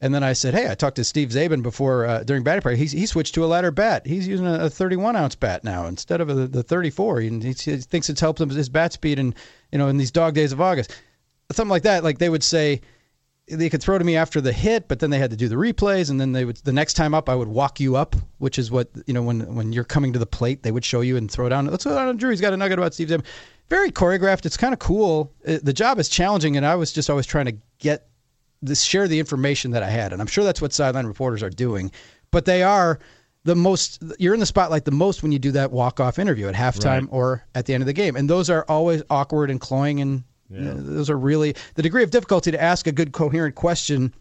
and 0.00 0.14
then 0.14 0.22
I 0.22 0.32
said, 0.32 0.54
hey, 0.54 0.70
I 0.70 0.74
talked 0.76 0.96
to 0.96 1.04
Steve 1.04 1.30
Czaban 1.30 1.62
before 1.64 2.06
uh, 2.06 2.22
during 2.22 2.44
batting 2.44 2.62
practice. 2.62 2.92
He 2.92 3.00
he 3.00 3.06
switched 3.06 3.34
to 3.34 3.44
a 3.44 3.46
lighter 3.46 3.72
bat. 3.72 4.06
He's 4.06 4.28
using 4.28 4.46
a, 4.46 4.66
a 4.66 4.70
31 4.70 5.16
ounce 5.16 5.34
bat 5.34 5.64
now 5.64 5.86
instead 5.86 6.20
of 6.20 6.28
a, 6.30 6.46
the 6.46 6.62
34. 6.62 7.18
And 7.18 7.42
he, 7.42 7.48
he 7.52 7.76
thinks 7.78 8.08
it's 8.08 8.20
helped 8.20 8.40
him 8.40 8.48
his 8.48 8.68
bat 8.68 8.92
speed 8.92 9.18
and 9.18 9.34
you 9.72 9.78
know 9.78 9.88
in 9.88 9.96
these 9.96 10.12
dog 10.12 10.34
days 10.34 10.52
of 10.52 10.60
August. 10.60 10.94
Something 11.52 11.70
like 11.70 11.82
that. 11.84 12.04
Like 12.04 12.18
they 12.18 12.28
would 12.28 12.42
say, 12.44 12.80
they 13.48 13.68
could 13.68 13.82
throw 13.82 13.98
to 13.98 14.04
me 14.04 14.16
after 14.16 14.40
the 14.40 14.52
hit, 14.52 14.86
but 14.86 15.00
then 15.00 15.10
they 15.10 15.18
had 15.18 15.30
to 15.30 15.36
do 15.36 15.48
the 15.48 15.56
replays, 15.56 16.08
and 16.10 16.20
then 16.20 16.30
they 16.32 16.44
would 16.44 16.56
the 16.58 16.72
next 16.72 16.94
time 16.94 17.14
up, 17.14 17.28
I 17.28 17.34
would 17.34 17.48
walk 17.48 17.80
you 17.80 17.96
up, 17.96 18.14
which 18.38 18.58
is 18.58 18.70
what 18.70 18.88
you 19.06 19.14
know 19.14 19.22
when 19.22 19.54
when 19.54 19.72
you're 19.72 19.84
coming 19.84 20.12
to 20.12 20.18
the 20.18 20.26
plate, 20.26 20.62
they 20.62 20.70
would 20.70 20.84
show 20.84 21.00
you 21.00 21.16
and 21.16 21.30
throw 21.30 21.48
down. 21.48 21.66
Let's 21.66 21.82
throw 21.84 21.94
down 21.94 22.16
Drew. 22.16 22.30
He's 22.30 22.40
got 22.40 22.52
a 22.52 22.56
nugget 22.56 22.78
about 22.78 22.94
Steve 22.94 23.08
Zim. 23.08 23.22
Very 23.68 23.90
choreographed. 23.90 24.46
It's 24.46 24.56
kind 24.56 24.72
of 24.72 24.78
cool. 24.78 25.32
It, 25.44 25.64
the 25.64 25.72
job 25.72 25.98
is 25.98 26.08
challenging, 26.08 26.56
and 26.56 26.64
I 26.64 26.76
was 26.76 26.92
just 26.92 27.10
always 27.10 27.26
trying 27.26 27.46
to 27.46 27.56
get 27.78 28.06
this 28.62 28.82
share 28.82 29.08
the 29.08 29.18
information 29.18 29.72
that 29.72 29.82
I 29.82 29.90
had, 29.90 30.12
and 30.12 30.20
I'm 30.20 30.28
sure 30.28 30.44
that's 30.44 30.60
what 30.62 30.72
sideline 30.72 31.06
reporters 31.06 31.42
are 31.42 31.50
doing, 31.50 31.90
but 32.30 32.44
they 32.44 32.62
are 32.62 33.00
the 33.44 33.56
most 33.56 34.02
you're 34.18 34.34
in 34.34 34.40
the 34.40 34.46
spotlight 34.46 34.84
the 34.84 34.90
most 34.90 35.22
when 35.22 35.32
you 35.32 35.38
do 35.38 35.50
that 35.52 35.72
walk 35.72 35.98
off 35.98 36.18
interview 36.18 36.46
at 36.46 36.54
halftime 36.54 37.00
Right. 37.02 37.08
or 37.10 37.44
at 37.54 37.64
the 37.66 37.74
end 37.74 37.82
of 37.82 37.86
the 37.86 37.92
game, 37.94 38.14
and 38.14 38.30
those 38.30 38.48
are 38.50 38.64
always 38.68 39.02
awkward 39.10 39.50
and 39.50 39.60
cloying 39.60 40.00
and. 40.00 40.22
Know, 40.58 40.74
those 40.74 41.08
are 41.10 41.18
really 41.18 41.54
the 41.74 41.82
degree 41.82 42.02
of 42.02 42.10
difficulty 42.10 42.50
to 42.50 42.60
ask 42.60 42.86
a 42.86 42.92
good 42.92 43.12
coherent 43.12 43.54
question 43.54 44.12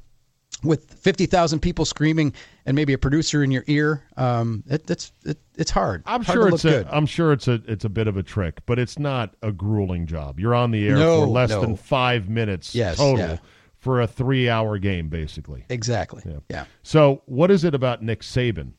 with 0.64 0.92
50,000 0.94 1.60
people 1.60 1.86
screaming 1.86 2.34
and 2.66 2.76
maybe 2.76 2.92
a 2.94 2.98
producer 2.98 3.44
in 3.44 3.52
your 3.52 3.64
ear. 3.68 4.04
Um, 4.18 4.64
it, 4.68 4.90
it's 4.90 5.12
it, 5.26 5.38
it's 5.58 5.72
hard. 5.72 6.04
I'm 6.06 6.24
Hard 6.24 6.36
sure 6.36 6.48
it's 6.50 6.66
a, 6.66 6.70
good. 6.70 6.88
I'm 6.90 7.06
sure 7.06 7.32
it's 7.32 7.48
a 7.48 7.62
it's 7.68 7.86
a 7.86 7.90
bit 7.90 8.08
of 8.08 8.18
a 8.18 8.24
trick, 8.24 8.60
but 8.66 8.78
it's 8.80 9.00
not 9.00 9.36
a 9.42 9.52
grueling 9.52 10.06
job. 10.06 10.40
You're 10.40 10.56
on 10.56 10.72
the 10.72 10.88
air 10.88 10.96
No, 10.98 11.22
for 11.22 11.28
less 11.28 11.50
no. 11.52 11.62
than 11.62 11.76
five 11.78 12.30
minutes 12.30 12.76
Yes, 12.76 12.98
total 12.98 13.20
yeah. 13.20 13.38
for 13.78 14.02
a 14.02 14.08
three 14.08 14.50
hour 14.50 14.78
game, 14.78 15.08
basically. 15.08 15.64
exactly. 15.70 16.24
Yeah. 16.50 16.66
So, 16.84 17.22
what 17.26 17.52
is 17.52 17.64
it 17.64 17.74
about 17.74 18.04
Nick 18.04 18.22
Saban? 18.22 18.74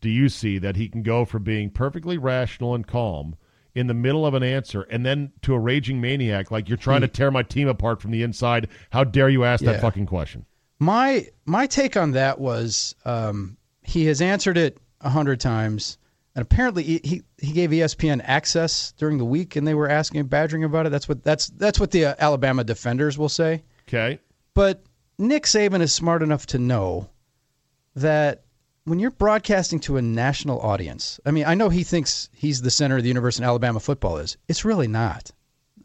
Do 0.00 0.08
you 0.08 0.28
see 0.28 0.58
that 0.58 0.76
he 0.76 0.88
can 0.88 1.02
go 1.02 1.24
from 1.24 1.42
being 1.44 1.70
perfectly 1.70 2.16
rational 2.18 2.74
and 2.74 2.86
calm 2.86 3.36
in 3.74 3.86
the 3.86 3.94
middle 3.94 4.26
of 4.26 4.34
an 4.34 4.42
answer 4.42 4.82
and 4.82 5.04
then 5.04 5.32
to 5.42 5.54
a 5.54 5.58
raging 5.58 6.00
maniac 6.00 6.50
like 6.50 6.68
you're 6.68 6.78
trying 6.78 7.00
to 7.00 7.08
tear 7.08 7.30
my 7.30 7.42
team 7.42 7.68
apart 7.68 8.00
from 8.00 8.10
the 8.10 8.22
inside? 8.22 8.68
How 8.90 9.04
dare 9.04 9.28
you 9.28 9.44
ask 9.44 9.64
that 9.64 9.80
fucking 9.80 10.06
question? 10.06 10.44
My 10.78 11.28
my 11.44 11.66
take 11.66 11.96
on 11.96 12.12
that 12.12 12.38
was 12.38 12.94
um, 13.04 13.56
he 13.82 14.06
has 14.06 14.20
answered 14.20 14.56
it 14.56 14.78
a 15.00 15.08
hundred 15.08 15.40
times, 15.40 15.98
and 16.34 16.42
apparently 16.42 16.82
he, 16.82 17.00
he 17.04 17.22
he 17.38 17.52
gave 17.52 17.70
ESPN 17.70 18.20
access 18.24 18.92
during 18.92 19.18
the 19.18 19.24
week, 19.24 19.56
and 19.56 19.66
they 19.66 19.74
were 19.74 19.88
asking 19.88 20.20
him, 20.20 20.26
badgering 20.26 20.64
about 20.64 20.86
it. 20.86 20.90
That's 20.90 21.08
what 21.08 21.22
that's 21.22 21.48
that's 21.48 21.78
what 21.78 21.92
the 21.92 22.06
uh, 22.06 22.14
Alabama 22.18 22.64
defenders 22.64 23.16
will 23.16 23.28
say. 23.28 23.62
Okay. 23.88 24.18
But 24.54 24.82
Nick 25.18 25.44
Saban 25.44 25.80
is 25.80 25.92
smart 25.92 26.22
enough 26.22 26.46
to 26.46 26.58
know 26.58 27.08
that 27.94 28.41
when 28.84 28.98
you're 28.98 29.10
broadcasting 29.10 29.78
to 29.80 29.96
a 29.96 30.02
national 30.02 30.60
audience, 30.60 31.20
I 31.24 31.30
mean, 31.30 31.44
I 31.44 31.54
know 31.54 31.68
he 31.68 31.84
thinks 31.84 32.28
he's 32.32 32.62
the 32.62 32.70
center 32.70 32.96
of 32.96 33.02
the 33.02 33.08
universe 33.08 33.36
and 33.36 33.46
Alabama 33.46 33.80
football 33.80 34.18
is. 34.18 34.36
It's 34.48 34.64
really 34.64 34.88
not. 34.88 35.30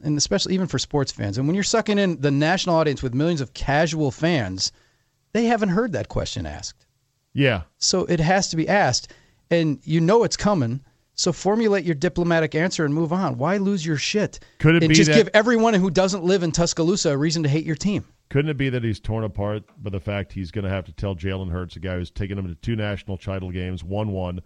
And 0.04 0.18
especially 0.18 0.54
even 0.54 0.68
for 0.68 0.80
sports 0.80 1.12
fans. 1.12 1.38
And 1.38 1.48
when 1.48 1.56
you're 1.56 1.64
sucking 1.64 2.00
in 2.00 2.20
the 2.22 2.32
national 2.32 2.76
audience 2.76 3.02
with 3.04 3.14
millions 3.14 3.42
of 3.42 3.54
casual 3.54 4.12
fans, 4.12 4.72
they 5.34 5.46
haven't 5.46 5.70
heard 5.70 5.92
that 5.94 6.08
question 6.10 6.46
asked. 6.46 6.86
Yeah. 7.34 7.64
So 7.78 8.06
it 8.06 8.20
has 8.20 8.50
to 8.50 8.56
be 8.58 8.68
asked. 8.68 9.12
And 9.50 9.80
you 9.84 10.02
know 10.02 10.24
it's 10.24 10.38
coming. 10.38 10.82
So 11.14 11.32
formulate 11.32 11.84
your 11.84 11.96
diplomatic 11.96 12.54
answer 12.54 12.86
and 12.86 12.94
move 12.94 13.12
on. 13.12 13.38
Why 13.38 13.58
lose 13.58 13.86
your 13.86 13.98
shit? 13.98 14.40
Could 14.60 14.76
it 14.76 14.84
and 14.84 14.90
be 14.90 14.96
just 14.96 15.10
that- 15.10 15.18
give 15.18 15.30
everyone 15.34 15.74
who 15.74 15.90
doesn't 15.90 16.24
live 16.24 16.44
in 16.44 16.52
Tuscaloosa 16.52 17.12
a 17.12 17.18
reason 17.18 17.44
to 17.44 17.50
hate 17.50 17.66
your 17.66 17.76
team? 17.76 18.06
Couldn't 18.30 18.52
it 18.52 18.58
be 18.58 18.70
that 18.70 18.84
he's 18.84 19.00
torn 19.00 19.24
apart 19.24 19.64
by 19.82 19.90
the 19.90 20.00
fact 20.00 20.34
he's 20.34 20.52
going 20.52 20.64
to 20.66 20.70
have 20.70 20.86
to 20.86 20.92
tell 20.94 21.16
Jalen 21.16 21.50
Hurts, 21.52 21.76
a 21.78 21.80
guy 21.80 21.96
who's 21.96 22.12
taken 22.12 22.38
him 22.38 22.48
to 22.48 22.56
two 22.56 22.76
national 22.76 23.18
title 23.18 23.52
games, 23.52 23.84
one 23.84 24.12
one. 24.12 24.42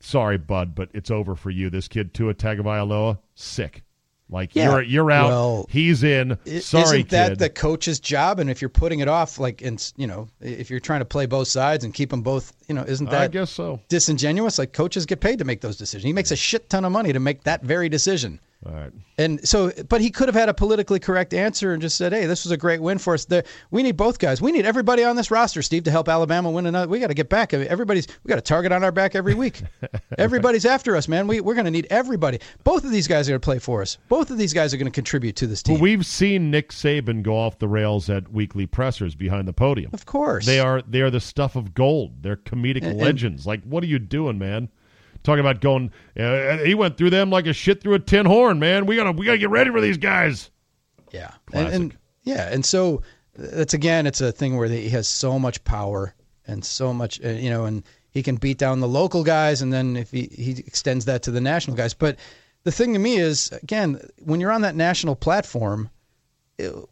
Sorry, 0.00 0.38
bud, 0.38 0.74
but 0.74 0.90
it's 0.94 1.10
over 1.10 1.34
for 1.34 1.50
you. 1.50 1.70
This 1.70 1.88
kid 1.88 2.12
Tua 2.14 2.34
Tagovailoa, 2.34 3.18
sick. 3.34 3.82
Like 4.28 4.56
Yeah. 4.56 4.72
you're 4.72 4.82
you're 4.82 5.10
out. 5.12 5.28
Well, 5.28 5.66
he's 5.70 6.02
in. 6.02 6.36
Sorry, 6.60 6.98
Isn't 7.00 7.10
that 7.10 7.28
kid. 7.30 7.38
the 7.38 7.48
coach's 7.48 8.00
job? 8.00 8.40
And 8.40 8.50
if 8.50 8.60
you're 8.60 8.68
putting 8.68 8.98
it 9.00 9.06
off, 9.08 9.38
like, 9.38 9.62
and 9.62 9.92
you 9.96 10.06
know, 10.08 10.28
if 10.40 10.68
you're 10.68 10.80
trying 10.80 10.98
to 10.98 11.04
play 11.04 11.26
both 11.26 11.46
sides 11.46 11.84
and 11.84 11.94
keep 11.94 12.10
them 12.10 12.22
both, 12.22 12.52
you 12.68 12.74
know, 12.74 12.82
isn't 12.82 13.08
that 13.10 13.20
I 13.22 13.28
guess 13.28 13.50
so. 13.52 13.78
disingenuous? 13.88 14.58
Like 14.58 14.72
coaches 14.72 15.06
get 15.06 15.20
paid 15.20 15.38
to 15.38 15.44
make 15.44 15.60
those 15.60 15.76
decisions. 15.76 16.04
He 16.04 16.12
makes 16.12 16.32
a 16.32 16.36
shit 16.36 16.68
ton 16.68 16.84
of 16.84 16.90
money 16.90 17.12
to 17.12 17.20
make 17.20 17.44
that 17.44 17.62
very 17.62 17.88
decision. 17.88 18.40
All 18.66 18.72
right. 18.74 18.92
And 19.18 19.46
so, 19.48 19.70
but 19.88 20.00
he 20.00 20.10
could 20.10 20.28
have 20.28 20.34
had 20.34 20.48
a 20.48 20.54
politically 20.54 20.98
correct 20.98 21.32
answer 21.32 21.72
and 21.72 21.80
just 21.80 21.96
said, 21.96 22.12
"Hey, 22.12 22.26
this 22.26 22.44
was 22.44 22.50
a 22.52 22.56
great 22.56 22.82
win 22.82 22.98
for 22.98 23.14
us. 23.14 23.24
The, 23.24 23.44
we 23.70 23.82
need 23.82 23.96
both 23.96 24.18
guys. 24.18 24.42
We 24.42 24.50
need 24.52 24.66
everybody 24.66 25.04
on 25.04 25.16
this 25.16 25.30
roster, 25.30 25.62
Steve, 25.62 25.84
to 25.84 25.90
help 25.90 26.08
Alabama 26.08 26.50
win 26.50 26.66
another. 26.66 26.88
We 26.88 26.98
got 26.98 27.06
to 27.06 27.14
get 27.14 27.28
back. 27.28 27.54
Everybody's 27.54 28.08
we 28.24 28.28
got 28.28 28.38
a 28.38 28.42
target 28.42 28.72
on 28.72 28.82
our 28.84 28.92
back 28.92 29.14
every 29.14 29.34
week. 29.34 29.62
Everybody's 30.18 30.66
after 30.66 30.96
us, 30.96 31.08
man. 31.08 31.26
We 31.26 31.40
we're 31.40 31.54
going 31.54 31.64
to 31.66 31.70
need 31.70 31.86
everybody. 31.90 32.40
Both 32.64 32.84
of 32.84 32.90
these 32.90 33.06
guys 33.08 33.28
are 33.28 33.32
going 33.32 33.40
to 33.40 33.44
play 33.44 33.58
for 33.58 33.82
us. 33.82 33.98
Both 34.08 34.30
of 34.30 34.38
these 34.38 34.52
guys 34.52 34.74
are 34.74 34.76
going 34.76 34.90
to 34.90 34.94
contribute 34.94 35.36
to 35.36 35.46
this 35.46 35.62
team. 35.62 35.76
But 35.76 35.82
we've 35.82 36.04
seen 36.04 36.50
Nick 36.50 36.70
Saban 36.70 37.22
go 37.22 37.36
off 37.38 37.58
the 37.58 37.68
rails 37.68 38.10
at 38.10 38.30
weekly 38.32 38.66
pressers 38.66 39.14
behind 39.14 39.46
the 39.48 39.52
podium. 39.52 39.90
of 39.94 40.06
course, 40.06 40.44
They 40.44 40.60
are 40.60 40.82
they 40.82 41.00
are 41.02 41.10
the 41.10 41.20
stuff 41.20 41.56
of 41.56 41.72
gold. 41.74 42.22
They're 42.22 42.36
comedic 42.36 42.82
And- 42.82 42.98
legends. 42.98 43.46
Like, 43.46 43.62
what 43.64 43.82
are 43.82 43.86
you 43.86 43.98
doing, 43.98 44.38
man? 44.38 44.68
Talking 45.26 45.40
about 45.40 45.60
going, 45.60 45.90
uh, 46.16 46.58
he 46.58 46.76
went 46.76 46.96
through 46.96 47.10
them 47.10 47.30
like 47.30 47.48
a 47.48 47.52
shit 47.52 47.80
through 47.80 47.94
a 47.94 47.98
tin 47.98 48.26
horn, 48.26 48.60
man. 48.60 48.86
We 48.86 48.94
gotta 48.94 49.10
we 49.10 49.26
gotta 49.26 49.38
get 49.38 49.50
ready 49.50 49.72
for 49.72 49.80
these 49.80 49.96
guys. 49.98 50.52
Yeah, 51.10 51.32
and, 51.52 51.68
and 51.68 51.96
yeah, 52.22 52.48
and 52.48 52.64
so 52.64 53.02
it's 53.34 53.74
again, 53.74 54.06
it's 54.06 54.20
a 54.20 54.30
thing 54.30 54.56
where 54.56 54.68
he 54.68 54.88
has 54.90 55.08
so 55.08 55.36
much 55.36 55.64
power 55.64 56.14
and 56.46 56.64
so 56.64 56.94
much, 56.94 57.20
uh, 57.24 57.30
you 57.30 57.50
know, 57.50 57.64
and 57.64 57.82
he 58.08 58.22
can 58.22 58.36
beat 58.36 58.56
down 58.56 58.78
the 58.78 58.86
local 58.86 59.24
guys, 59.24 59.62
and 59.62 59.72
then 59.72 59.96
if 59.96 60.12
he 60.12 60.28
he 60.30 60.52
extends 60.64 61.06
that 61.06 61.24
to 61.24 61.32
the 61.32 61.40
national 61.40 61.76
guys. 61.76 61.92
But 61.92 62.20
the 62.62 62.70
thing 62.70 62.92
to 62.92 63.00
me 63.00 63.16
is, 63.16 63.50
again, 63.50 64.00
when 64.20 64.38
you're 64.38 64.52
on 64.52 64.62
that 64.62 64.76
national 64.76 65.16
platform, 65.16 65.90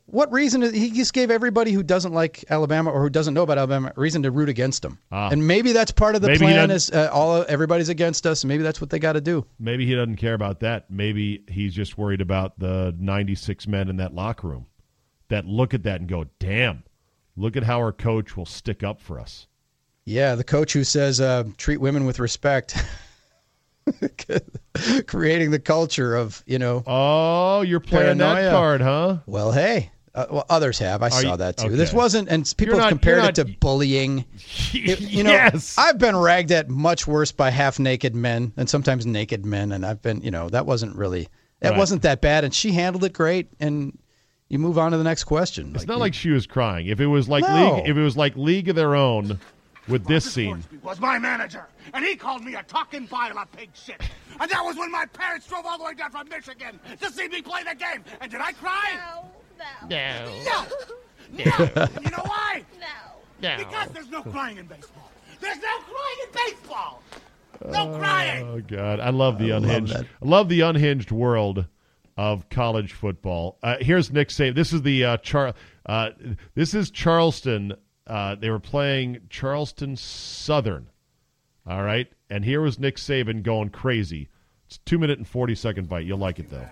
what 0.06 0.30
reason 0.30 0.74
he 0.74 0.90
just 0.90 1.14
gave 1.14 1.30
everybody 1.30 1.72
who 1.72 1.82
doesn't 1.82 2.12
like 2.12 2.44
Alabama 2.50 2.90
or 2.90 3.00
who 3.02 3.08
doesn't 3.08 3.32
know 3.32 3.42
about 3.42 3.56
Alabama 3.56 3.92
a 3.96 4.00
reason 4.00 4.22
to 4.24 4.30
root 4.30 4.48
against 4.50 4.84
him, 4.84 4.98
Ah. 5.10 5.30
and 5.30 5.46
maybe 5.46 5.72
that's 5.72 5.90
part 5.90 6.14
of 6.16 6.22
the 6.22 6.28
Maybe 6.28 6.38
plan. 6.40 6.70
Is 6.70 6.90
uh, 6.90 7.08
all 7.12 7.44
everybody's 7.48 7.88
against 7.88 8.26
us, 8.26 8.42
and 8.42 8.48
maybe 8.48 8.62
that's 8.62 8.80
what 8.80 8.90
they 8.90 8.98
got 8.98 9.14
to 9.14 9.20
do. 9.22 9.46
Maybe 9.58 9.86
he 9.86 9.94
doesn't 9.94 10.16
care 10.16 10.34
about 10.34 10.60
that. 10.60 10.90
Maybe 10.90 11.44
he's 11.48 11.72
just 11.74 11.96
worried 11.96 12.20
about 12.20 12.58
the 12.58 12.94
96 12.98 13.66
men 13.66 13.88
in 13.88 13.96
that 13.96 14.14
locker 14.14 14.48
room 14.48 14.66
that 15.28 15.46
look 15.46 15.72
at 15.72 15.82
that 15.84 16.00
and 16.00 16.08
go, 16.08 16.26
"Damn, 16.38 16.84
look 17.34 17.56
at 17.56 17.62
how 17.62 17.78
our 17.78 17.92
coach 17.92 18.36
will 18.36 18.46
stick 18.46 18.82
up 18.82 19.00
for 19.00 19.18
us." 19.18 19.46
Yeah, 20.04 20.34
the 20.34 20.44
coach 20.44 20.74
who 20.74 20.84
says 20.84 21.22
uh, 21.22 21.44
treat 21.56 21.78
women 21.78 22.04
with 22.04 22.18
respect, 22.18 22.76
creating 25.06 25.50
the 25.50 25.58
culture 25.58 26.16
of 26.16 26.42
you 26.46 26.58
know. 26.58 26.82
Oh, 26.86 27.62
you're 27.62 27.80
playing 27.80 28.18
that 28.18 28.50
card, 28.50 28.80
huh? 28.80 29.18
Well, 29.26 29.52
hey, 29.52 29.90
uh, 30.14 30.26
well, 30.30 30.46
others 30.48 30.78
have. 30.78 31.02
I 31.02 31.08
saw 31.08 31.32
you- 31.32 31.36
that 31.36 31.56
too. 31.58 31.66
okay. 31.68 31.76
This 31.76 31.92
wasn't, 31.92 32.28
and 32.28 32.52
people 32.56 32.76
not- 32.78 32.88
compared 32.88 33.18
you're 33.22 33.28
it 33.30 33.34
to 33.36 33.44
not- 33.44 33.60
bullying. 33.60 34.24
It- 34.74 35.00
you 35.00 35.22
know, 35.24 35.30
yes. 35.30 35.76
I've 35.78 35.98
been 35.98 36.16
ragged 36.16 36.52
at 36.52 36.68
much 36.68 37.06
worse 37.06 37.32
by 37.32 37.50
half 37.50 37.78
naked 37.78 38.14
men 38.14 38.52
and 38.56 38.68
sometimes 38.68 39.06
naked 39.06 39.44
men, 39.46 39.72
and 39.72 39.84
I've 39.86 40.02
been, 40.02 40.20
you 40.22 40.30
know, 40.30 40.48
that 40.50 40.66
wasn't 40.66 40.96
really, 40.96 41.28
that 41.60 41.70
Right. 41.70 41.78
wasn't 41.78 42.02
that 42.02 42.20
bad, 42.20 42.44
and 42.44 42.54
she 42.54 42.72
handled 42.72 43.04
it 43.04 43.12
great, 43.12 43.48
and 43.60 43.96
you 44.48 44.58
move 44.58 44.78
on 44.78 44.92
to 44.92 44.98
the 44.98 45.04
next 45.04 45.24
question. 45.24 45.72
It's 45.74 45.86
not 45.86 45.98
like 45.98 46.12
she 46.14 46.30
was 46.30 46.46
crying. 46.46 46.86
If 46.88 47.00
it 47.00 47.06
was 47.06 47.28
like 47.28 47.44
No. 47.44 47.76
league, 47.76 47.88
if 47.88 47.96
it 47.96 48.02
was 48.02 48.16
like 48.16 48.36
League 48.36 48.68
of 48.68 48.76
Their 48.76 48.94
Own, 48.94 49.40
with 49.88 50.06
this 50.06 50.30
scene, 50.32 50.64
was 50.82 51.00
my 51.00 51.18
manager, 51.18 51.66
and 51.92 52.04
he 52.04 52.16
called 52.16 52.44
me 52.44 52.54
a 52.54 52.62
talking 52.62 53.06
pile 53.06 53.38
of 53.38 53.50
pig 53.52 53.70
shit. 53.74 54.00
And 54.40 54.50
that 54.50 54.62
was 54.64 54.76
when 54.76 54.90
my 54.90 55.06
parents 55.06 55.46
drove 55.46 55.64
all 55.66 55.78
the 55.78 55.84
way 55.84 55.94
down 55.94 56.10
from 56.10 56.28
Michigan 56.28 56.80
to 57.00 57.10
see 57.10 57.28
me 57.28 57.42
play 57.42 57.62
the 57.62 57.74
game. 57.74 58.04
And 58.20 58.30
did 58.30 58.40
I 58.40 58.52
cry? 58.52 58.98
No, 59.58 59.88
no. 59.88 60.42
No. 60.44 60.66
No. 61.32 61.44
and 61.76 62.04
you 62.04 62.10
know 62.10 62.22
why? 62.24 62.64
No. 62.80 63.48
No. 63.48 63.56
Because 63.58 63.88
there's 63.90 64.10
no 64.10 64.22
crying 64.22 64.58
in 64.58 64.66
baseball. 64.66 65.10
There's 65.40 65.58
no 65.58 65.78
crying 65.78 66.16
in 66.22 66.28
baseball. 66.32 67.02
No 67.70 67.98
crying. 67.98 68.46
Oh 68.48 68.60
God, 68.60 69.00
I 69.00 69.10
love 69.10 69.38
the 69.38 69.50
unhinged. 69.50 69.92
that. 69.92 70.06
I 70.22 70.26
love 70.26 70.48
the 70.48 70.60
unhinged 70.62 71.10
world 71.10 71.66
of 72.16 72.48
college 72.48 72.92
football. 72.92 73.58
Uh, 73.62 73.76
here's 73.80 74.12
Nick 74.12 74.28
Saban. 74.28 74.54
This 74.54 74.72
is 74.72 74.82
the 74.82 75.04
uh, 75.04 75.16
Char. 75.18 75.54
Uh, 75.86 76.10
this 76.54 76.74
is 76.74 76.90
Charleston. 76.90 77.74
Uh, 78.06 78.34
they 78.34 78.50
were 78.50 78.60
playing 78.60 79.20
Charleston 79.30 79.96
Southern. 79.96 80.90
All 81.66 81.82
right, 81.82 82.12
and 82.28 82.44
here 82.44 82.60
was 82.60 82.78
Nick 82.78 82.96
Saban 82.96 83.42
going 83.42 83.70
crazy. 83.70 84.28
It's 84.66 84.78
two 84.78 84.98
minute 84.98 85.18
and 85.18 85.26
forty 85.26 85.54
second 85.54 85.88
bite. 85.88 86.04
You'll 86.04 86.18
like 86.18 86.38
it 86.38 86.50
though. 86.50 86.68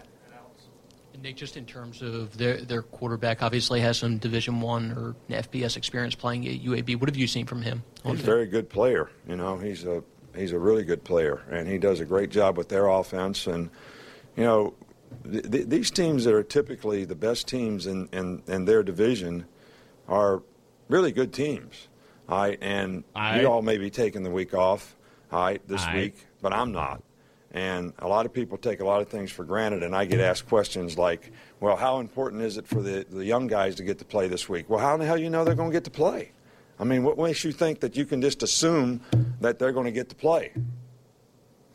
Nick, 1.23 1.37
just 1.37 1.57
in 1.57 1.65
terms 1.65 2.03
of 2.03 2.37
their 2.37 2.61
their 2.61 2.83
quarterback, 2.83 3.43
obviously 3.43 3.81
has 3.81 3.97
some 3.99 4.19
Division 4.19 4.61
One 4.61 4.91
or 4.93 5.15
FBS 5.31 5.77
experience 5.77 6.15
playing 6.15 6.47
at 6.47 6.61
UAB. 6.61 6.97
What 6.97 7.09
have 7.09 7.17
you 7.17 7.27
seen 7.27 7.47
from 7.47 7.63
him? 7.63 7.83
He's 8.05 8.21
a 8.21 8.23
very 8.23 8.47
good 8.47 8.69
player. 8.69 9.09
You 9.29 9.37
know, 9.37 9.57
he's 9.57 9.85
a 9.85 10.03
he's 10.37 10.53
a 10.53 10.59
really 10.59 10.85
good 10.85 11.05
player, 11.05 11.43
and 11.51 11.69
he 11.69 11.79
does 11.79 12.01
a 12.01 12.05
great 12.05 12.31
job 12.31 12.59
with 12.59 12.69
their 12.69 12.89
offense. 12.89 13.47
And 13.47 13.71
you 14.37 14.45
know, 14.45 14.75
th- 15.31 15.51
th- 15.51 15.69
these 15.69 15.91
teams 15.91 16.25
that 16.25 16.35
are 16.35 16.43
typically 16.43 17.05
the 17.05 17.15
best 17.15 17.47
teams 17.47 17.87
in, 17.87 18.09
in, 18.13 18.43
in 18.47 18.65
their 18.65 18.83
division 18.83 19.47
are 20.09 20.43
really 20.93 21.11
good 21.11 21.33
teams. 21.33 21.89
All 22.29 22.39
right, 22.39 22.59
and 22.61 23.03
you 23.41 23.47
all 23.47 23.63
may 23.63 23.79
be 23.79 23.91
taking 23.91 24.23
the 24.23 24.31
week 24.31 24.55
off, 24.55 24.97
all 25.33 25.43
right, 25.43 25.61
this 25.67 25.85
week, 25.93 26.27
but 26.41 26.53
I'm 26.53 26.71
not. 26.71 27.03
And 27.51 27.93
a 27.99 28.09
lot 28.09 28.25
of 28.25 28.33
people 28.33 28.57
take 28.57 28.81
a 28.81 28.85
lot 28.85 29.03
of 29.03 29.09
things 29.09 29.31
for 29.31 29.45
granted, 29.45 29.83
and 29.83 29.95
I 29.95 30.05
get 30.05 30.21
asked 30.21 30.47
questions 30.47 30.97
like, 30.97 31.33
well, 31.61 31.77
how 31.77 31.99
important 31.99 32.43
is 32.43 32.57
it 32.57 32.67
for 32.67 32.81
the, 32.81 33.05
the 33.11 33.25
young 33.25 33.49
guys 33.49 33.75
to 33.77 33.83
get 33.83 33.99
to 33.99 34.05
play 34.05 34.29
this 34.29 34.49
week? 34.49 34.71
Well, 34.71 34.79
how 34.79 34.95
in 34.95 35.01
the 35.01 35.07
hell 35.07 35.17
do 35.17 35.23
you 35.23 35.31
know 35.31 35.45
they're 35.45 35.55
going 35.55 35.71
to 35.71 35.75
get 35.75 35.85
to 35.85 35.91
play? 35.91 36.33
I 36.79 36.85
mean, 36.85 37.03
what 37.03 37.19
makes 37.19 37.45
you 37.45 37.53
think 37.53 37.81
that 37.81 37.97
you 37.97 38.07
can 38.07 38.23
just 38.23 38.43
assume 38.43 39.01
that 39.41 39.59
they're 39.59 39.73
going 39.73 39.87
to 39.87 39.93
get 39.93 40.09
to 40.11 40.15
play? 40.15 40.53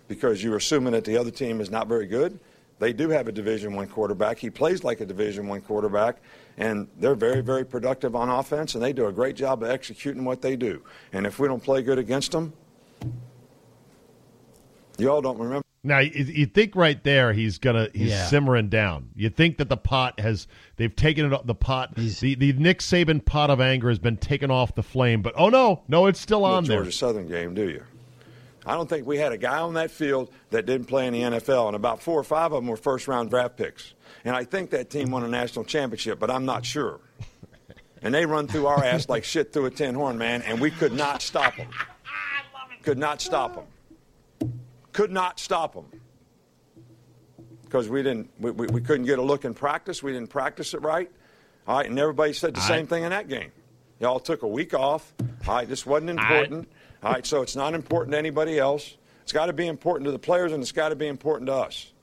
Because 0.07 0.43
you're 0.43 0.57
assuming 0.57 0.93
that 0.93 1.05
the 1.05 1.17
other 1.17 1.31
team 1.31 1.61
is 1.61 1.69
not 1.69 1.87
very 1.87 2.07
good? 2.07 2.39
They 2.79 2.93
do 2.93 3.09
have 3.09 3.27
a 3.27 3.31
Division 3.31 3.75
One 3.75 3.87
quarterback. 3.87 4.39
He 4.39 4.49
plays 4.49 4.83
like 4.83 5.01
a 5.01 5.05
Division 5.05 5.47
One 5.47 5.61
quarterback, 5.61 6.17
and 6.57 6.87
they're 6.97 7.15
very, 7.15 7.41
very 7.41 7.63
productive 7.65 8.15
on 8.15 8.29
offense, 8.29 8.73
and 8.75 8.83
they 8.83 8.93
do 8.93 9.05
a 9.07 9.11
great 9.11 9.35
job 9.35 9.61
of 9.63 9.69
executing 9.69 10.25
what 10.25 10.41
they 10.41 10.55
do. 10.55 10.81
And 11.13 11.25
if 11.25 11.39
we 11.39 11.47
don't 11.47 11.61
play 11.63 11.81
good 11.83 11.99
against 11.99 12.31
them, 12.31 12.53
you 14.97 15.09
all 15.11 15.21
don't 15.21 15.37
remember. 15.37 15.63
Now 15.83 15.99
you, 15.99 16.23
you 16.25 16.45
think 16.47 16.75
right 16.75 17.01
there 17.03 17.31
he's 17.31 17.59
gonna 17.59 17.87
he's 17.93 18.09
Yeah. 18.09 18.25
simmering 18.25 18.67
down. 18.67 19.09
You 19.15 19.29
think 19.29 19.57
that 19.57 19.69
the 19.69 19.77
pot 19.77 20.19
has 20.19 20.47
they've 20.75 20.93
taken 20.93 21.25
it 21.25 21.31
off 21.33 21.45
the 21.45 21.55
pot. 21.55 21.93
He's- 21.95 22.19
The 22.19 22.35
the 22.35 22.51
Nick 22.53 22.79
Saban 22.79 23.23
pot 23.23 23.49
of 23.49 23.61
anger 23.61 23.87
has 23.89 23.99
been 23.99 24.17
taken 24.17 24.49
off 24.51 24.73
the 24.75 24.83
flame, 24.83 25.21
but 25.21 25.33
oh 25.37 25.49
no, 25.49 25.83
no, 25.87 26.07
it's 26.07 26.19
still 26.19 26.43
on 26.43 26.63
the 26.63 26.69
there. 26.69 26.77
Georgia 26.79 26.91
Southern 26.91 27.27
game, 27.27 27.53
do 27.53 27.69
you? 27.69 27.83
I 28.67 28.73
don't 28.73 28.89
think 28.89 29.07
we 29.07 29.17
had 29.17 29.31
a 29.31 29.37
guy 29.37 29.59
on 29.59 29.75
that 29.75 29.91
field 29.91 30.29
that 30.49 30.65
didn't 30.65 30.87
play 30.87 31.07
in 31.07 31.13
the 31.13 31.21
NFL, 31.21 31.67
and 31.67 31.75
about 31.75 32.01
four 32.01 32.19
or 32.19 32.23
five 32.23 32.51
of 32.51 32.61
them 32.61 32.67
were 32.67 32.75
first 32.75 33.07
round 33.07 33.29
draft 33.29 33.55
picks. 33.55 33.93
And 34.25 34.35
I 34.35 34.43
think 34.43 34.71
that 34.71 34.89
team 34.89 35.09
won 35.09 35.23
a 35.23 35.27
national 35.29 35.63
championship, 35.63 36.19
but 36.19 36.29
I'm 36.29 36.43
not 36.43 36.65
sure. 36.65 36.99
And 38.01 38.13
they 38.13 38.25
run 38.25 38.45
through 38.47 38.67
our 38.67 38.83
ass 38.83 39.07
like 39.07 39.23
shit 39.23 39.53
through 39.53 39.67
a 39.67 39.71
tin 39.71 39.95
horn, 39.95 40.17
man, 40.17 40.41
and 40.41 40.59
we 40.59 40.69
could 40.69 40.91
not 40.91 41.21
stop 41.21 41.55
them. 41.55 41.69
Could 42.83 42.97
not 42.97 43.21
stop 43.21 43.55
them. 43.55 44.51
Could 44.91 45.11
not 45.11 45.39
stop 45.39 45.73
them. 45.73 45.85
Because 47.63 47.89
we 47.89 48.03
didn't, 48.03 48.29
we, 48.39 48.51
we, 48.51 48.67
we 48.67 48.81
couldn't 48.81 49.05
get 49.05 49.17
a 49.17 49.21
look 49.21 49.45
in 49.45 49.53
practice. 49.53 50.03
We 50.03 50.11
didn't 50.11 50.29
practice 50.29 50.73
it 50.73 50.81
right. 50.81 51.09
All 51.67 51.77
right, 51.77 51.85
and 51.85 51.97
everybody 51.97 52.33
said 52.33 52.53
the 52.53 52.61
All 52.61 52.67
same 52.67 52.85
thing 52.85 53.03
in 53.03 53.09
that 53.11 53.29
game. 53.29 53.51
Y'all 53.99 54.19
took 54.19 54.43
a 54.43 54.47
week 54.47 54.73
off. 54.73 55.13
All 55.47 55.55
right, 55.55 55.67
this 55.67 55.85
wasn't 55.85 56.11
important. 56.11 56.69
All 57.07 57.13
right, 57.13 57.25
so 57.25 57.41
it's 57.41 57.55
not 57.55 57.73
important 57.73 58.11
to 58.11 58.17
anybody 58.17 58.59
else. 58.59 58.97
It's 59.23 59.31
got 59.31 59.45
to 59.45 59.53
be 59.53 59.67
important 59.67 60.05
to 60.07 60.11
the 60.11 60.19
players, 60.19 60.51
and 60.51 60.61
it's 60.61 60.73
got 60.73 60.89
to 60.89 60.95
be 60.97 61.07
important 61.07 61.47
to 61.47 61.53
us. 61.53 61.93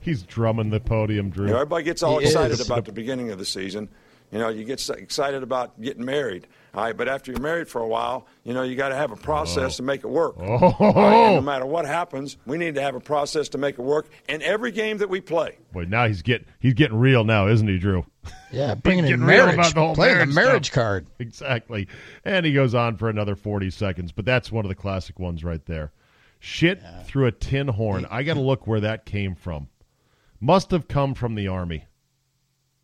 He's 0.00 0.22
drumming 0.22 0.70
the 0.70 0.80
podium, 0.80 1.28
Drew. 1.28 1.46
You 1.46 1.52
know, 1.52 1.58
everybody 1.58 1.84
gets 1.84 2.02
all 2.02 2.18
He 2.18 2.24
excited 2.24 2.52
is. 2.52 2.66
about 2.66 2.86
the 2.86 2.92
beginning 2.92 3.30
of 3.30 3.38
the 3.38 3.44
season. 3.44 3.90
You 4.30 4.38
know, 4.38 4.48
you 4.48 4.64
get 4.64 4.88
excited 4.88 5.42
about 5.42 5.78
getting 5.82 6.04
married. 6.04 6.46
All 6.74 6.82
right, 6.82 6.96
but 6.96 7.06
after 7.06 7.30
you're 7.30 7.40
married 7.40 7.68
for 7.68 7.82
a 7.82 7.86
while, 7.86 8.26
you 8.44 8.54
know, 8.54 8.62
you 8.62 8.76
got 8.76 8.88
to 8.88 8.94
have 8.94 9.12
a 9.12 9.16
process 9.16 9.76
to 9.76 9.82
make 9.82 10.04
it 10.04 10.08
work. 10.08 10.36
Oh. 10.38 10.74
All 10.78 10.92
right, 10.94 11.26
and 11.26 11.34
no 11.36 11.40
matter 11.52 11.66
what 11.66 11.84
happens, 11.84 12.38
we 12.46 12.56
need 12.56 12.76
to 12.76 12.80
have 12.80 12.94
a 12.94 13.00
process 13.00 13.50
to 13.50 13.58
make 13.58 13.78
it 13.78 13.82
work 13.82 14.08
in 14.26 14.40
every 14.40 14.70
game 14.70 14.96
that 14.98 15.10
we 15.10 15.20
play. 15.20 15.58
Boy, 15.72 15.84
now 15.84 16.06
he's 16.06 16.22
getting 16.22 16.46
he's 16.60 16.72
getting 16.72 16.96
real 16.98 17.24
now, 17.24 17.46
isn't 17.48 17.68
he, 17.68 17.78
Drew? 17.78 18.06
Yeah, 18.50 18.74
bringing 18.82 19.04
in 19.04 19.10
getting 19.10 19.26
real 19.26 19.44
marriage, 19.46 19.54
about 19.54 19.74
the 19.74 19.80
whole 19.80 19.94
playing 19.94 20.14
marriage 20.14 20.28
the 20.30 20.34
marriage 20.34 20.66
stuff. 20.66 20.74
card. 20.74 21.06
Exactly. 21.18 21.88
And 22.24 22.46
he 22.46 22.54
goes 22.54 22.74
on 22.74 22.96
for 22.96 23.10
another 23.10 23.36
40 23.36 23.68
seconds, 23.70 24.10
but 24.12 24.24
that's 24.24 24.50
one 24.50 24.64
of 24.64 24.70
the 24.70 24.74
classic 24.74 25.18
ones 25.18 25.44
right 25.44 25.64
there. 25.66 25.92
Shit 26.38 26.82
through 27.04 27.26
a 27.26 27.32
tin 27.32 27.68
horn. 27.68 28.06
I 28.10 28.22
got 28.22 28.34
to 28.34 28.40
look 28.40 28.66
where 28.66 28.80
that 28.80 29.04
came 29.04 29.34
from. 29.34 29.68
Must 30.40 30.70
have 30.72 30.88
come 30.88 31.14
from 31.14 31.34
the 31.34 31.48
army. 31.48 31.84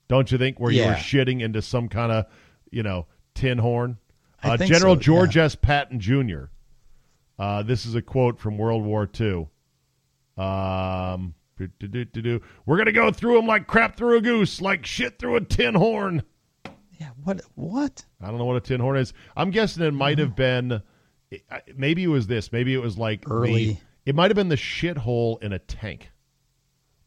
Don't 0.08 0.30
you 0.30 0.38
think 0.38 0.60
where 0.60 0.70
you 0.70 0.84
were 0.84 0.92
shitting 0.92 1.40
into 1.42 1.60
some 1.60 1.88
kind 1.88 2.12
of, 2.12 2.26
you 2.70 2.82
know, 2.82 3.06
tin 3.38 3.58
horn? 3.58 3.96
Uh, 4.42 4.56
General 4.56 4.94
so, 4.96 5.00
George 5.00 5.36
yeah. 5.36 5.44
S. 5.44 5.54
Patton 5.54 6.00
Jr. 6.00 6.44
Uh, 7.38 7.62
this 7.62 7.86
is 7.86 7.94
a 7.94 8.02
quote 8.02 8.38
from 8.38 8.58
World 8.58 8.84
War 8.84 9.08
II. 9.18 9.48
Um, 10.36 11.34
we're 11.58 12.76
going 12.76 12.86
to 12.86 12.92
go 12.92 13.10
through 13.10 13.34
them 13.36 13.46
like 13.46 13.66
crap 13.66 13.96
through 13.96 14.18
a 14.18 14.20
goose, 14.20 14.60
like 14.60 14.86
shit 14.86 15.18
through 15.18 15.36
a 15.36 15.40
tin 15.40 15.74
horn. 15.74 16.22
Yeah, 17.00 17.10
what? 17.24 17.40
What? 17.54 18.04
I 18.20 18.28
don't 18.28 18.38
know 18.38 18.44
what 18.44 18.56
a 18.56 18.60
tin 18.60 18.80
horn 18.80 18.96
is. 18.96 19.12
I'm 19.36 19.50
guessing 19.50 19.82
it 19.84 19.92
might 19.92 20.18
have 20.18 20.34
been, 20.36 20.82
maybe 21.76 22.04
it 22.04 22.08
was 22.08 22.26
this. 22.28 22.52
Maybe 22.52 22.74
it 22.74 22.78
was 22.82 22.96
like 22.98 23.24
the- 23.24 23.30
Early. 23.30 23.80
it 24.06 24.14
might 24.14 24.30
have 24.30 24.36
been 24.36 24.48
the 24.48 24.56
shithole 24.56 25.42
in 25.42 25.52
a 25.52 25.58
tank, 25.58 26.10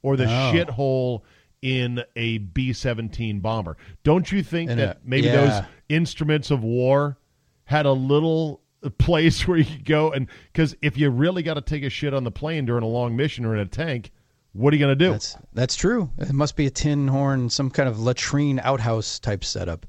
or 0.01 0.15
the 0.17 0.25
Oh. 0.25 0.53
shithole 0.53 1.21
in 1.61 2.03
a 2.15 2.39
B-17 2.39 3.41
bomber. 3.41 3.77
Don't 4.03 4.29
you 4.31 4.43
think 4.43 4.71
In 4.71 4.77
that 4.79 4.97
a- 4.97 4.99
maybe 5.05 5.27
yeah. 5.27 5.35
those 5.35 5.65
instruments 5.95 6.51
of 6.51 6.63
war 6.63 7.17
had 7.65 7.85
a 7.85 7.91
little 7.91 8.61
place 8.97 9.47
where 9.47 9.57
you 9.57 9.65
could 9.65 9.85
go 9.85 10.11
and 10.11 10.27
because 10.51 10.75
if 10.81 10.97
you 10.97 11.09
really 11.09 11.43
got 11.43 11.53
to 11.55 11.61
take 11.61 11.83
a 11.83 11.89
shit 11.89 12.13
on 12.13 12.23
the 12.23 12.31
plane 12.31 12.65
during 12.65 12.83
a 12.83 12.87
long 12.87 13.15
mission 13.15 13.45
or 13.45 13.53
in 13.53 13.61
a 13.61 13.65
tank, 13.65 14.11
what 14.53 14.73
are 14.73 14.77
you 14.77 14.83
going 14.85 14.97
to 14.97 15.05
do? 15.05 15.11
That's 15.11 15.37
that's 15.53 15.75
true. 15.75 16.09
It 16.17 16.33
must 16.33 16.55
be 16.55 16.65
a 16.65 16.69
tin 16.71 17.07
horn, 17.07 17.49
some 17.49 17.69
kind 17.69 17.87
of 17.87 17.99
latrine 17.99 18.59
outhouse 18.59 19.19
type 19.19 19.43
setup. 19.43 19.85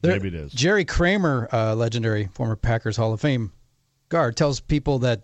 There- 0.00 0.12
Maybe 0.12 0.28
it 0.28 0.34
is. 0.34 0.52
Jerry 0.52 0.84
Kramer, 0.84 1.48
uh, 1.52 1.74
legendary 1.74 2.28
former 2.32 2.56
Packers 2.56 2.96
Hall 2.96 3.12
of 3.12 3.20
Fame 3.20 3.52
guard, 4.08 4.36
tells 4.36 4.60
people 4.60 5.00
that 5.00 5.22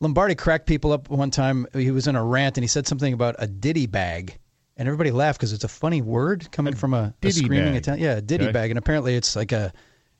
Lombardi 0.00 0.34
cracked 0.34 0.66
people 0.66 0.90
up 0.92 1.08
one 1.10 1.30
time. 1.30 1.66
He 1.72 1.90
was 1.90 2.06
in 2.06 2.16
a 2.16 2.24
rant 2.24 2.56
and 2.56 2.64
he 2.64 2.68
said 2.68 2.86
something 2.86 3.12
about 3.12 3.36
a 3.38 3.46
ditty 3.46 3.86
bag, 3.86 4.38
and 4.76 4.88
everybody 4.88 5.10
laughed 5.10 5.38
because 5.38 5.52
it's 5.52 5.64
a 5.64 5.68
funny 5.68 6.02
word 6.02 6.50
coming 6.52 6.74
from 6.74 6.94
a, 6.94 7.14
a 7.22 7.30
screaming 7.30 7.72
bag. 7.72 7.76
Italian. 7.76 8.04
Yeah, 8.04 8.16
a 8.16 8.20
ditty 8.20 8.44
Okay. 8.44 8.52
bag, 8.52 8.70
and 8.70 8.78
apparently 8.78 9.14
it's 9.14 9.34
like 9.36 9.52
a 9.52 9.72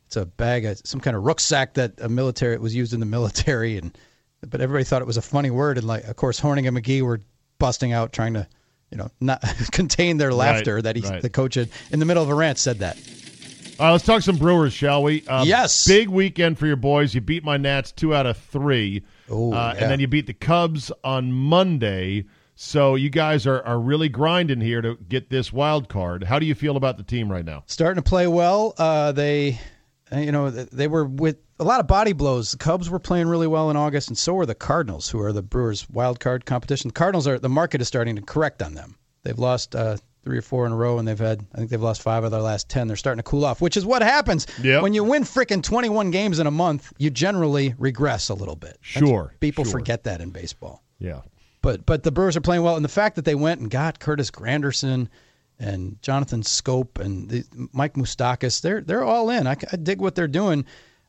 it's 0.06 0.16
a 0.16 0.24
bag, 0.26 0.64
of 0.64 0.80
some 0.84 1.00
kind 1.00 1.16
of 1.16 1.24
rucksack 1.24 1.74
that 1.74 1.94
a 2.00 2.08
military 2.08 2.54
it 2.54 2.60
was 2.60 2.74
used 2.74 2.92
in 2.92 3.00
the 3.00 3.06
military, 3.06 3.76
and 3.76 3.96
but 4.48 4.60
everybody 4.60 4.84
thought 4.84 5.02
it 5.02 5.06
was 5.06 5.16
a 5.16 5.22
funny 5.22 5.50
word, 5.50 5.78
and 5.78 5.86
like 5.86 6.04
of 6.04 6.16
course 6.16 6.40
Hornung 6.40 6.66
and 6.68 6.76
McGee 6.76 7.02
were 7.02 7.20
busting 7.58 7.92
out 7.92 8.12
trying 8.12 8.34
to, 8.34 8.46
you 8.90 8.98
know, 8.98 9.10
not 9.20 9.42
contain 9.72 10.18
their 10.18 10.32
laughter 10.32 10.80
that 10.82 10.94
he 10.96 11.02
right. 11.02 11.22
the 11.22 11.30
coach 11.30 11.54
had 11.54 11.68
in 11.90 11.98
the 11.98 12.04
middle 12.06 12.22
of 12.22 12.28
a 12.28 12.34
rant 12.34 12.58
said 12.58 12.78
that. 12.80 12.96
All 13.78 13.86
right, 13.86 13.92
let's 13.92 14.04
talk 14.06 14.22
some 14.22 14.36
Brewers, 14.36 14.72
shall 14.72 15.02
we? 15.02 15.22
Uh, 15.26 15.44
Yes. 15.44 15.86
Big 15.86 16.08
weekend 16.08 16.58
for 16.58 16.66
your 16.66 16.76
boys. 16.76 17.14
You 17.14 17.20
beat 17.20 17.44
my 17.44 17.58
Nats 17.58 17.92
two 17.92 18.14
out 18.14 18.24
of 18.24 18.38
three. 18.38 19.02
Oh, 19.28 19.52
uh, 19.52 19.74
yeah. 19.76 19.82
And 19.82 19.90
then 19.90 20.00
you 20.00 20.06
beat 20.08 20.26
the 20.26 20.32
Cubs 20.32 20.90
on 21.04 21.30
Monday. 21.30 22.24
So 22.58 22.94
you 22.94 23.10
guys 23.10 23.46
are, 23.46 23.62
are 23.64 23.78
really 23.78 24.08
grinding 24.08 24.62
here 24.62 24.80
to 24.80 24.96
get 25.08 25.28
this 25.28 25.52
wild 25.52 25.88
card. 25.90 26.24
How 26.24 26.38
do 26.38 26.46
you 26.46 26.54
feel 26.54 26.76
about 26.76 26.96
the 26.96 27.02
team 27.02 27.30
right 27.30 27.44
now? 27.44 27.64
starting 27.66 28.02
to 28.02 28.08
play 28.08 28.26
well. 28.26 28.74
Uh, 28.78 29.12
they, 29.12 29.60
you 30.10 30.32
know, 30.32 30.50
they 30.50 30.88
were 30.88 31.04
with 31.04 31.36
a 31.60 31.64
lot 31.64 31.80
of 31.80 31.86
body 31.86 32.14
blows. 32.14 32.52
The 32.52 32.58
Cubs 32.58 32.88
were 32.88 32.98
playing 32.98 33.28
really 33.28 33.46
well 33.46 33.70
in 33.70 33.76
August, 33.76 34.08
and 34.08 34.16
so 34.16 34.32
were 34.34 34.46
the 34.46 34.54
Cardinals, 34.54 35.08
who 35.10 35.20
are 35.20 35.32
the 35.32 35.42
Brewers' 35.42 35.86
wild 35.90 36.18
card 36.18 36.46
competition. 36.46 36.88
The 36.88 36.94
Cardinals 36.94 37.26
are 37.28 37.38
the 37.38 37.48
market 37.50 37.82
is 37.82 37.88
starting 37.88 38.16
to 38.16 38.22
correct 38.22 38.62
on 38.62 38.74
them. 38.74 38.96
They've 39.22 39.38
lost 39.38 39.74
uh, 39.76 39.96
three 40.24 40.38
or 40.38 40.42
four 40.42 40.64
in 40.66 40.72
a 40.72 40.76
row, 40.76 40.98
and 40.98 41.06
they've 41.06 41.18
had 41.18 41.44
I 41.54 41.58
think 41.58 41.68
they've 41.70 41.82
lost 41.82 42.00
five 42.00 42.24
of 42.24 42.30
their 42.30 42.40
last 42.40 42.68
ten. 42.70 42.86
They're 42.88 42.96
starting 42.96 43.18
to 43.18 43.22
cool 43.30 43.44
off, 43.44 43.60
which 43.60 43.76
is 43.76 43.84
what 43.84 44.00
happens 44.00 44.46
Yep. 44.62 44.82
when 44.82 44.94
you 44.94 45.04
win 45.04 45.24
freaking 45.24 45.62
twenty 45.62 45.88
one 45.90 46.10
games 46.10 46.38
in 46.38 46.46
a 46.46 46.50
month. 46.50 46.90
You 46.98 47.10
generally 47.10 47.74
regress 47.78 48.28
a 48.30 48.34
little 48.34 48.56
bit. 48.56 48.78
That's- 48.94 49.08
Sure, 49.08 49.34
people 49.40 49.64
sure. 49.64 49.72
forget 49.72 50.04
that 50.04 50.20
in 50.22 50.30
baseball. 50.30 50.82
Yeah. 50.98 51.20
But 51.62 51.86
but 51.86 52.02
the 52.02 52.12
Brewers 52.12 52.36
are 52.36 52.40
playing 52.40 52.62
well, 52.62 52.76
and 52.76 52.84
the 52.84 52.88
fact 52.88 53.16
that 53.16 53.24
they 53.24 53.34
went 53.34 53.60
and 53.60 53.70
got 53.70 53.98
Curtis 53.98 54.30
Granderson 54.30 55.08
and 55.58 56.00
Jonathan 56.02 56.42
Schoop 56.42 56.98
and 57.00 57.28
the, 57.28 57.44
Mike 57.72 57.94
Moustakas, 57.94 58.60
they're 58.60 58.80
they're 58.80 59.04
all 59.04 59.30
in. 59.30 59.46
I, 59.46 59.56
I 59.72 59.76
dig 59.76 60.00
what 60.00 60.14
they're 60.14 60.28
doing. 60.28 60.64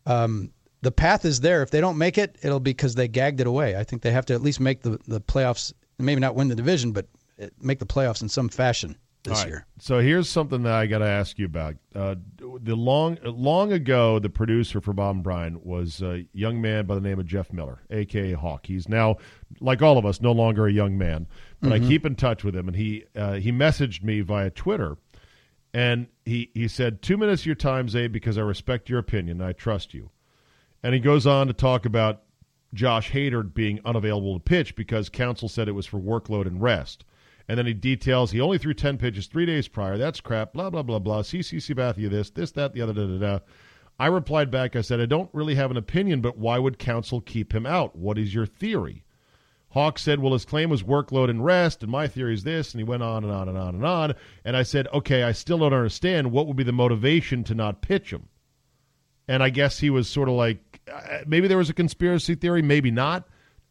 Um, 0.06 0.52
the 0.82 0.91
path 0.91 1.26
is 1.26 1.41
there. 1.41 1.64
If 1.64 1.72
they 1.72 1.82
don't 1.82 1.98
make 1.98 2.18
it, 2.18 2.38
it'll 2.41 2.60
be 2.60 2.72
because 2.72 2.95
they 2.95 3.08
gagged 3.08 3.41
it 3.41 3.48
away. 3.48 3.76
I 3.76 3.84
think 3.84 4.02
they 4.02 4.12
have 4.12 4.26
to 4.28 4.34
at 4.34 4.41
least 4.41 4.60
make 4.60 4.82
the 4.82 5.00
the 5.08 5.22
playoffs. 5.22 5.74
Maybe 6.00 6.22
not 6.22 6.36
win 6.36 6.48
the 6.48 6.56
division, 6.56 6.91
but 6.91 7.08
uh, 7.41 7.48
make 7.60 7.80
the 7.80 7.86
playoffs 7.86 8.22
in 8.22 8.30
some 8.30 8.50
fashion 8.50 8.95
this 9.24 9.39
right. 9.39 9.48
year. 9.48 9.66
So 9.80 10.00
here's 10.00 10.30
something 10.30 10.64
that 10.64 10.74
I 10.74 10.86
got 10.86 11.00
to 11.00 11.08
ask 11.08 11.38
you 11.38 11.45
about. 11.45 11.76
Uh, 11.95 12.16
the 12.62 12.76
long 12.76 13.18
long 13.24 13.72
ago, 13.72 14.20
the 14.20 14.30
producer 14.30 14.82
for 14.82 14.93
Bob 14.93 15.16
and 15.16 15.24
Brian 15.24 15.60
was 15.64 16.01
a 16.01 16.26
young 16.34 16.62
man 16.62 16.86
by 16.86 16.95
the 16.95 17.01
name 17.01 17.20
of 17.20 17.26
Jeff 17.26 17.51
Miller, 17.51 17.82
aka 17.89 18.34
Hawk. 18.34 18.66
He's 18.66 18.88
now, 18.88 19.18
like 19.60 19.82
all 19.82 19.97
of 19.97 20.05
us, 20.05 20.22
no 20.22 20.32
longer 20.32 20.68
a 20.68 20.72
young 20.72 20.97
man, 20.97 21.28
but 21.62 21.72
I 21.72 21.80
keep 21.80 22.05
in 22.05 22.16
touch 22.16 22.43
with 22.43 22.55
him, 22.55 22.68
and 22.68 22.76
he 22.76 23.05
uh, 23.16 23.34
he 23.34 23.51
messaged 23.51 24.03
me 24.03 24.22
via 24.22 24.49
Twitter, 24.49 24.97
and 25.74 26.08
he 26.26 26.51
he 26.53 26.68
said 26.68 27.01
two 27.01 27.18
minutes 27.18 27.43
of 27.43 27.47
your 27.47 27.55
time, 27.55 27.88
Czabe, 27.88 28.12
because 28.12 28.38
I 28.38 28.41
respect 28.41 28.89
your 28.89 28.99
opinion, 28.99 29.41
and 29.41 29.49
I 29.49 29.53
trust 29.53 29.93
you. 29.93 30.10
And 30.84 30.93
he 30.93 30.99
goes 30.99 31.26
on 31.26 31.47
to 31.47 31.53
talk 31.53 31.86
about 31.86 32.24
Josh 32.74 33.12
Hader 33.12 33.53
being 33.53 33.80
unavailable 33.86 34.36
to 34.36 34.43
pitch 34.43 34.76
because 34.76 35.10
Counsell 35.10 35.49
said 35.49 35.68
it 35.68 35.74
was 35.74 35.86
for 35.86 35.99
workload 35.99 36.45
and 36.45 36.62
rest. 36.62 37.03
And 37.50 37.58
then 37.58 37.66
he 37.66 37.74
details 37.74 38.32
he 38.32 38.41
only 38.41 38.58
threw 38.58 38.74
10 38.74 38.98
pitches 38.98 39.28
three 39.28 39.45
days 39.45 39.68
prior. 39.68 39.98
That's 39.98 40.20
crap, 40.22 40.54
blah, 40.54 40.70
blah, 40.70 40.84
blah, 40.84 41.00
blah. 41.00 41.22
CC 41.22 41.58
Sabathia 41.58 42.10
this, 42.10 42.30
this, 42.30 42.52
that, 42.52 42.74
the 42.74 42.82
other, 42.82 42.93
da, 42.93 43.08
da, 43.08 43.18
da. 43.18 43.39
I 44.00 44.08
replied 44.08 44.52
back, 44.52 44.76
I 44.76 44.82
said, 44.82 45.00
I 45.00 45.06
don't 45.06 45.30
really 45.34 45.56
have 45.56 45.72
an 45.72 45.78
opinion, 45.78 46.22
but 46.22 46.38
why 46.38 46.60
would 46.60 46.78
Counsell 46.78 47.22
keep 47.22 47.54
him 47.54 47.66
out? 47.66 47.95
What 47.95 48.18
is 48.18 48.34
your 48.34 48.45
theory? 48.45 49.04
Hawk 49.70 50.00
said, 50.00 50.20
well, 50.20 50.34
his 50.34 50.45
claim 50.45 50.70
was 50.70 50.84
workload 50.84 51.30
and 51.30 51.43
rest, 51.43 51.84
and 51.84 51.91
my 51.91 52.08
theory 52.08 52.34
is 52.34 52.43
this, 52.43 52.74
and 52.74 52.80
he 52.80 52.84
went 52.84 53.04
on 53.04 53.24
and 53.24 53.34
on 53.34 53.50
and 53.50 53.58
on 53.58 53.76
and 53.76 53.86
on. 53.86 54.14
And 54.45 54.56
I 54.56 54.64
said, 54.64 54.88
okay, 54.93 55.24
I 55.24 55.32
still 55.32 55.58
don't 55.58 55.74
understand. 55.74 56.32
What 56.32 56.48
would 56.48 56.56
be 56.56 56.64
the 56.64 56.72
motivation 56.72 57.43
to 57.45 57.56
not 57.56 57.82
pitch 57.82 58.12
him? 58.12 58.30
And 59.28 59.43
I 59.43 59.50
guess 59.50 59.80
he 59.80 59.89
was 59.89 60.08
sort 60.08 60.30
of 60.30 60.36
like, 60.36 60.80
uh, 60.91 61.20
maybe 61.26 61.48
there 61.48 61.58
was 61.58 61.70
a 61.70 61.74
conspiracy 61.74 62.36
theory, 62.36 62.62
maybe 62.62 62.91
not. 62.91 63.28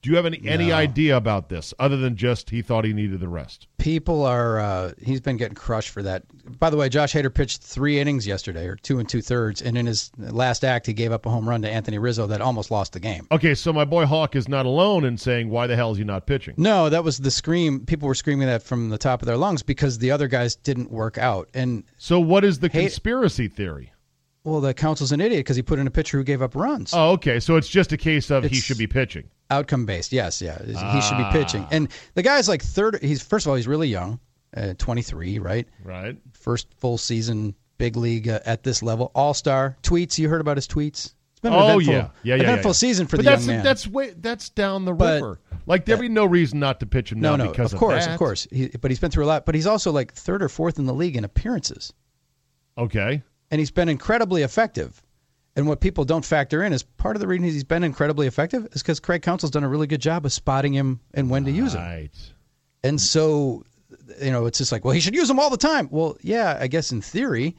Do 0.07 0.13
you 0.13 0.17
have 0.19 0.27
any 0.27 0.41
any 0.45 0.71
idea 0.71 1.17
about 1.17 1.49
this 1.49 1.75
other 1.81 1.97
than 1.97 2.15
just 2.15 2.51
he 2.51 2.63
thought 2.63 2.85
he 2.85 2.93
needed 2.93 3.19
the 3.19 3.27
rest? 3.27 3.67
People 3.77 4.25
are. 4.25 4.61
Uh, 4.61 4.93
he's 5.03 5.21
been 5.21 5.37
getting 5.37 5.57
crushed 5.57 5.89
for 5.91 6.01
that. 6.05 6.23
By 6.61 6.71
the 6.71 6.77
way, 6.77 6.89
Josh 6.89 7.13
Hader 7.13 7.35
pitched 7.35 7.61
three 7.61 7.99
innings 7.99 8.25
yesterday, 8.25 8.69
or 8.69 8.77
two 8.77 9.01
and 9.01 9.09
two 9.09 9.21
thirds, 9.21 9.61
and 9.63 9.77
in 9.77 9.85
his 9.87 10.13
last 10.17 10.65
act, 10.65 10.87
he 10.87 10.93
gave 10.93 11.11
up 11.11 11.27
a 11.27 11.29
home 11.29 11.49
run 11.49 11.61
to 11.63 11.69
Anthony 11.69 11.99
Rizzo 11.99 12.29
that 12.29 12.41
almost 12.41 12.71
lost 12.71 12.93
the 12.93 13.01
game. 13.01 13.27
Okay, 13.33 13.57
so 13.57 13.73
my 13.73 13.85
boy 13.85 14.07
Hawk 14.07 14.37
is 14.37 14.49
not 14.49 14.65
alone 14.65 15.05
in 15.05 15.19
saying 15.19 15.51
why 15.51 15.67
the 15.67 15.75
hell 15.75 15.91
is 15.91 15.99
he 15.99 16.05
not 16.05 16.25
pitching? 16.25 16.55
No, 16.57 16.89
that 16.89 17.03
was 17.03 17.19
the 17.19 17.33
scream. 17.33 17.85
People 17.85 18.07
were 18.07 18.15
screaming 18.15 18.47
that 18.47 18.63
from 18.63 18.91
the 18.91 18.99
top 18.99 19.23
of 19.23 19.27
their 19.27 19.37
lungs 19.37 19.65
because 19.65 19.99
the 19.99 20.13
other 20.13 20.29
guys 20.29 20.55
didn't 20.55 20.93
work 20.93 21.19
out. 21.19 21.49
And 21.53 21.83
So 21.99 22.21
what 22.21 22.45
is 22.45 22.61
the 22.61 22.69
conspiracy 22.69 23.49
theory? 23.49 23.93
well, 24.45 24.61
the 24.61 24.73
Counsell's 24.73 25.11
an 25.11 25.21
idiot 25.21 25.41
because 25.41 25.57
he 25.57 25.63
put 25.63 25.81
in 25.81 25.89
a 25.89 25.91
pitcher 25.91 26.17
who 26.17 26.23
gave 26.23 26.43
up 26.43 26.55
runs. 26.55 26.93
Oh, 26.95 27.11
okay. 27.15 27.41
So 27.41 27.57
it's 27.57 27.69
just 27.69 27.91
a 27.91 27.97
case 27.97 28.31
of 28.31 28.45
he 28.45 28.55
should 28.55 28.79
be 28.79 28.87
pitching. 28.87 29.29
Outcome 29.51 29.87
based, 29.87 30.13
yes, 30.13 30.43
yeah. 30.43 30.59
He 30.65 30.73
should 31.01 31.17
be 31.19 31.23
Ah. 31.25 31.31
pitching. 31.33 31.67
And 31.71 31.89
the 32.15 32.23
guy's 32.23 32.49
like 32.49 32.63
third. 32.63 32.99
He's 33.03 33.23
first 33.23 33.47
of 33.47 33.51
all, 33.51 33.57
he's 33.57 33.69
really 33.69 33.89
young, 33.89 34.19
uh, 34.57 34.75
twenty 34.79 35.03
three, 35.03 35.39
right? 35.39 35.69
Right. 35.85 36.17
First 36.33 36.69
full 36.79 36.99
season 36.99 37.55
big 37.79 37.97
league 37.97 38.29
uh, 38.29 38.41
at 38.45 38.63
this 38.65 38.83
level. 38.83 39.13
All 39.15 39.35
star 39.35 39.77
tweets. 39.83 40.19
You 40.19 40.29
heard 40.29 40.41
about 40.41 40.57
his 40.57 40.67
tweets? 40.67 41.13
It's 41.33 41.41
been 41.43 41.53
an 41.53 41.59
Oh 41.61 41.79
eventful, 41.79 41.93
yeah, 41.95 42.09
yeah, 42.23 42.35
yeah. 42.37 42.43
eventful 42.43 42.71
yeah. 42.71 42.73
season 42.75 43.07
for 43.07 43.17
but 43.19 43.25
the 43.25 43.31
that's, 43.31 43.47
young 43.47 43.57
man. 43.57 43.65
That's 43.65 43.87
way 43.87 44.15
that's 44.17 44.49
down 44.51 44.85
the 44.85 44.93
But- 44.93 45.15
river. 45.23 45.41
Like 45.69 45.85
there'd 45.85 45.99
be 46.01 46.09
no 46.09 46.25
reason 46.27 46.61
not 46.61 46.79
to 46.81 46.87
pitch 46.87 47.11
him 47.11 47.21
no, 47.21 47.35
now 47.35 47.45
no, 47.47 47.51
because 47.51 47.73
of 47.73 47.79
course, 47.81 48.05
that. 48.07 48.13
of 48.13 48.19
course. 48.19 48.47
He, 48.53 48.69
but 48.69 48.89
he's 48.91 49.01
been 49.01 49.11
through 49.11 49.25
a 49.25 49.27
lot. 49.27 49.45
But 49.47 49.57
he's 49.57 49.67
also 49.67 49.91
like 49.91 50.13
third 50.13 50.41
or 50.43 50.49
fourth 50.49 50.79
in 50.79 50.87
the 50.87 50.95
league 50.95 51.17
in 51.17 51.25
appearances. 51.25 51.93
Okay. 52.79 53.23
and 53.51 53.59
he's 53.59 53.71
been 53.71 53.89
incredibly 53.89 54.43
effective. 54.43 55.03
And 55.57 55.67
what 55.67 55.81
people 55.81 56.05
don't 56.05 56.25
factor 56.25 56.63
in 56.63 56.75
is 56.75 56.83
part 56.83 57.17
of 57.17 57.21
the 57.21 57.27
reason 57.27 57.45
he's 57.45 57.65
been 57.65 57.83
incredibly 57.83 58.27
effective 58.27 58.67
is 58.73 58.83
because 58.83 59.01
Craig 59.01 59.23
Counsell's 59.23 59.51
done 59.51 59.65
a 59.65 59.69
really 59.69 59.87
good 59.87 60.03
job 60.03 60.27
of 60.27 60.33
spotting 60.33 60.75
him 60.75 61.01
and 61.15 61.31
when 61.31 61.47
to 61.47 61.51
use 61.51 61.75
him. 61.75 61.81
Right. 61.81 62.11
And 62.85 63.01
so, 63.01 63.65
you 64.21 64.31
know, 64.31 64.45
it's 64.45 64.59
just 64.59 64.71
like, 64.71 64.85
well, 64.85 64.93
he 64.93 65.01
should 65.01 65.15
use 65.15 65.31
him 65.31 65.41
all 65.41 65.49
the 65.49 65.57
time. 65.57 65.89
Well, 65.91 66.19
yeah, 66.21 66.59
I 66.61 66.67
guess 66.67 66.93
in 66.93 67.01
theory, 67.01 67.57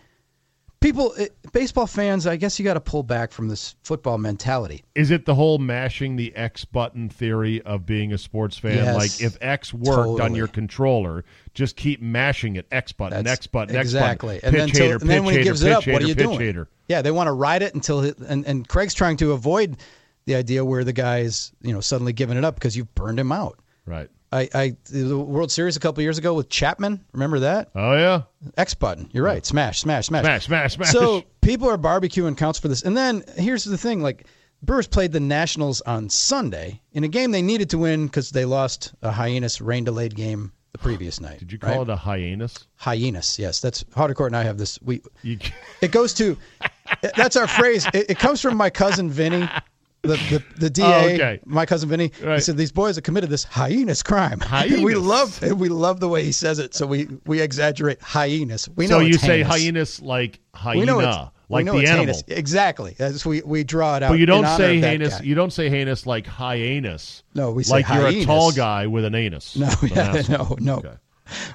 people, 0.79 1.13
it, 1.13 1.35
baseball 1.51 1.87
fans, 1.87 2.27
I 2.27 2.35
guess 2.35 2.59
you 2.59 2.65
got 2.65 2.75
to 2.75 2.81
pull 2.81 3.03
back 3.03 3.31
from 3.31 3.47
this 3.47 3.75
football 3.83 4.17
mentality. 4.17 4.83
Is 4.95 5.11
it 5.11 5.25
the 5.25 5.35
whole 5.35 5.57
mashing 5.57 6.15
the 6.15 6.35
X 6.35 6.65
button 6.65 7.09
theory 7.09 7.61
of 7.63 7.85
being 7.85 8.13
a 8.13 8.17
sports 8.17 8.57
fan? 8.57 8.75
Yes. 8.77 8.95
like 8.95 9.21
if 9.21 9.37
X 9.41 9.73
worked 9.73 10.21
on 10.21 10.35
your 10.35 10.47
controller, 10.47 11.25
just 11.53 11.75
keep 11.75 12.01
mashing 12.01 12.55
it. 12.55 12.67
X 12.71 12.91
button, 12.91 13.23
That's 13.23 13.39
X 13.39 13.47
button, 13.47 13.75
X 13.75 13.85
exactly. 13.87 14.35
button. 14.35 14.47
And 14.47 14.55
pitch 14.55 14.59
then, 14.59 14.89
till- 14.89 14.97
Hader, 14.99 15.01
and 15.01 15.09
then 15.09 15.21
pitch 15.21 15.25
when 15.25 15.37
he 15.37 15.43
gives 15.43 15.63
it 15.63 15.67
pitch 15.75 15.87
up, 15.87 15.93
what 15.93 16.03
are 16.03 16.07
you 16.07 16.15
doing? 16.15 16.39
Hader. 16.39 16.67
Yeah, 16.87 17.01
they 17.01 17.11
want 17.11 17.27
to 17.27 17.33
ride 17.33 17.63
it 17.63 17.73
until 17.73 18.01
it, 18.01 18.17
and 18.19 18.45
and 18.45 18.67
Craig's 18.67 18.93
trying 18.93 19.17
to 19.17 19.33
avoid 19.33 19.77
the 20.25 20.35
idea 20.35 20.63
where 20.63 20.83
the 20.83 20.93
guy's 20.93 21.51
you 21.61 21.73
know 21.73 21.81
suddenly 21.81 22.13
giving 22.13 22.37
it 22.37 22.45
up 22.45 22.55
because 22.55 22.77
you've 22.77 22.93
burned 22.95 23.19
him 23.19 23.31
out. 23.31 23.59
Right. 23.85 24.09
I, 24.31 24.49
I 24.53 24.75
the 24.89 25.17
World 25.17 25.51
Series 25.51 25.77
a 25.77 25.79
couple 25.79 26.03
years 26.03 26.17
ago 26.17 26.33
with 26.33 26.49
Chapman. 26.49 27.03
Remember 27.13 27.39
that 27.39 27.69
Oh 27.75 27.93
yeah. 27.93 28.23
X 28.57 28.73
button? 28.73 29.09
You're 29.13 29.23
right. 29.23 29.45
Smash, 29.45 29.79
smash, 29.79 30.07
smash, 30.07 30.23
Smash, 30.23 30.45
smash, 30.45 30.73
smash. 30.75 30.91
So 30.91 31.23
people 31.41 31.69
are 31.69 31.77
barbecuing 31.77 32.37
counts 32.37 32.59
for 32.59 32.67
this, 32.67 32.83
and 32.83 32.95
then 32.95 33.23
here's 33.35 33.63
the 33.63 33.77
thing: 33.77 34.01
like 34.01 34.25
Brewers 34.61 34.87
played 34.87 35.11
the 35.11 35.19
Nationals 35.19 35.81
on 35.81 36.09
Sunday 36.09 36.81
in 36.91 37.03
a 37.03 37.07
game 37.07 37.31
they 37.31 37.41
needed 37.41 37.69
to 37.71 37.77
win 37.77 38.07
because 38.07 38.31
they 38.31 38.45
lost 38.45 38.93
a 39.01 39.11
hyenas 39.11 39.61
rain 39.61 39.83
delayed 39.83 40.15
game 40.15 40.51
the 40.71 40.77
previous 40.77 41.21
night. 41.21 41.39
Did 41.39 41.51
you 41.51 41.59
call 41.59 41.83
it 41.83 41.89
a 41.89 41.95
hyenas? 41.95 42.67
hyenas? 42.75 43.39
Yes, 43.39 43.61
that's 43.61 43.83
Haudricourt 43.85 44.27
and 44.27 44.35
I 44.37 44.43
have 44.43 44.57
this. 44.57 44.79
We 44.81 45.01
You, 45.21 45.37
it 45.81 45.91
goes 45.91 46.13
to 46.15 46.37
that's 47.15 47.35
our 47.35 47.47
phrase. 47.47 47.87
It, 47.93 48.11
it 48.11 48.19
comes 48.19 48.41
from 48.41 48.57
my 48.57 48.69
cousin 48.69 49.09
Vinny. 49.09 49.47
The, 50.07 50.15
the, 50.55 50.59
the 50.59 50.69
DA, 50.69 50.83
Oh, 50.85 51.13
okay. 51.13 51.39
my 51.45 51.65
cousin 51.65 51.89
Vinny, 51.89 52.11
he 52.19 52.39
said 52.39 52.57
these 52.57 52.71
boys 52.71 52.95
have 52.95 53.03
committed 53.03 53.29
this 53.29 53.43
hyenas 53.43 54.01
crime. 54.03 54.39
Hyenas. 54.41 54.81
we 54.81 54.95
love 54.95 55.41
we 55.41 55.69
love 55.69 55.99
the 55.99 56.07
way 56.09 56.23
he 56.23 56.31
says 56.31 56.59
it, 56.59 56.73
so 56.73 56.85
we 56.87 57.07
we 57.25 57.41
exaggerate 57.41 58.01
hyenas. 58.01 58.67
We 58.75 58.87
so 58.87 58.99
know 58.99 59.05
you 59.05 59.13
say 59.13 59.43
heinous. 59.43 59.47
hyenas 59.47 60.01
like 60.01 60.39
hyena, 60.53 60.79
We 60.79 60.85
know 60.85 60.99
it's 60.99 61.31
like 61.49 61.65
the 61.65 61.71
animal. 61.71 61.97
heinous. 61.97 62.23
Exactly. 62.27 62.95
That's 62.97 63.25
we 63.25 63.41
we 63.41 63.63
draw 63.63 63.95
it 63.97 64.03
out. 64.03 64.09
But 64.09 64.19
you 64.19 64.25
don't 64.25 64.45
say 64.57 64.79
heinous. 64.79 65.21
You 65.21 65.35
don't 65.35 65.51
say 65.53 65.69
heinous 65.69 66.05
like 66.05 66.25
hyenas. 66.27 67.23
No, 67.33 67.51
we 67.51 67.63
say 67.63 67.71
like 67.83 67.87
you're 67.89 68.07
a 68.07 68.25
tall 68.25 68.51
guy 68.51 68.87
with 68.87 69.05
an 69.05 69.15
anus. 69.15 69.55
No, 69.55 69.69
yeah, 69.83 70.21
no, 70.29 70.55
no. 70.59 70.75
Okay. 70.77 70.93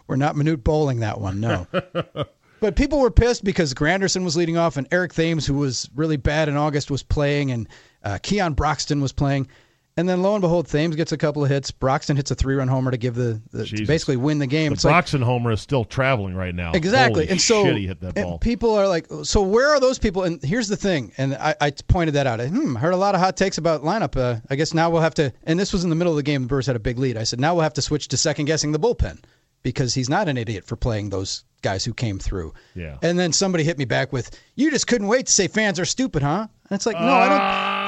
We're 0.07 0.17
not 0.17 0.37
minute 0.37 0.63
bowling 0.65 1.01
that 1.01 1.21
one. 1.21 1.41
No. 1.41 1.67
but 2.61 2.77
people 2.77 3.01
were 3.01 3.11
pissed 3.11 3.43
because 3.45 3.73
Granderson 3.75 4.23
was 4.25 4.37
leading 4.37 4.57
off 4.57 4.77
and 4.77 4.87
Eric 4.93 5.15
Thames, 5.15 5.47
who 5.47 5.55
was 5.55 5.89
really 5.95 6.17
bad 6.19 6.49
in 6.49 6.57
August, 6.57 6.91
was 6.91 7.03
playing, 7.03 7.51
and 7.51 7.67
uh, 8.05 8.19
Keon 8.23 8.55
Broxton 8.55 9.01
was 9.01 9.13
playing. 9.13 9.49
And 9.95 10.09
then 10.09 10.23
lo 10.23 10.35
and 10.35 10.41
behold, 10.41 10.69
Thames 10.69 10.97
gets 10.97 11.13
a 11.13 11.19
couple 11.19 11.45
of 11.45 11.51
hits. 11.51 11.71
Broxton 11.71 12.17
hits 12.17 12.31
a 12.31 12.35
three-run 12.35 12.67
homer 12.67 12.91
to 12.91 12.97
give 12.97 13.15
the, 13.15 13.43
the 13.51 13.67
to 13.67 13.85
basically 13.85 14.17
win 14.17 14.39
the 14.39 14.47
game. 14.47 14.71
The 14.71 14.75
It's 14.75 14.85
like- 14.85 14.93
Broxton 14.93 15.21
homer 15.21 15.53
is 15.53 15.61
still 15.61 15.85
traveling 15.85 16.35
right 16.35 16.55
now. 16.55 16.73
Exactly. 16.73 17.25
Holy 17.25 17.33
and 17.33 17.41
so 17.41 17.65
shit, 17.65 17.77
he 17.77 17.87
hit 17.89 18.01
that 18.01 18.17
and 18.17 18.25
ball. 18.25 18.39
people 18.39 18.75
are 18.75 18.89
like, 18.89 19.07
so 19.23 19.43
where 19.43 19.69
are 19.69 19.81
those 19.81 19.99
people? 19.99 20.23
And 20.23 20.43
here's 20.43 20.69
the 20.69 20.79
thing, 20.79 21.13
and 21.19 21.35
I, 21.35 21.55
I 21.61 21.71
pointed 21.73 22.15
that 22.15 22.27
out. 22.27 22.41
I 22.41 22.47
hmm, 22.49 22.75
heard 22.75 22.95
a 22.95 22.97
lot 22.97 23.15
of 23.15 23.21
hot 23.21 23.37
takes 23.37 23.59
about 23.59 23.83
lineup. 23.83 24.17
Uh, 24.17 24.41
I 24.49 24.57
guess 24.57 24.73
now 24.73 24.89
we'll 24.89 25.03
have 25.03 25.15
to, 25.17 25.31
and 25.45 25.61
this 25.61 25.75
was 25.75 25.85
in 25.85 25.91
the 25.91 25.97
middle 25.97 26.15
of 26.15 26.17
the 26.17 26.23
game. 26.23 26.41
The 26.41 26.49
Brewers 26.49 26.67
had 26.67 26.77
a 26.77 26.81
big 26.81 26.99
lead. 26.99 27.19
I 27.19 27.25
said, 27.25 27.39
now 27.39 27.53
we'll 27.55 27.65
have 27.65 27.75
to 27.75 27.83
switch 27.83 28.09
to 28.09 28.17
second 28.17 28.47
guessing 28.47 28.73
the 28.73 28.81
bullpen 28.81 29.23
because 29.63 29.93
he's 29.93 30.09
not 30.09 30.27
an 30.27 30.39
idiot 30.39 30.65
for 30.65 30.77
playing 30.77 31.11
those 31.11 31.45
guys 31.61 31.85
who 31.85 31.93
came 31.95 32.19
through. 32.19 32.55
Yeah. 32.75 32.97
And 33.03 33.19
then 33.19 33.33
somebody 33.33 33.63
hit 33.63 33.79
me 33.79 33.85
back 33.85 34.11
with, 34.13 34.31
you 34.57 34.71
just 34.71 34.87
couldn't 34.87 35.07
wait 35.07 35.27
to 35.27 35.33
say 35.33 35.49
fans 35.49 35.79
are 35.79 35.85
stupid, 35.85 36.23
huh? 36.23 36.49
And 36.73 36.79
it's 36.79 36.87
like, 36.87 36.97
no, 36.99 37.03
I 37.13 37.29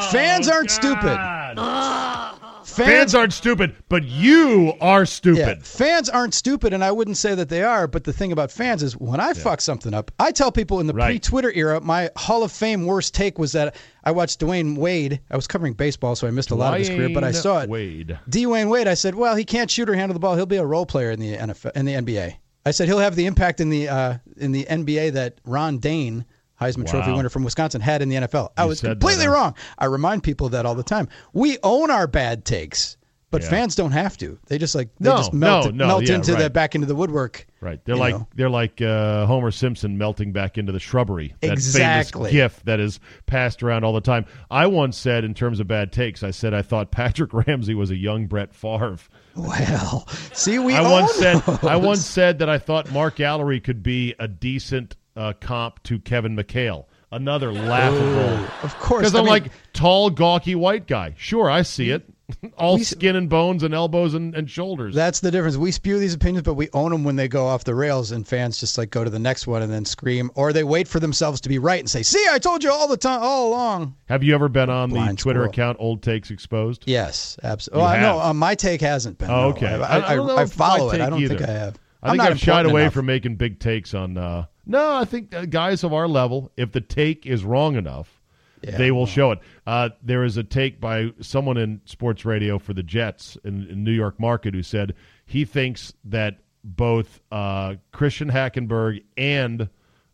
don't. 0.03 0.12
Fans 0.12 0.47
aren't 0.47 0.70
stupid. 0.70 1.16
Oh, 1.57 1.57
God. 1.57 2.66
Fans 2.66 3.14
aren't 3.14 3.32
stupid, 3.32 3.74
but 3.89 4.05
you 4.05 4.74
are 4.78 5.01
Yeah, 5.01 5.05
stupid. 5.05 5.64
fans 5.66 6.11
aren't 6.11 6.35
stupid, 6.35 6.74
and 6.74 6.85
I 6.85 6.91
wouldn't 6.93 7.16
say 7.16 7.35
that 7.35 7.49
they 7.49 7.62
are. 7.62 7.87
But 7.87 8.05
the 8.05 8.12
thing 8.12 8.30
about 8.30 8.51
fans 8.53 8.82
is, 8.82 8.93
when 8.95 9.20
I 9.20 9.32
fuck 9.32 9.62
something 9.62 9.95
up, 9.95 10.11
I 10.20 10.32
tell 10.32 10.53
people 10.53 10.80
in 10.80 10.87
the 10.87 10.93
Right. 10.93 11.07
pre-Twitter 11.07 11.51
era, 11.55 11.80
my 11.80 12.11
Hall 12.16 12.43
of 12.43 12.53
Fame 12.53 12.85
worst 12.85 13.14
take 13.14 13.39
was 13.39 13.53
that 13.53 13.74
I 14.05 14.11
watched 14.11 14.39
Dwyane 14.41 14.76
Wade. 14.76 15.18
I 15.30 15.37
was 15.37 15.47
covering 15.47 15.72
baseball, 15.72 16.14
so 16.14 16.26
I 16.26 16.30
missed 16.30 16.51
a 16.51 16.55
lot 16.55 16.74
of 16.74 16.78
his 16.80 16.91
career, 16.91 17.09
but 17.09 17.24
I 17.24 17.32
saw 17.32 17.61
it. 17.61 17.70
Wade. 17.70 18.18
Dwyane 18.28 18.68
Wade. 18.68 18.87
I 18.87 18.95
said, 18.95 19.14
well, 19.14 19.35
he 19.35 19.45
can't 19.45 19.70
shoot 19.70 19.89
or 19.89 19.95
handle 19.95 20.12
the 20.12 20.20
ball. 20.20 20.37
He'll 20.37 20.45
be 20.45 20.57
a 20.57 20.66
role 20.66 20.85
player 20.85 21.11
in 21.11 21.20
the 21.20 21.37
NFL, 21.39 21.70
in 21.74 21.87
the 21.87 21.95
NBA. 21.95 22.35
I 22.66 22.70
said 22.70 22.89
he'll 22.89 22.99
have 22.99 23.14
the 23.16 23.24
impact 23.24 23.61
in 23.61 23.70
the 23.70 23.89
uh, 23.89 24.14
in 24.37 24.53
the 24.53 24.64
NBA 24.68 25.12
that 25.12 25.39
Ron 25.47 25.78
Dayne. 25.78 26.26
Heisman 26.70 26.88
Trophy 26.88 27.12
winner 27.12 27.28
from 27.28 27.44
Wisconsin 27.44 27.80
had 27.80 28.02
in 28.02 28.08
the 28.08 28.16
NFL. 28.16 28.50
I 28.56 28.62
You 28.64 28.68
was 28.68 28.80
that, 28.80 28.90
completely 28.90 29.26
huh? 29.26 29.32
wrong. 29.32 29.54
I 29.78 29.86
remind 29.86 30.22
people 30.22 30.46
of 30.46 30.52
that 30.52 30.66
all 30.66 30.74
the 30.74 30.82
time. 30.82 31.08
We 31.32 31.58
own 31.62 31.90
our 31.90 32.06
bad 32.06 32.44
takes, 32.44 32.96
but 33.30 33.42
Yeah. 33.42 33.50
fans 33.50 33.74
don't 33.74 33.90
have 33.92 34.16
to. 34.18 34.38
They 34.46 34.58
just 34.58 34.74
like 34.74 34.90
they 35.00 35.08
No, 35.10 35.16
just 35.16 35.32
melt, 35.32 35.66
no, 35.66 35.70
no, 35.72 35.86
melt 35.88 36.08
yeah, 36.08 36.14
into 36.16 36.34
the 36.36 36.48
back 36.50 36.74
into 36.74 36.86
the 36.86 36.94
woodwork. 36.94 37.46
Right. 37.60 37.80
They're 37.84 37.96
like 37.96 38.14
know. 38.14 38.28
they're 38.34 38.50
like 38.50 38.80
uh, 38.82 39.24
Homer 39.26 39.50
Simpson 39.50 39.96
melting 39.98 40.32
back 40.32 40.56
into 40.58 40.70
the 40.70 40.78
shrubbery. 40.78 41.34
That 41.40 41.52
Exactly. 41.52 42.30
famous 42.30 42.54
gif 42.54 42.64
that 42.64 42.78
is 42.78 43.00
passed 43.26 43.62
around 43.62 43.84
all 43.84 43.92
the 43.94 44.00
time. 44.02 44.26
I 44.50 44.66
once 44.66 44.96
said 44.98 45.24
in 45.24 45.32
terms 45.34 45.58
of 45.60 45.66
bad 45.66 45.90
takes, 45.90 46.22
I 46.22 46.30
said 46.30 46.52
I 46.54 46.62
thought 46.62 46.90
Patrick 46.90 47.32
Ramsey 47.46 47.74
was 47.74 47.90
a 47.90 47.96
young 47.96 48.26
Brett 48.26 48.54
Favre. 48.54 48.98
Well, 49.34 50.06
see, 50.32 50.58
we 50.60 50.74
I 50.74 50.82
once 50.88 51.12
said. 51.14 51.42
I 51.64 51.76
once 51.76 52.04
said 52.04 52.38
that 52.38 52.48
I 52.48 52.58
thought 52.58 52.92
Mark 52.92 53.16
Gallery 53.16 53.58
could 53.60 53.82
be 53.82 54.14
a 54.20 54.28
decent 54.28 54.94
uh, 55.16 55.32
comp 55.40 55.82
to 55.84 55.98
Kevin 55.98 56.36
McHale. 56.36 56.86
Another 57.12 57.52
laughable. 57.52 58.44
of 58.62 58.76
course, 58.80 59.02
Because 59.02 59.14
I'm 59.14 59.24
mean, 59.24 59.30
like 59.30 59.52
tall, 59.72 60.10
gawky 60.10 60.54
white 60.56 60.86
guy. 60.88 61.14
Sure, 61.16 61.48
I 61.48 61.62
see 61.62 61.90
it. 61.90 62.08
All 62.56 62.76
we 62.78 62.84
skin 62.84 63.14
and 63.16 63.28
bones 63.28 63.62
and 63.62 63.74
elbows 63.74 64.14
and, 64.14 64.34
and 64.34 64.50
shoulders. 64.50 64.94
That's 64.94 65.20
the 65.20 65.30
difference. 65.30 65.56
We 65.58 65.70
spew 65.70 65.98
these 65.98 66.14
opinions, 66.14 66.42
but 66.44 66.54
we 66.54 66.70
own 66.72 66.90
them 66.90 67.04
when 67.04 67.16
they 67.16 67.28
go 67.28 67.46
off 67.46 67.64
the 67.64 67.74
rails, 67.74 68.10
and 68.12 68.26
fans 68.26 68.58
just 68.58 68.78
like 68.78 68.90
go 68.90 69.04
to 69.04 69.10
the 69.10 69.18
next 69.18 69.46
one 69.46 69.60
and 69.62 69.70
then 69.70 69.84
scream, 69.84 70.30
or 70.34 70.52
they 70.54 70.64
wait 70.64 70.88
for 70.88 70.98
themselves 71.00 71.42
to 71.42 71.50
be 71.50 71.58
right 71.58 71.78
and 71.78 71.88
say, 71.88 72.02
"See, 72.02 72.24
I 72.30 72.38
told 72.38 72.64
you 72.64 72.72
all 72.72 72.88
the 72.88 72.96
time, 72.96 73.20
all 73.22 73.48
along." 73.50 73.94
Have 74.06 74.22
you 74.24 74.34
ever 74.34 74.48
been 74.48 74.70
on 74.70 74.88
the 74.88 75.00
Twitter 75.16 75.16
squirrel. 75.40 75.44
account 75.50 75.76
Old 75.80 76.02
Takes 76.02 76.30
Exposed? 76.30 76.84
Yes, 76.86 77.36
absolutely. 77.42 77.84
Well, 77.84 78.00
no, 78.00 78.20
uh, 78.20 78.32
my 78.32 78.54
take 78.54 78.80
hasn't 78.80 79.18
been. 79.18 79.30
Oh, 79.30 79.50
no. 79.50 79.56
okay. 79.56 79.66
I, 79.66 79.98
I- 79.98 80.14
I 80.14 80.16
I, 80.16 80.42
I 80.42 80.46
follow 80.46 80.90
it. 80.90 81.00
I 81.02 81.10
don't 81.10 81.28
think. 81.28 81.42
I 81.42 81.46
have. 81.46 81.78
I 82.02 82.08
I'm 82.10 82.16
think 82.16 82.30
I've 82.30 82.40
shied 82.40 82.64
away 82.66 82.82
enough. 82.82 82.94
from 82.94 83.04
making 83.06 83.36
big 83.36 83.60
takes 83.60 83.92
on. 83.92 84.16
Uh, 84.16 84.46
no, 84.66 84.96
I 84.96 85.04
think 85.04 85.34
uh, 85.34 85.44
guys 85.46 85.84
of 85.84 85.92
our 85.92 86.08
level, 86.08 86.50
if 86.56 86.72
the 86.72 86.80
take 86.80 87.26
is 87.26 87.44
wrong 87.44 87.76
enough, 87.76 88.20
Yeah, 88.62 88.76
they 88.76 88.90
will 88.90 89.06
show 89.06 89.32
it. 89.32 89.40
Uh, 89.66 89.90
there 90.02 90.24
is 90.24 90.36
a 90.36 90.44
take 90.44 90.80
by 90.80 91.12
someone 91.20 91.56
in 91.56 91.80
sports 91.84 92.24
radio 92.24 92.58
for 92.58 92.72
the 92.72 92.82
Jets 92.82 93.36
in, 93.44 93.66
in 93.68 93.84
New 93.84 93.92
York 93.92 94.18
market 94.18 94.54
who 94.54 94.62
said 94.62 94.94
he 95.26 95.44
thinks 95.44 95.92
that 96.04 96.38
both 96.62 97.20
uh, 97.30 97.74
Christian 97.92 98.30
Hackenberg 98.30 99.04
and 99.16 99.68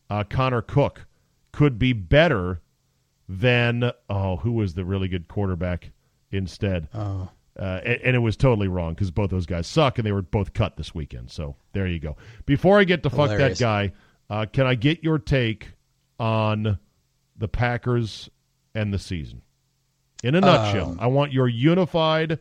uh, 0.09 0.25
Connor 0.29 0.63
Cook 0.63 1.07
could 1.53 1.79
be 1.79 1.93
better 1.93 2.61
than 3.29 3.93
oh, 4.09 4.37
who 4.37 4.53
was 4.53 4.75
the 4.75 4.85
really 4.85 5.07
good 5.07 5.29
quarterback 5.29 5.93
instead? 6.33 6.89
Oh. 6.93 7.29
Uh, 7.59 7.81
and, 7.85 8.01
and 8.03 8.17
it 8.17 8.21
was 8.21 8.37
totally 8.37 8.69
wrong 8.69 8.95
because 8.95 9.11
both 9.11 9.31
those 9.31 9.47
guys 9.47 9.67
suck, 9.67 9.99
and 9.99 10.07
they 10.07 10.13
were 10.13 10.23
both 10.23 10.53
cut 10.55 10.77
this 10.77 10.95
weekend. 10.95 11.31
So 11.31 11.57
there 11.73 11.87
you 11.87 11.99
go. 12.01 12.17
Before 12.47 12.81
I 12.81 12.85
get 12.85 13.03
to 13.05 13.11
fuck 13.11 13.31
that 13.37 13.59
guy, 13.59 13.93
uh, 14.31 14.47
can 14.51 14.67
I 14.67 14.75
get 14.77 15.03
your 15.05 15.19
take 15.19 15.73
on 16.19 16.79
the 17.37 17.49
Packers 17.49 18.31
and 18.75 18.95
the 18.95 18.99
season? 18.99 19.43
In 20.23 20.35
a 20.35 20.41
nutshell, 20.41 20.91
Um, 20.93 20.99
I 21.01 21.07
want 21.09 21.33
your 21.33 21.49
unified 21.49 22.39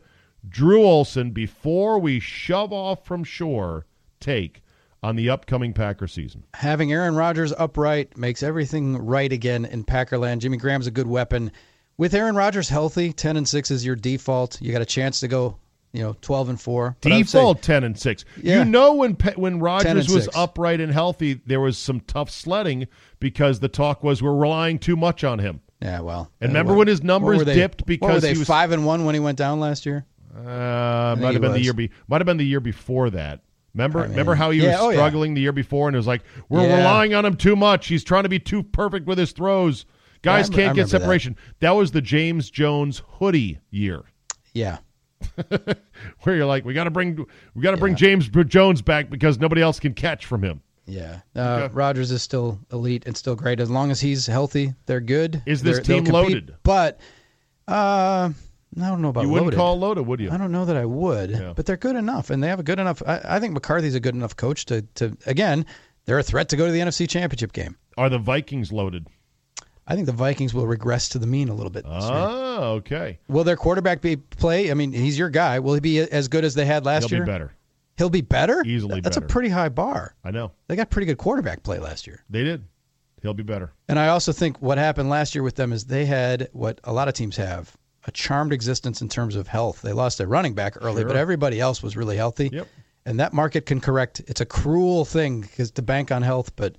Drew 0.48 0.84
Olson, 0.84 1.32
before 1.32 1.98
we 1.98 2.18
shove 2.20 2.72
off 2.72 3.04
from 3.04 3.24
shore, 3.24 3.86
take 4.20 4.62
on 5.02 5.16
the 5.16 5.28
upcoming 5.30 5.72
Packer 5.72 6.06
season? 6.06 6.44
Having 6.54 6.92
Aaron 6.92 7.14
Rodgers 7.14 7.52
upright 7.58 8.16
makes 8.16 8.42
everything 8.42 8.96
right 8.98 9.32
again 9.32 9.64
in 9.64 9.84
Packerland. 9.84 10.38
Jimmy 10.38 10.56
Graham's 10.56 10.86
a 10.86 10.90
good 10.90 11.06
weapon. 11.06 11.52
With 11.96 12.14
Aaron 12.14 12.34
Rodgers 12.36 12.68
healthy, 12.68 13.12
10 13.12 13.36
and 13.36 13.48
6 13.48 13.70
is 13.70 13.84
your 13.84 13.96
default. 13.96 14.60
You 14.62 14.72
got 14.72 14.82
a 14.82 14.86
chance 14.86 15.20
to 15.20 15.28
go, 15.28 15.58
you 15.92 16.02
know, 16.02 16.14
12 16.20 16.48
and 16.50 16.60
4. 16.60 16.96
But 17.00 17.12
I 17.12 17.16
say- 17.22 17.38
Default 17.38 17.62
ten 17.62 17.84
and 17.84 17.98
six. 17.98 18.24
Yeah. 18.42 18.58
You 18.60 18.64
know 18.64 18.94
when 18.94 19.12
when 19.36 19.52
10 19.54 19.60
Rodgers 19.60 20.08
was 20.08 20.24
six. 20.24 20.36
upright 20.36 20.80
and 20.80 20.92
healthy, 20.92 21.40
there 21.46 21.60
was 21.60 21.76
some 21.78 22.00
tough 22.00 22.30
sledding 22.30 22.86
because 23.18 23.60
the 23.60 23.68
talk 23.68 24.02
was 24.04 24.22
we're 24.22 24.34
relying 24.36 24.78
too 24.78 24.96
much 24.96 25.24
on 25.24 25.38
him. 25.38 25.60
Yeah, 25.82 26.00
well. 26.00 26.30
And 26.40 26.50
uh, 26.50 26.52
remember 26.52 26.74
when 26.74 26.88
his 26.88 27.02
numbers 27.02 27.44
they- 27.44 27.54
dipped 27.54 27.86
because 27.86 28.22
they 28.22 28.32
he 28.34 28.38
was- 28.38 28.46
5 28.48 28.72
and 28.72 28.84
1 28.86 29.04
when 29.04 29.14
he 29.14 29.20
went 29.20 29.38
down 29.38 29.58
last 29.60 29.84
year? 29.86 30.04
Uh, 30.36 31.16
might 31.18 31.32
have 31.32 31.40
been 31.40 31.52
the 31.52 31.60
year 31.60 31.72
be 31.72 31.90
might 32.06 32.20
have 32.20 32.26
been 32.26 32.36
the 32.36 32.46
year 32.46 32.60
before 32.60 33.10
that. 33.10 33.40
Remember, 33.74 33.98
I 34.00 34.02
mean, 34.02 34.10
remember 34.12 34.34
how 34.36 34.50
he 34.50 34.60
yeah, 34.60 34.72
was 34.72 34.80
oh, 34.80 34.90
yeah. 34.90 34.96
struggling 34.96 35.34
the 35.34 35.40
year 35.40 35.52
before, 35.52 35.88
and 35.88 35.94
it 35.94 35.98
was 35.98 36.06
like 36.06 36.22
we're 36.48 36.62
Yeah. 36.66 36.78
relying 36.78 37.14
on 37.14 37.24
him 37.24 37.34
too 37.36 37.56
much. 37.56 37.88
He's 37.88 38.04
trying 38.04 38.22
to 38.22 38.28
be 38.28 38.38
too 38.38 38.62
perfect 38.62 39.06
with 39.06 39.18
his 39.18 39.32
throws. 39.32 39.86
Guys 40.22 40.46
can't 40.48 40.56
get 40.56 40.58
remember 40.58 40.82
that. 40.82 40.88
separation. 40.90 41.36
That. 41.60 41.72
was 41.72 41.90
the 41.92 42.00
James 42.00 42.48
Jones 42.50 43.02
hoodie 43.18 43.58
year, 43.70 44.02
Yeah. 44.54 44.78
where 46.22 46.36
you're 46.36 46.46
like, 46.46 46.64
we 46.64 46.74
got 46.74 46.84
to 46.84 46.90
bring 46.90 47.24
we 47.54 47.62
got 47.62 47.72
to 47.72 47.76
bring 47.76 47.96
James 47.96 48.28
Jones 48.28 48.82
back 48.82 49.10
because 49.10 49.38
nobody 49.38 49.62
else 49.62 49.80
can 49.80 49.94
catch 49.94 50.26
from 50.26 50.42
him. 50.42 50.62
Yeah. 50.86 51.20
Uh, 51.36 51.68
Rodgers 51.72 52.10
is 52.10 52.22
still 52.22 52.58
elite 52.72 53.04
and 53.06 53.16
still 53.16 53.36
great. 53.36 53.60
As 53.60 53.70
long 53.70 53.90
as 53.90 54.00
he's 54.00 54.26
healthy, 54.26 54.74
they're 54.86 55.00
good. 55.00 55.42
Is 55.46 55.62
this 55.62 55.76
They're- 55.76 55.84
team 55.84 56.04
compete. 56.04 56.12
loaded? 56.12 56.54
But 56.64 56.98
uh, 57.68 58.30
I 58.32 58.88
don't 58.88 59.00
know 59.00 59.10
about 59.10 59.22
You 59.22 59.28
wouldn't 59.28 59.46
loaded. 59.48 59.56
call 59.56 59.78
loaded, 59.78 60.06
would 60.06 60.18
you? 60.20 60.30
I 60.30 60.36
don't 60.36 60.50
know 60.50 60.64
that 60.64 60.76
I 60.76 60.84
would, 60.84 61.30
Yeah. 61.30 61.52
but 61.54 61.66
they're 61.66 61.76
good 61.76 61.94
enough, 61.96 62.30
and 62.30 62.42
they 62.42 62.48
have 62.48 62.58
a 62.58 62.64
good 62.64 62.80
enough. 62.80 63.02
I, 63.06 63.20
I 63.24 63.40
think 63.40 63.52
McCarthy's 63.54 63.94
a 63.94 64.00
good 64.00 64.14
enough 64.16 64.34
coach 64.36 64.64
to, 64.66 64.82
to 64.96 65.16
again, 65.26 65.64
they're 66.06 66.18
a 66.18 66.22
threat 66.24 66.48
to 66.48 66.56
go 66.56 66.66
to 66.66 66.72
the 66.72 66.80
NFC 66.80 67.08
Championship 67.08 67.52
game. 67.52 67.76
Are 67.96 68.08
the 68.08 68.18
Vikings 68.18 68.72
loaded? 68.72 69.06
I 69.90 69.94
think 69.94 70.06
the 70.06 70.12
Vikings 70.12 70.54
will 70.54 70.66
regress 70.66 71.08
to 71.10 71.18
the 71.18 71.26
mean 71.26 71.48
a 71.48 71.54
little 71.54 71.70
bit. 71.70 71.84
this 71.84 72.04
year. 72.04 72.12
Oh, 72.12 72.72
okay. 72.78 73.18
Will 73.28 73.44
their 73.44 73.56
quarterback 73.56 74.00
be 74.00 74.16
play? 74.16 74.70
I 74.70 74.74
mean, 74.74 74.92
he's 74.92 75.18
your 75.18 75.30
guy. 75.30 75.58
Will 75.58 75.74
he 75.74 75.80
be 75.80 75.98
as 76.00 76.28
good 76.28 76.44
as 76.44 76.54
they 76.54 76.64
had 76.64 76.84
last 76.86 77.08
He'll 77.08 77.18
year? 77.18 77.26
be 77.26 77.30
better. 77.32 77.52
He'll 77.96 78.08
be 78.10 78.20
better. 78.22 78.62
Easily 78.64 79.00
That's 79.00 79.16
better. 79.16 79.26
a 79.26 79.28
pretty 79.28 79.48
high 79.50 79.68
bar. 79.68 80.14
I 80.24 80.30
know 80.30 80.52
They 80.68 80.76
got 80.76 80.88
pretty 80.90 81.06
good 81.06 81.18
quarterback 81.18 81.62
play 81.62 81.78
last 81.78 82.06
year. 82.06 82.24
they 82.30 82.44
did. 82.44 82.64
He'll 83.20 83.34
be 83.34 83.42
better. 83.42 83.72
And 83.88 83.98
I 83.98 84.08
also 84.08 84.32
think 84.32 84.62
what 84.62 84.78
happened 84.78 85.10
last 85.10 85.34
year 85.34 85.42
with 85.42 85.56
them 85.56 85.72
is 85.74 85.84
they 85.84 86.06
had 86.06 86.48
what 86.52 86.80
a 86.84 86.92
lot 86.92 87.08
of 87.08 87.12
teams 87.14 87.36
have 87.36 87.76
a 88.06 88.10
charmed 88.10 88.52
existence 88.54 89.02
in 89.02 89.10
terms 89.10 89.36
of 89.36 89.48
health. 89.48 89.82
They 89.82 89.92
lost 89.92 90.16
their 90.16 90.26
running 90.28 90.54
back 90.54 90.76
early, 90.80 91.04
but 91.04 91.16
everybody 91.16 91.60
else 91.60 91.82
was 91.82 91.96
really 91.98 92.16
healthy. 92.16 92.48
Yep. 92.50 92.66
And 93.04 93.20
that 93.20 93.34
market 93.34 93.66
can 93.66 93.80
correct. 93.80 94.22
It's 94.26 94.40
a 94.40 94.46
cruel 94.46 95.04
thing 95.04 95.42
because 95.42 95.70
to 95.72 95.82
bank 95.82 96.10
on 96.10 96.22
health, 96.22 96.56
but 96.56 96.76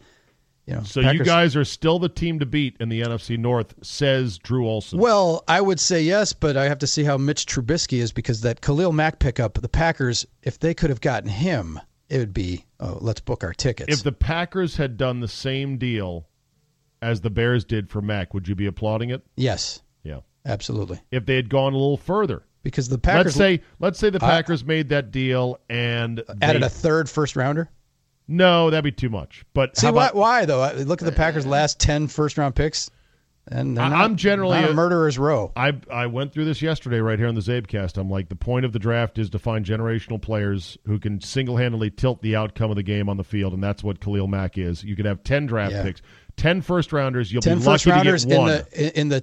you 0.72 0.78
know. 0.78 0.84
So 0.84 1.00
you 1.02 1.24
guys 1.24 1.56
are 1.56 1.64
still 1.66 2.00
the 2.00 2.10
team 2.10 2.40
to 2.40 2.46
beat 2.46 2.78
in 2.80 2.90
the 2.90 3.02
NFC 3.02 3.38
North, 3.38 3.74
says 3.84 4.38
Drew 4.38 4.68
Olson. 4.68 5.00
Well, 5.00 5.44
I 5.48 5.62
would 5.62 5.80
say 5.80 6.02
yes, 6.02 6.34
but 6.34 6.58
I 6.58 6.66
have 6.66 6.80
to 6.80 6.88
see 6.88 7.04
how 7.04 7.18
Mitch 7.18 7.46
Trubisky 7.46 8.00
is 8.00 8.12
because 8.12 8.42
that 8.42 8.62
Khalil 8.62 8.92
Mack 8.92 9.20
pickup, 9.20 9.54
the 9.56 9.70
Packers, 9.70 10.26
if 10.44 10.58
they 10.60 10.74
could 10.74 10.90
have 10.90 11.02
gotten 11.02 11.30
him, 11.30 11.80
it 12.10 12.18
would 12.18 12.34
be 12.34 12.66
oh, 12.80 12.98
let's 13.02 13.22
book 13.22 13.44
our 13.44 13.54
tickets. 13.54 13.94
if 13.94 14.04
the 14.04 14.12
Packers 14.12 14.76
had 14.78 14.98
done 14.98 15.20
the 15.20 15.28
same 15.28 15.78
deal 15.78 16.28
as 17.02 17.22
the 17.22 17.30
Bears 17.30 17.64
did 17.66 17.90
for 17.90 18.02
Mack, 18.02 18.34
would 18.34 18.48
you 18.48 18.56
be 18.56 18.66
applauding 18.66 19.10
it? 19.10 19.24
yes, 19.36 19.82
Yeah. 20.04 20.20
absolutely, 20.46 21.00
If 21.12 21.26
they 21.26 21.36
had 21.36 21.50
gone 21.50 21.74
a 21.74 21.78
little 21.78 21.98
further, 21.98 22.44
because 22.64 22.90
the 22.90 22.98
Packers 23.00 23.26
let's 23.26 23.36
say 23.38 23.62
let's 23.80 23.98
say 24.00 24.10
the 24.10 24.20
Packers 24.20 24.64
made 24.64 24.90
that 24.90 25.12
deal 25.12 25.60
and 25.70 26.24
added 26.42 26.62
they- 26.62 26.66
a 26.68 26.70
third 26.70 27.10
first 27.10 27.36
rounder. 27.36 27.70
No, 28.28 28.70
that'd 28.70 28.84
be 28.84 28.92
too 28.92 29.10
much. 29.10 29.44
But 29.54 29.78
See 29.78 29.88
how 29.88 29.94
why? 29.94 30.06
about, 30.06 30.16
Why 30.16 30.46
though? 30.46 30.72
Look 30.86 31.02
at 31.02 31.06
the 31.06 31.12
Packers' 31.12 31.46
uh, 31.46 31.50
last 31.50 31.80
10 31.80 32.08
first 32.08 32.38
round 32.38 32.56
picks, 32.56 32.90
and 33.48 33.74
not, 33.74 33.92
I'm 33.92 34.16
generally 34.16 34.60
a 34.60 34.70
a- 34.70 34.74
murderer's 34.74 35.18
row. 35.18 35.52
I 35.56 35.74
I 35.92 36.06
went 36.08 36.32
through 36.32 36.46
this 36.46 36.62
yesterday 36.62 37.00
right 37.00 37.20
here 37.20 37.28
on 37.28 37.36
the 37.36 37.42
Czabecast. 37.42 37.98
I'm 37.98 38.10
like, 38.10 38.30
the 38.30 38.36
point 38.36 38.66
of 38.66 38.72
the 38.72 38.80
draft 38.80 39.18
is 39.18 39.30
to 39.32 39.40
find 39.40 39.66
generational 39.66 40.22
players 40.22 40.78
who 40.86 41.00
can 41.00 41.20
single 41.20 41.58
handedly 41.58 41.90
tilt 41.90 42.22
the 42.22 42.36
outcome 42.36 42.70
of 42.70 42.76
the 42.78 42.84
game 42.84 43.10
on 43.10 43.18
the 43.18 43.24
field, 43.24 43.54
and 43.54 43.62
that's 43.64 43.84
what 43.84 44.00
Khalil 44.00 44.28
Mack 44.28 44.58
is. 44.58 44.84
You 44.84 44.96
could 44.96 45.06
have 45.06 45.24
ten 45.24 45.46
draft 45.48 45.74
Yeah. 45.74 45.84
picks, 45.84 46.02
ten 46.38 46.62
first 46.62 46.94
rounders. 46.94 47.34
You'll 47.34 47.42
10 47.42 47.58
be 47.58 47.64
first 47.66 47.86
lucky 47.86 47.98
rounders 47.98 48.24
to 48.24 48.30
get 48.30 48.40
one. 48.40 48.50
in 48.52 48.56
the 48.72 49.00
in 49.00 49.10
the 49.10 49.20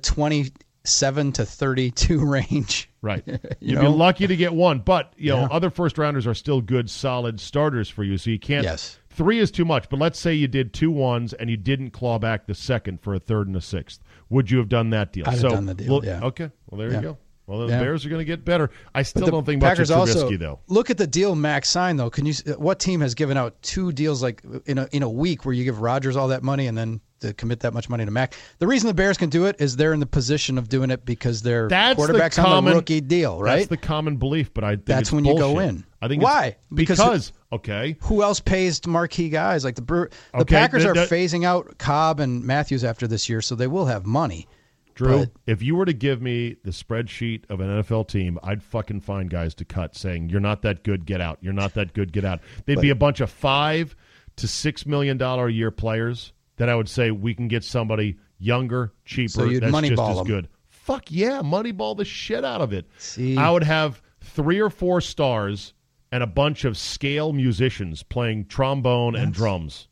27 0.89 1.33
to 1.33 1.45
32 1.45 2.19
range. 2.25 2.91
Right. 3.03 3.23
You 3.61 3.71
You'd 3.73 3.75
know? 3.77 3.81
be 3.93 3.97
lucky 3.99 4.27
to 4.27 4.37
get 4.37 4.55
one, 4.55 4.79
but 4.81 5.13
you 5.17 5.31
know 5.31 5.49
other 5.51 5.69
first 5.71 5.99
rounders 5.99 6.27
are 6.27 6.35
still 6.35 6.61
good, 6.61 6.89
solid 6.89 7.41
starters 7.41 7.89
for 7.89 8.05
you. 8.05 8.17
So 8.19 8.31
you 8.31 8.39
can't. 8.39 8.65
Yes. 8.65 8.99
Three 9.11 9.39
is 9.41 9.51
too 9.51 9.65
much, 9.65 9.89
but 9.89 9.99
let's 9.99 10.19
say 10.19 10.33
you 10.35 10.47
did 10.47 10.73
two 10.73 10.91
ones 10.93 11.33
and 11.33 11.51
you 11.51 11.57
didn't 11.57 11.91
claw 11.91 12.19
back 12.21 12.47
the 12.47 12.55
second 12.55 13.01
for 13.03 13.15
a 13.15 13.19
third 13.19 13.49
and 13.49 13.57
a 13.57 13.61
sixth. 13.61 14.01
Would 14.31 14.51
you 14.51 14.59
have 14.59 14.69
done 14.69 14.91
that 14.91 15.13
deal? 15.13 15.25
I'd 15.27 15.33
have 15.33 15.41
so, 15.41 15.49
done 15.51 15.67
the 15.67 15.75
deal, 15.75 15.93
well, 15.95 16.05
yeah. 16.05 16.21
Okay. 16.23 16.51
Well, 16.71 16.79
there 16.79 16.91
Yeah. 16.91 16.97
you 16.97 17.03
go. 17.03 17.19
Well, 17.49 17.67
the 17.67 17.73
Yeah. 17.73 17.81
Bears 17.81 18.07
are 18.07 18.11
going 18.11 18.21
to 18.21 18.25
get 18.25 18.45
better. 18.45 18.71
I 18.95 19.03
still 19.03 19.27
don't 19.27 19.45
think 19.45 19.61
Packers 19.63 19.91
much 19.91 20.11
of 20.11 20.15
Trubisky 20.17 20.23
also 20.23 20.37
though. 20.37 20.59
look 20.69 20.91
at 20.91 20.99
the 20.99 21.07
deal 21.07 21.35
Max 21.35 21.69
signed 21.69 21.99
though. 21.99 22.11
Can 22.11 22.27
you? 22.27 22.35
What 22.59 22.79
team 22.79 23.01
has 23.01 23.15
given 23.15 23.37
out 23.37 23.61
two 23.63 23.91
deals 23.91 24.23
like 24.23 24.43
in 24.67 24.79
a 24.79 24.89
in 24.93 25.03
a 25.03 25.09
week 25.11 25.45
where 25.45 25.55
you 25.55 25.65
give 25.65 25.81
Rodgers 25.81 26.15
all 26.17 26.29
that 26.29 26.43
money 26.45 26.67
and 26.69 26.79
then 26.79 27.01
to 27.21 27.33
commit 27.35 27.61
that 27.61 27.75
much 27.75 27.89
money 27.89 28.05
to 28.05 28.11
Mack? 28.11 28.35
The 28.59 28.67
reason 28.67 28.89
the 28.89 28.95
Bears 28.95 29.17
can 29.17 29.29
do 29.31 29.47
it 29.47 29.57
is 29.61 29.77
they're 29.77 29.93
in 29.93 30.01
the 30.01 30.07
position 30.07 30.59
of 30.59 30.69
doing 30.69 30.91
it 30.91 31.05
because 31.05 31.43
their 31.43 31.69
That's 31.69 31.91
the 31.91 31.97
quarterback's 31.97 32.39
on 32.39 32.45
common- 32.45 32.71
the 32.73 32.77
rookie 32.77 33.01
deal, 33.01 33.41
right? 33.41 33.57
That's 33.57 33.69
the 33.69 33.77
common 33.77 34.17
belief, 34.17 34.53
but 34.55 34.65
I 34.65 34.71
think 34.77 34.87
That's 34.87 35.13
when 35.13 35.25
you 35.25 35.37
go 35.37 35.59
in. 35.59 35.85
I 36.01 36.09
think 36.09 36.23
Why? 36.23 36.47
It's, 36.47 36.57
Because- 36.73 36.99
because 36.99 37.33
okay. 37.53 37.97
Who 38.03 38.23
else 38.23 38.41
pays 38.41 38.87
marquee 38.87 39.29
guys 39.31 39.65
like 39.65 39.75
the? 39.75 39.83
The 39.83 40.09
Okay, 40.43 40.55
Packers 40.55 40.85
the- 40.85 40.91
are 40.91 40.95
phasing 40.95 41.45
out 41.45 41.77
Cobb 41.79 42.21
and 42.21 42.45
Matthews 42.45 42.85
after 42.85 43.07
this 43.07 43.29
year, 43.29 43.41
so 43.41 43.55
they 43.55 43.67
will 43.67 43.87
have 43.87 44.07
money. 44.07 44.47
Drew, 44.95 45.19
But- 45.21 45.31
if 45.47 45.63
you 45.63 45.77
were 45.77 45.85
to 45.85 45.93
give 45.93 46.21
me 46.21 46.57
the 46.65 46.73
spreadsheet 46.73 47.43
of 47.49 47.61
an 47.61 47.69
NFL 47.71 48.03
team, 48.09 48.37
I'd 48.43 48.63
fucking 48.65 49.01
find 49.03 49.31
guys 49.31 49.55
to 49.57 49.65
cut 49.65 49.95
saying, 49.97 50.29
You're 50.29 50.41
not 50.41 50.63
that 50.63 50.83
good, 50.83 51.07
get 51.07 51.21
out. 51.21 51.39
You're 51.41 51.53
not 51.53 51.75
that 51.75 51.93
good, 51.95 52.13
get 52.13 52.25
out. 52.25 52.41
They'd 52.67 52.81
be 52.81 52.91
a 52.91 52.97
bunch 52.97 53.21
of 53.21 53.31
five 53.31 53.95
to 54.37 54.49
six 54.49 54.87
million 54.87 55.17
dollar 55.17 55.47
a 55.49 55.53
year 55.53 55.71
players 55.71 56.33
that 56.59 56.69
I 56.69 56.75
would 56.77 56.89
say 56.89 57.11
we 57.11 57.35
can 57.35 57.49
get 57.49 57.65
somebody 57.65 58.17
younger, 58.39 58.93
cheaper, 59.05 59.31
So 59.31 59.45
you'd 59.45 59.63
that's 59.63 59.73
just 59.89 60.01
as 60.01 60.17
them. 60.19 60.27
good. 60.27 60.49
Fuck 60.69 61.11
yeah, 61.11 61.41
moneyball 61.43 61.97
the 61.97 62.05
shit 62.05 62.45
out 62.45 62.61
of 62.61 62.73
it. 62.73 62.87
See? 62.99 63.37
I 63.37 63.51
would 63.51 63.65
have 63.65 64.01
three 64.21 64.61
or 64.61 64.71
four 64.71 65.01
stars 65.01 65.75
and 66.13 66.23
a 66.23 66.27
bunch 66.27 66.65
of 66.65 66.77
scale 66.77 67.33
musicians 67.33 68.03
playing 68.03 68.47
trombone 68.47 69.15
and 69.17 69.33
drums. 69.33 69.89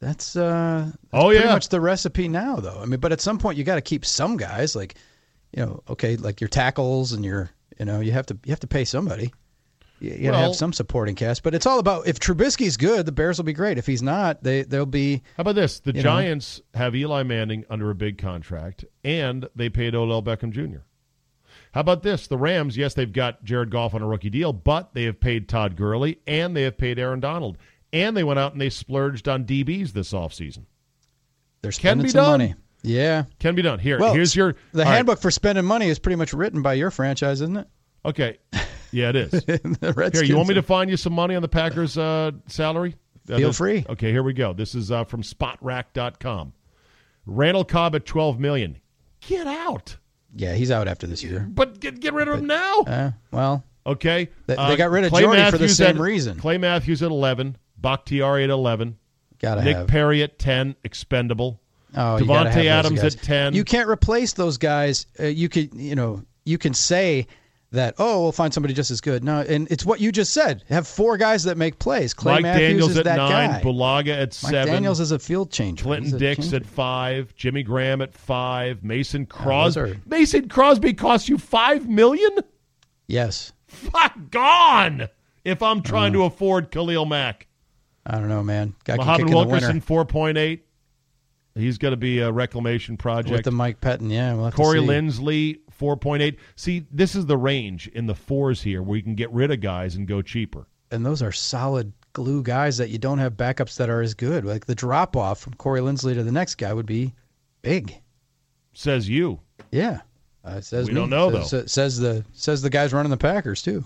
That's 0.00 0.34
uh 0.34 0.86
that's 0.86 0.96
Oh, 1.12 1.28
pretty 1.28 1.44
yeah. 1.44 1.52
much 1.52 1.68
the 1.68 1.80
recipe 1.80 2.26
now 2.26 2.56
though. 2.56 2.80
I 2.80 2.86
mean, 2.86 3.00
but 3.00 3.12
at 3.12 3.20
some 3.20 3.38
point 3.38 3.58
you 3.58 3.64
got 3.64 3.74
to 3.76 3.80
keep 3.82 4.04
some 4.04 4.36
guys 4.36 4.74
like 4.74 4.94
you 5.56 5.64
know, 5.64 5.82
okay, 5.90 6.16
like 6.16 6.40
your 6.40 6.48
tackles 6.48 7.12
and 7.12 7.24
your 7.24 7.50
you 7.78 7.84
know, 7.84 8.00
you 8.00 8.12
have 8.12 8.26
to 8.26 8.38
you 8.44 8.50
have 8.50 8.60
to 8.60 8.66
pay 8.66 8.84
somebody. 8.84 9.32
You, 10.00 10.12
you 10.18 10.30
Well- 10.30 10.40
have 10.48 10.56
some 10.56 10.72
supporting 10.72 11.14
cast, 11.14 11.42
but 11.42 11.54
it's 11.54 11.66
all 11.66 11.78
about 11.78 12.06
if 12.06 12.18
Trubisky's 12.18 12.76
good, 12.76 13.06
the 13.06 13.12
Bears 13.12 13.38
will 13.38 13.44
be 13.44 13.52
great. 13.52 13.78
If 13.78 13.86
he's 13.86 14.02
not, 14.02 14.42
they 14.42 14.62
they'll 14.62 14.86
be 14.86 15.22
How 15.36 15.42
about 15.42 15.54
this? 15.56 15.80
The 15.80 15.90
You 15.92 15.98
know? 15.98 16.02
Giants 16.02 16.60
have 16.74 16.94
Eli 16.96 17.22
Manning 17.22 17.64
under 17.70 17.90
a 17.90 17.94
big 17.94 18.16
contract, 18.18 18.84
and 19.04 19.48
they 19.54 19.68
paid 19.68 19.94
Odell 19.94 20.22
Beckham 20.22 20.50
Jr. 20.52 20.80
How 21.72 21.82
about 21.82 22.02
this? 22.02 22.26
The 22.26 22.36
Rams, 22.38 22.76
yes, 22.76 22.94
they've 22.94 23.12
got 23.12 23.44
Jared 23.44 23.70
Goff 23.70 23.94
on 23.94 24.02
a 24.02 24.06
rookie 24.06 24.30
deal, 24.30 24.52
but 24.52 24.92
they 24.94 25.04
have 25.04 25.20
paid 25.20 25.48
Todd 25.48 25.76
Gurley 25.76 26.18
and 26.26 26.56
they 26.56 26.62
have 26.62 26.76
paid 26.76 26.98
Aaron 26.98 27.20
Donald. 27.20 27.58
And 27.92 28.16
they 28.16 28.24
went 28.24 28.40
out 28.40 28.52
and 28.52 28.60
they 28.60 28.70
splurged 28.70 29.28
on 29.28 29.44
DBs 29.44 29.92
this 29.92 30.12
offseason. 30.12 30.64
they're 31.62 31.70
Can 31.70 32.00
be 32.02 32.08
some 32.08 32.22
done. 32.24 32.30
money. 32.40 32.54
Yeah. 32.82 33.24
Can 33.38 33.54
be 33.54 33.62
done. 33.62 33.78
Here, 33.78 34.00
Well, 34.00 34.14
here's 34.14 34.34
your 34.34 34.56
the 34.72 34.82
all 34.82 34.88
right, 34.88 34.94
handbook 34.96 35.20
for 35.20 35.30
spending 35.30 35.64
money 35.64 35.88
is 35.88 35.98
pretty 36.00 36.16
much 36.16 36.32
written 36.32 36.60
by 36.62 36.72
your 36.74 36.90
franchise, 36.90 37.40
isn't 37.40 37.56
it? 37.58 37.68
Okay. 38.04 38.38
Yeah, 38.92 39.10
it 39.10 39.16
is. 39.16 39.44
Here, 40.12 40.24
you 40.24 40.36
want 40.36 40.48
me 40.48 40.54
to 40.54 40.62
find 40.62 40.90
you 40.90 40.96
some 40.96 41.12
money 41.12 41.34
on 41.34 41.42
the 41.42 41.48
Packers' 41.48 41.96
uh, 41.98 42.32
salary? 42.46 42.96
Uh, 43.30 43.36
Feel 43.36 43.48
this- 43.48 43.58
free. 43.58 43.84
Okay, 43.88 44.10
here 44.10 44.22
we 44.22 44.32
go. 44.32 44.52
This 44.52 44.74
is 44.74 44.90
uh, 44.90 45.04
from 45.04 45.22
Spotrac.com. 45.22 46.52
Randall 47.26 47.64
Cobb 47.64 47.94
at 47.94 48.06
twelve 48.06 48.40
million. 48.40 48.78
Get 49.20 49.46
out. 49.46 49.96
Yeah, 50.34 50.54
he's 50.54 50.70
out 50.70 50.88
after 50.88 51.06
this 51.06 51.22
year. 51.22 51.46
But 51.48 51.80
get 51.80 52.00
get 52.00 52.14
rid 52.14 52.28
of 52.28 52.38
him 52.38 52.46
now. 52.46 52.80
Uh, 52.80 53.10
well, 53.30 53.64
Okay. 53.86 54.28
They- 54.46 54.56
Uh, 54.56 54.68
they 54.68 54.76
got 54.76 54.90
rid 54.90 55.04
of 55.04 55.10
Clay 55.10 55.22
Jordy 55.22 55.50
for 55.50 55.58
the 55.58 55.68
same 55.68 55.96
at- 55.96 56.02
reason. 56.02 56.38
Clay 56.38 56.58
Matthews 56.58 57.02
at 57.02 57.10
11. 57.10 57.56
Bakhtiari 57.78 58.44
at 58.44 58.50
11. 58.50 58.96
gotta 59.38 59.62
Nick 59.62 59.76
have. 59.76 59.86
Perry 59.88 60.22
at 60.22 60.38
10. 60.38 60.76
Expendable. 60.84 61.60
Oh, 61.94 62.18
Davante 62.20 62.66
Adams 62.66 63.02
at 63.02 63.12
10. 63.20 63.54
You 63.54 63.64
can't 63.64 63.88
replace 63.88 64.34
those 64.34 64.58
guys. 64.58 65.06
Uh, 65.18 65.24
you 65.26 65.48
could, 65.48 65.74
you 65.74 65.94
know, 65.96 66.22
you 66.44 66.58
can 66.58 66.74
say 66.74 67.26
that. 67.72 67.94
Oh, 67.98 68.22
we'll 68.22 68.32
find 68.32 68.52
somebody 68.52 68.74
just 68.74 68.90
as 68.90 69.00
good. 69.00 69.22
No, 69.24 69.40
and 69.40 69.70
it's 69.70 69.84
what 69.84 70.00
you 70.00 70.10
just 70.12 70.32
said. 70.32 70.64
Have 70.68 70.86
four 70.88 71.16
guys 71.16 71.44
that 71.44 71.56
make 71.56 71.78
plays. 71.78 72.14
Clay 72.14 72.34
Mike 72.34 72.42
Matthews 72.42 72.68
Daniels 72.68 72.90
is 72.92 72.96
at 72.98 73.04
that 73.04 73.16
9. 73.16 73.50
guy. 73.50 73.60
Bulaga 73.62 74.08
at 74.22 74.38
Mike 74.42 74.50
7. 74.52 74.72
Daniels 74.74 75.00
is 75.00 75.12
a 75.12 75.18
field 75.18 75.50
changer. 75.52 75.84
Clinton 75.84 76.18
Dix 76.18 76.40
changer. 76.42 76.56
at 76.56 76.66
5. 76.66 77.34
Jimmy 77.36 77.62
Graham 77.62 78.02
at 78.02 78.12
5. 78.14 78.82
Mason 78.82 79.26
Crosby. 79.26 79.80
are- 79.80 79.96
Mason 80.06 80.48
Crosby 80.48 80.92
cost 80.94 81.28
you 81.28 81.38
5 81.38 81.88
million? 81.88 82.30
yes. 83.06 83.52
Fuck 83.68 84.14
gone. 84.30 85.08
If 85.44 85.62
I'm 85.62 85.82
trying 85.82 86.12
to 86.14 86.24
afford 86.24 86.72
Khalil 86.72 87.06
Mack, 87.06 87.46
I 88.04 88.18
don't 88.18 88.28
know, 88.28 88.42
man. 88.42 88.74
Guy 88.84 88.96
Muhammad 88.96 89.18
kick 89.20 89.26
in 89.26 89.30
the 89.30 89.36
winter 89.38 89.50
Wilkerson 89.52 89.80
four 89.80 90.04
point 90.04 90.36
eight. 90.38 90.66
He's 91.54 91.78
going 91.78 91.92
to 91.92 91.96
be 91.96 92.18
a 92.18 92.30
reclamation 92.32 92.94
with 92.94 93.00
project. 93.00 93.44
the 93.44 93.50
Mike 93.52 93.80
Pettine. 93.80 94.10
Yeah, 94.10 94.34
we'll 94.34 94.50
Corey. 94.50 94.80
Linsley 94.80 95.60
four 95.80 95.96
point 95.96 96.22
eight. 96.22 96.38
See, 96.56 96.84
this 96.92 97.14
is 97.16 97.24
the 97.26 97.36
range 97.38 97.88
in 97.88 98.06
the 98.06 98.14
fours 98.14 98.60
here 98.62 98.82
where 98.82 98.96
you 98.98 99.02
can 99.02 99.14
get 99.14 99.32
rid 99.32 99.50
of 99.50 99.60
guys 99.60 99.96
and 99.96 100.06
go 100.06 100.20
cheaper. 100.22 100.66
and 100.92 101.04
those 101.06 101.22
are 101.22 101.32
solid 101.32 101.92
glue 102.12 102.42
guys 102.42 102.76
that 102.78 102.90
you 102.90 102.98
don't 102.98 103.18
have 103.18 103.34
backups 103.34 103.76
that 103.78 103.88
are 103.88 104.02
as 104.02 104.12
good. 104.14 104.44
Like 104.44 104.66
the 104.66 104.74
drop 104.74 105.16
off 105.16 105.38
from 105.40 105.54
Corey 105.54 105.80
Linsley 105.80 106.14
to 106.14 106.22
the 106.22 106.32
next 106.32 106.56
guy 106.56 106.72
would 106.74 106.86
be 106.86 107.14
big. 107.62 107.98
Says 108.74 109.08
you. 109.08 109.40
Yeah, 109.72 110.00
uh, 110.44 110.60
says 110.60 110.88
We 110.88 110.94
me. 110.94 111.00
don't 111.00 111.10
know, 111.10 111.30
says, 111.42 111.50
though. 111.50 111.66
Says 111.66 111.98
the 111.98 112.24
says 112.32 112.62
the 112.62 112.70
guys 112.70 112.92
running 112.92 113.10
the 113.10 113.16
Packers 113.16 113.62
too. 113.62 113.84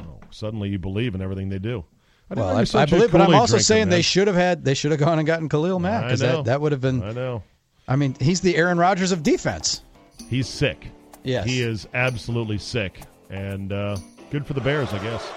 Oh, 0.00 0.20
suddenly 0.30 0.68
you 0.68 0.78
believe 0.78 1.14
in 1.14 1.20
everything 1.22 1.48
they 1.48 1.58
do. 1.58 1.84
I 2.30 2.34
Well, 2.34 2.56
I, 2.56 2.64
I 2.82 2.84
believe, 2.86 3.10
but 3.10 3.20
I'm 3.20 3.34
also 3.34 3.58
saying 3.58 3.88
they 3.88 4.02
should 4.02 4.26
have 4.26 4.36
had 4.36 4.64
they 4.64 4.74
should 4.74 4.90
have 4.92 5.00
gone 5.00 5.18
and 5.18 5.26
gotten 5.26 5.48
Khalil 5.48 5.78
Mack 5.80 6.04
because 6.04 6.20
that, 6.20 6.44
that 6.44 6.60
would 6.60 6.72
have 6.72 6.80
been. 6.80 7.02
I 7.02 7.12
know. 7.12 7.42
I 7.88 7.96
mean, 7.96 8.14
he's 8.20 8.42
the 8.42 8.54
Aaron 8.56 8.76
Rodgers 8.78 9.12
of 9.12 9.22
defense. 9.22 9.82
He's 10.28 10.48
sick. 10.48 10.88
Yes. 11.24 11.46
He 11.46 11.62
is 11.62 11.88
absolutely 11.94 12.58
sick. 12.58 13.00
And 13.30 13.72
uh, 13.72 13.96
good 14.30 14.46
for 14.46 14.54
the 14.54 14.60
Bears, 14.60 14.92
I 14.92 14.98
guess. 15.02 15.30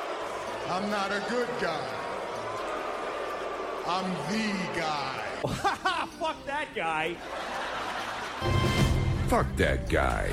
I'm 0.70 0.90
not 0.90 1.12
a 1.12 1.24
good 1.30 1.50
guy. 1.60 1.88
I'm 3.88 4.10
the 4.32 4.80
guy. 4.80 5.18
Fuck 6.20 6.46
that 6.46 6.68
guy. 6.76 7.16
Fuck 9.28 9.56
that 9.58 9.90
guy. 9.90 10.32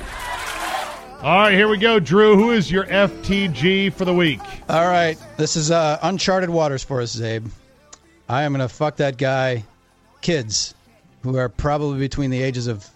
All 1.21 1.39
right, 1.39 1.53
here 1.53 1.67
we 1.67 1.77
go, 1.77 1.99
Drew. 1.99 2.37
Who 2.37 2.51
is 2.51 2.71
your 2.71 2.85
FTG 2.85 3.91
for 3.91 4.05
the 4.05 4.13
week? 4.13 4.39
All 4.69 4.87
right, 4.87 5.17
this 5.35 5.57
is 5.57 5.71
uh, 5.71 5.99
uncharted 6.01 6.49
waters 6.49 6.83
for 6.83 7.01
us, 7.01 7.15
Czabe. 7.17 7.49
I 8.29 8.43
am 8.43 8.53
gonna 8.53 8.69
fuck 8.69 8.95
that 8.97 9.17
guy, 9.17 9.65
kids, 10.21 10.75
who 11.23 11.35
are 11.35 11.49
probably 11.49 11.99
between 11.99 12.29
the 12.29 12.41
ages 12.41 12.67
of 12.67 12.89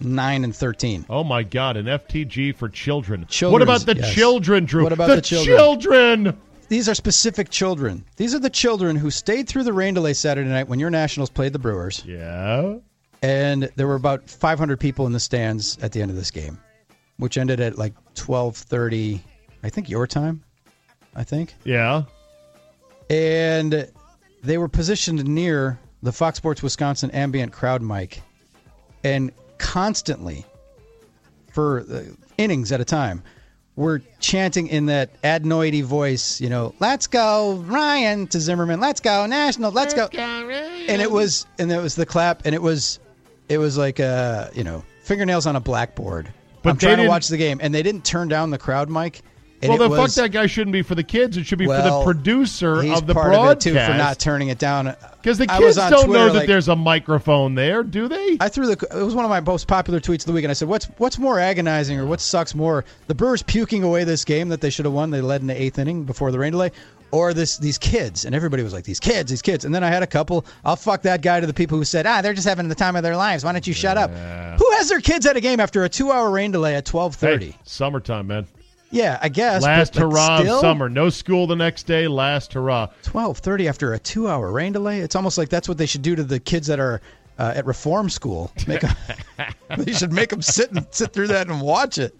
nine 0.00 0.44
and 0.44 0.54
thirteen. 0.54 1.04
Oh 1.08 1.24
my 1.24 1.42
God, 1.42 1.76
an 1.76 1.86
FTG 1.86 2.54
for 2.56 2.68
children. 2.68 3.26
what 3.42 3.62
about 3.62 3.82
the 3.86 3.96
yes. 3.96 4.14
children, 4.14 4.64
Drew? 4.64 4.82
What 4.84 4.92
about 4.92 5.08
the, 5.08 5.16
the 5.16 5.22
children? 5.22 5.56
children? 5.56 6.38
These 6.68 6.88
are 6.88 6.94
specific 6.94 7.48
children. 7.50 8.04
These 8.16 8.34
are 8.34 8.38
the 8.38 8.50
children 8.50 8.94
who 8.96 9.10
stayed 9.10 9.48
through 9.48 9.62
the 9.64 9.72
rain 9.72 9.94
delay 9.94 10.12
Saturday 10.12 10.50
night 10.50 10.68
when 10.68 10.78
your 10.78 10.90
Nationals 10.90 11.30
played 11.30 11.54
the 11.54 11.58
Brewers, 11.58 12.02
Yeah. 12.04 12.74
and 13.22 13.70
there 13.76 13.86
were 13.86 13.94
about 13.94 14.28
500 14.28 14.78
people 14.78 15.06
in 15.06 15.12
the 15.12 15.20
stands 15.20 15.78
at 15.80 15.92
the 15.92 16.02
end 16.02 16.10
of 16.10 16.16
this 16.16 16.30
game, 16.30 16.58
which 17.16 17.38
ended 17.38 17.60
at 17.60 17.78
like 17.78 17.94
12:30, 18.16 19.20
I 19.62 19.70
think 19.70 19.88
your 19.88 20.06
time. 20.06 20.42
I 21.16 21.24
think. 21.24 21.54
Yeah. 21.64 22.02
and 23.10 23.90
they 24.42 24.58
were 24.58 24.68
positioned 24.68 25.24
near 25.26 25.78
the 26.02 26.12
Fox 26.12 26.36
Sports 26.36 26.62
Wisconsin 26.62 27.10
ambient 27.12 27.52
crowd 27.52 27.82
mic, 27.82 28.22
and 29.02 29.32
constantly, 29.58 30.44
for 31.52 31.80
uh, 31.80 32.02
innings 32.36 32.72
at 32.72 32.80
a 32.80 32.84
time, 32.84 33.22
were 33.76 34.02
chanting 34.18 34.66
in 34.66 34.86
that 34.86 35.20
adenoidy 35.22 35.82
voice, 35.82 36.40
you 36.40 36.48
know, 36.48 36.74
"Let's 36.80 37.06
go 37.06 37.54
Ryan" 37.66 38.26
to 38.28 38.40
Zimmerman, 38.40 38.80
"Let's 38.80 39.00
go 39.00 39.26
National, 39.26 39.70
let's 39.70 39.94
go," 39.94 40.08
and 40.88 41.00
it 41.02 41.10
was, 41.10 41.46
and 41.58 41.70
it 41.70 41.80
was 41.80 41.94
the 41.94 42.06
clap, 42.06 42.44
and 42.44 42.54
it 42.54 42.62
was, 42.62 42.98
it 43.48 43.58
was 43.58 43.78
like 43.78 44.00
uh, 44.00 44.48
you 44.54 44.64
know, 44.64 44.82
fingernails 45.02 45.46
on 45.46 45.56
a 45.56 45.60
blackboard. 45.60 46.28
But 46.62 46.70
I'm 46.70 46.76
trying 46.78 46.96
to 46.98 47.08
watch 47.08 47.28
the 47.28 47.36
game, 47.36 47.60
and 47.62 47.72
they 47.72 47.82
didn't 47.82 48.04
turn 48.04 48.28
down 48.28 48.50
the 48.50 48.58
crowd 48.58 48.90
mic. 48.90 49.22
And 49.60 49.70
well, 49.70 49.88
the 49.88 49.96
fuck 49.96 50.10
that 50.12 50.30
guy 50.30 50.46
shouldn't 50.46 50.72
be 50.72 50.82
for 50.82 50.94
the 50.94 51.02
kids. 51.02 51.36
It 51.36 51.44
should 51.44 51.58
be 51.58 51.66
for 51.66 51.72
the 51.82 52.02
producer 52.04 52.76
of 52.92 53.06
the 53.08 53.14
part 53.14 53.26
broadcast. 53.32 53.66
of 53.66 53.72
it 53.76 53.80
too 53.80 53.92
for 53.92 53.98
not 53.98 54.18
turning 54.20 54.48
it 54.48 54.58
down. 54.58 54.94
Because 55.20 55.38
the 55.38 55.46
I 55.50 55.58
kids 55.58 55.76
don't 55.76 56.04
Twitter, 56.04 56.12
know 56.12 56.26
that 56.32 56.38
like- 56.40 56.46
there's 56.46 56.68
a 56.68 56.76
microphone 56.76 57.56
there, 57.56 57.82
do 57.82 58.06
they? 58.06 58.36
I 58.40 58.48
threw 58.48 58.66
the. 58.72 58.86
It 58.96 59.02
was 59.04 59.16
one 59.16 59.24
of 59.24 59.30
my 59.30 59.40
most 59.40 59.66
popular 59.66 59.98
tweets 59.98 60.20
of 60.20 60.26
the 60.26 60.32
week, 60.32 60.44
and 60.44 60.50
I 60.50 60.54
said, 60.54 60.68
"What's 60.68 60.86
what's 60.98 61.18
more 61.18 61.40
agonizing, 61.40 61.98
or 61.98 62.06
what 62.06 62.20
sucks 62.20 62.54
more? 62.54 62.84
The 63.08 63.14
Brewers 63.16 63.42
puking 63.42 63.82
away 63.82 64.04
this 64.04 64.24
game 64.24 64.48
that 64.50 64.60
they 64.60 64.70
should 64.70 64.84
have 64.84 64.94
won. 64.94 65.10
They 65.10 65.20
led 65.20 65.40
in 65.40 65.48
the 65.48 65.60
eighth 65.60 65.78
inning 65.80 66.04
before 66.04 66.30
the 66.30 66.38
rain 66.38 66.52
delay, 66.52 66.70
or 67.10 67.34
this 67.34 67.56
these 67.58 67.78
kids?" 67.78 68.24
And 68.26 68.36
everybody 68.36 68.62
was 68.62 68.72
like, 68.72 68.84
"These 68.84 69.00
kids, 69.00 69.28
these 69.28 69.42
kids." 69.42 69.64
And 69.64 69.74
then 69.74 69.82
I 69.82 69.88
had 69.88 70.04
a 70.04 70.06
couple. 70.06 70.46
I'll 70.64 70.76
fuck 70.76 71.02
that 71.02 71.20
guy 71.20 71.40
to 71.40 71.48
the 71.48 71.52
people 71.54 71.76
who 71.76 71.84
said, 71.84 72.06
"Ah, 72.06 72.22
they're 72.22 72.32
just 72.32 72.46
having 72.46 72.68
the 72.68 72.76
time 72.76 72.94
of 72.94 73.02
their 73.02 73.16
lives. 73.16 73.44
Why 73.44 73.50
don't 73.50 73.66
you 73.66 73.74
shut 73.74 73.98
up?" 73.98 74.10
Who 74.12 74.70
has 74.76 74.88
their 74.88 75.00
kids 75.00 75.26
at 75.26 75.36
a 75.36 75.40
game 75.40 75.58
after 75.58 75.82
a 75.82 75.88
two-hour 75.88 76.30
rain 76.30 76.52
delay 76.52 76.76
at 76.76 76.84
twelve 76.84 77.16
thirty? 77.16 77.50
Hey, 77.50 77.56
summertime, 77.64 78.28
man. 78.28 78.46
Yeah, 78.90 79.18
I 79.20 79.28
guess. 79.28 79.62
Last 79.62 79.92
but, 79.94 80.00
but 80.00 80.10
hurrah 80.10 80.40
still, 80.40 80.54
of 80.56 80.60
summer. 80.60 80.88
No 80.88 81.10
school 81.10 81.46
the 81.46 81.56
next 81.56 81.84
day. 81.84 82.08
Last 82.08 82.52
hurrah. 82.52 82.88
Twelve 83.02 83.38
thirty 83.38 83.68
after 83.68 83.92
a 83.92 83.98
two-hour 83.98 84.50
rain 84.50 84.72
delay. 84.72 85.00
It's 85.00 85.14
almost 85.14 85.38
like 85.38 85.48
that's 85.48 85.68
what 85.68 85.78
they 85.78 85.86
should 85.86 86.02
do 86.02 86.16
to 86.16 86.24
the 86.24 86.40
kids 86.40 86.66
that 86.68 86.80
are 86.80 87.00
uh, 87.38 87.52
at 87.54 87.66
reform 87.66 88.08
school. 88.08 88.50
Make 88.66 88.84
'em- 88.84 88.96
they 89.76 89.92
should 89.92 90.12
make 90.12 90.30
them 90.30 90.42
sit 90.42 90.70
and 90.70 90.86
sit 90.90 91.12
through 91.12 91.28
that 91.28 91.48
and 91.48 91.60
watch 91.60 91.98
it. 91.98 92.14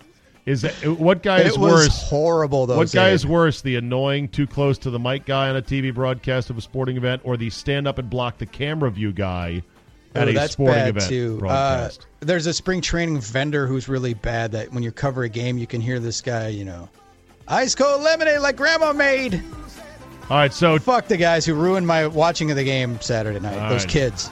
Is 0.46 0.62
that, 0.62 0.72
what 0.98 1.22
guy 1.22 1.40
is 1.40 1.56
it 1.56 1.58
was 1.60 1.72
worse? 1.72 2.08
horrible 2.08 2.66
though. 2.66 2.78
What 2.78 2.90
guy 2.90 3.10
Czabe. 3.10 3.14
is 3.14 3.26
worse, 3.26 3.60
the 3.60 3.76
annoying, 3.76 4.28
too 4.28 4.46
close 4.46 4.78
to 4.78 4.90
the 4.90 4.98
mic 4.98 5.26
guy 5.26 5.50
on 5.50 5.56
a 5.56 5.62
TV 5.62 5.92
broadcast 5.94 6.48
of 6.48 6.56
a 6.56 6.62
sporting 6.62 6.96
event, 6.96 7.20
or 7.24 7.36
the 7.36 7.50
stand 7.50 7.86
up 7.86 7.98
and 7.98 8.08
block 8.08 8.38
the 8.38 8.46
camera 8.46 8.90
view 8.90 9.12
guy 9.12 9.62
at 10.14 10.26
Oh, 10.28 10.30
a 10.30 10.34
that's 10.34 10.52
sporting 10.54 10.74
bad 10.74 10.88
event 10.88 11.09
too. 11.09 11.40
Uh, 11.46 11.90
there's 12.20 12.46
a 12.46 12.52
spring 12.52 12.80
training 12.80 13.20
vendor 13.20 13.66
who's 13.66 13.88
really 13.88 14.14
bad. 14.14 14.52
That 14.52 14.72
when 14.72 14.82
you 14.82 14.90
cover 14.92 15.22
a 15.24 15.28
game, 15.28 15.59
you 15.59 15.66
can 15.66 15.80
hear 15.80 15.98
this 16.00 16.20
guy. 16.20 16.48
You 16.48 16.64
know, 16.64 16.88
ice 17.46 17.74
cold 17.74 18.02
lemonade 18.02 18.40
like 18.40 18.56
Grandma 18.56 18.92
made. 18.92 19.42
All 20.30 20.36
right, 20.36 20.52
so 20.52 20.78
Fuck 20.78 21.09
the 21.09 21.16
guys 21.16 21.46
who 21.46 21.54
ruined 21.54 21.86
my 21.86 22.06
watching 22.06 22.50
of 22.50 22.56
the 22.59 22.64
game 22.64 23.00
Saturday 23.00 23.40
night. 23.40 23.56
All 23.59 23.70
Those 23.70 23.84
right. 23.84 23.90
kids. 23.90 24.30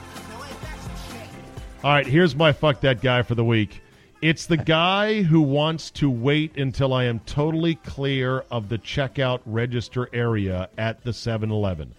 all 1.83 1.91
right, 1.93 2.05
here's 2.05 2.35
my 2.35 2.51
fuck 2.51 2.81
that 2.81 3.01
guy 3.01 3.21
for 3.23 3.33
the 3.35 3.43
week. 3.43 3.81
It's 4.21 4.45
the 4.47 4.57
guy 4.57 5.21
who 5.21 5.41
wants 5.41 5.91
to 5.91 6.09
wait 6.09 6.57
until 6.57 6.91
I 6.93 7.03
am 7.05 7.19
totally 7.21 7.75
clear 7.75 8.43
of 8.51 8.67
the 8.69 8.77
checkout 8.79 9.41
register 9.45 10.09
area 10.11 10.69
at 10.77 11.03
the 11.03 11.11
7-Eleven. 11.11 11.93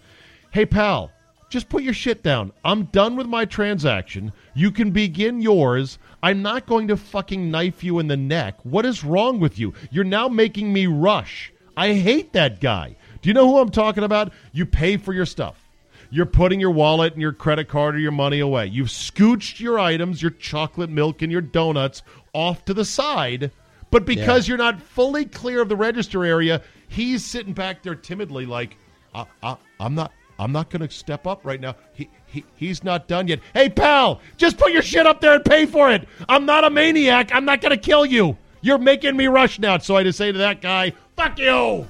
Hey 0.51 0.65
pal, 0.65 1.11
just 1.49 1.67
put 1.69 1.83
your 1.83 1.93
shit 1.93 2.23
down. 2.23 2.51
I'm 2.63 2.85
done 2.85 3.15
with 3.15 3.27
my 3.27 3.45
transaction. 3.45 4.31
You 4.53 4.71
can 4.71 4.91
begin 4.91 5.41
yours. 5.41 5.97
I'm 6.21 6.41
not 6.41 6.67
going 6.67 6.87
to 6.89 6.97
fucking 6.97 7.49
knife 7.49 7.83
you 7.83 7.99
in 7.99 8.07
the 8.07 8.17
neck. 8.17 8.55
What 8.63 8.85
is 8.85 9.03
wrong 9.03 9.39
with 9.39 9.57
you? 9.57 9.73
You're 9.91 10.03
now 10.03 10.27
making 10.27 10.71
me 10.71 10.85
rush. 10.85 11.51
I 11.75 11.93
hate 11.93 12.33
that 12.33 12.61
guy. 12.61 12.95
Do 13.21 13.29
you 13.29 13.33
know 13.33 13.47
who 13.47 13.57
I'm 13.57 13.71
talking 13.71 14.03
about? 14.03 14.31
You 14.53 14.65
pay 14.65 14.97
for 14.97 15.13
your 15.13 15.25
stuff. 15.25 15.65
You're 16.11 16.25
putting 16.25 16.59
your 16.59 16.71
wallet 16.71 17.13
and 17.13 17.21
your 17.21 17.33
credit 17.33 17.67
card 17.67 17.95
or 17.95 17.99
your 17.99 18.11
money 18.11 18.39
away. 18.39 18.67
You've 18.67 18.87
scooched 18.87 19.59
your 19.59 19.79
items, 19.79 20.21
your 20.21 20.31
chocolate 20.31 20.89
milk 20.89 21.21
and 21.21 21.31
your 21.31 21.41
donuts 21.41 22.01
off 22.33 22.65
to 22.65 22.73
the 22.73 22.85
side. 22.85 23.51
But 23.91 24.05
because 24.05 24.47
you're 24.47 24.57
not 24.57 24.81
fully 24.81 25.25
clear 25.25 25.61
of 25.61 25.69
the 25.69 25.75
register 25.75 26.25
area, 26.25 26.61
he's 26.87 27.25
sitting 27.25 27.53
back 27.53 27.81
there 27.83 27.95
timidly 27.95 28.45
like, 28.45 28.77
I, 29.13 29.25
I, 29.41 29.57
I'm 29.79 29.95
not 29.95 30.11
I'm 30.39 30.53
not 30.53 30.69
going 30.69 30.87
to 30.87 30.89
step 30.89 31.27
up 31.27 31.45
right 31.45 31.59
now. 31.59 31.75
He, 31.93 32.09
he 32.25 32.45
he's 32.55 32.83
not 32.83 33.07
done 33.07 33.27
yet. 33.27 33.39
Hey 33.53 33.69
pal, 33.69 34.21
just 34.37 34.57
put 34.57 34.71
your 34.71 34.81
shit 34.81 35.05
up 35.05 35.19
there 35.19 35.35
and 35.35 35.45
pay 35.45 35.65
for 35.65 35.91
it. 35.91 36.07
I'm 36.29 36.45
not 36.45 36.63
a 36.63 36.69
maniac. 36.69 37.35
I'm 37.35 37.43
not 37.45 37.59
going 37.61 37.71
to 37.71 37.77
kill 37.77 38.05
you. 38.05 38.37
You're 38.61 38.77
making 38.77 39.17
me 39.17 39.27
rush 39.27 39.59
now. 39.59 39.77
So 39.77 39.97
I 39.97 40.03
just 40.03 40.17
say 40.17 40.31
to 40.31 40.37
that 40.39 40.61
guy, 40.61 40.93
"Fuck 41.15 41.37
you." 41.39 41.85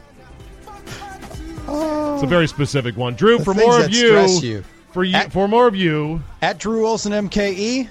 It's 1.71 2.23
a 2.23 2.27
very 2.27 2.47
specific 2.47 2.97
one. 2.97 3.13
Drew, 3.13 3.39
for 3.39 3.53
more 3.53 3.79
of 3.79 3.91
you, 3.93 4.27
you. 4.41 4.63
for 4.91 5.03
you, 5.03 5.15
At- 5.15 5.31
for 5.31 5.47
more 5.47 5.67
of 5.67 5.75
you, 5.75 6.21
At 6.41 6.57
Drew 6.57 6.87
Olson 6.87 7.11
MKE 7.11 7.87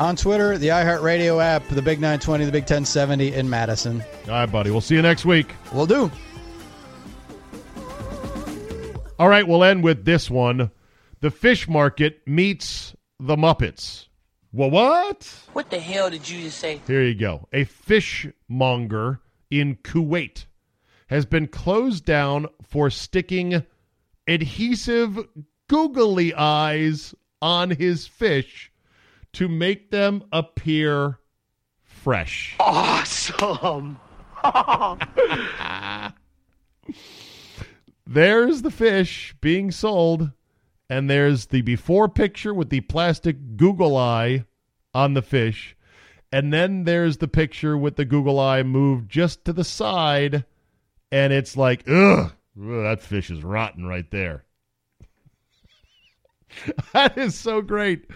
on 0.00 0.16
Twitter, 0.16 0.58
the 0.58 0.68
iHeartRadio 0.68 1.40
app, 1.42 1.66
the 1.68 1.82
Big 1.82 2.00
920, 2.00 2.44
the 2.46 2.50
Big 2.52 2.62
1070 2.62 3.34
in 3.34 3.48
Madison. 3.48 4.02
all 4.26 4.32
right, 4.32 4.46
buddy. 4.46 4.70
We'll 4.72 4.80
see 4.80 4.96
you 4.96 5.02
next 5.02 5.24
week. 5.24 5.54
We'll 5.72 5.86
do. 5.86 6.10
All 9.20 9.28
right, 9.28 9.46
we'll 9.46 9.62
end 9.62 9.84
with 9.84 10.06
this 10.06 10.30
one. 10.30 10.70
The 11.20 11.30
fish 11.30 11.68
market 11.68 12.26
meets 12.26 12.96
the 13.18 13.36
Muppets. 13.36 14.06
Well, 14.50 14.70
what? 14.70 15.30
What 15.52 15.68
the 15.68 15.78
hell 15.78 16.08
did 16.08 16.26
you 16.26 16.44
just 16.44 16.56
say? 16.56 16.80
Here 16.86 17.02
you 17.02 17.14
go. 17.14 17.46
A 17.52 17.64
fishmonger 17.64 19.20
in 19.50 19.76
Kuwait 19.76 20.46
has 21.08 21.26
been 21.26 21.48
closed 21.48 22.06
down 22.06 22.46
for 22.62 22.88
sticking 22.88 23.62
adhesive 24.26 25.18
googly 25.68 26.32
eyes 26.32 27.14
on 27.42 27.68
his 27.68 28.06
fish 28.06 28.72
to 29.34 29.48
make 29.48 29.90
them 29.90 30.24
appear 30.32 31.18
fresh. 31.82 32.56
Awesome. 32.58 34.00
There's 38.12 38.62
the 38.62 38.72
fish 38.72 39.36
being 39.40 39.70
sold, 39.70 40.32
and 40.88 41.08
there's 41.08 41.46
the 41.46 41.62
before 41.62 42.08
picture 42.08 42.52
with 42.52 42.68
the 42.68 42.80
plastic 42.80 43.56
Google 43.56 43.96
eye 43.96 44.46
on 44.92 45.14
the 45.14 45.22
fish. 45.22 45.76
And 46.32 46.52
then 46.52 46.82
there's 46.82 47.18
the 47.18 47.28
picture 47.28 47.78
with 47.78 47.94
the 47.94 48.04
Google 48.04 48.40
eye 48.40 48.64
moved 48.64 49.08
just 49.08 49.44
to 49.44 49.52
the 49.52 49.64
side 49.64 50.44
and 51.12 51.32
it's 51.32 51.56
like, 51.56 51.88
ugh, 51.88 52.32
ugh, 52.32 52.32
that 52.56 53.00
fish 53.00 53.30
is 53.30 53.42
rotten 53.42 53.86
right 53.86 54.10
there. 54.10 54.44
that 56.92 57.16
is 57.18 57.34
so 57.34 57.62
great. 57.62 58.06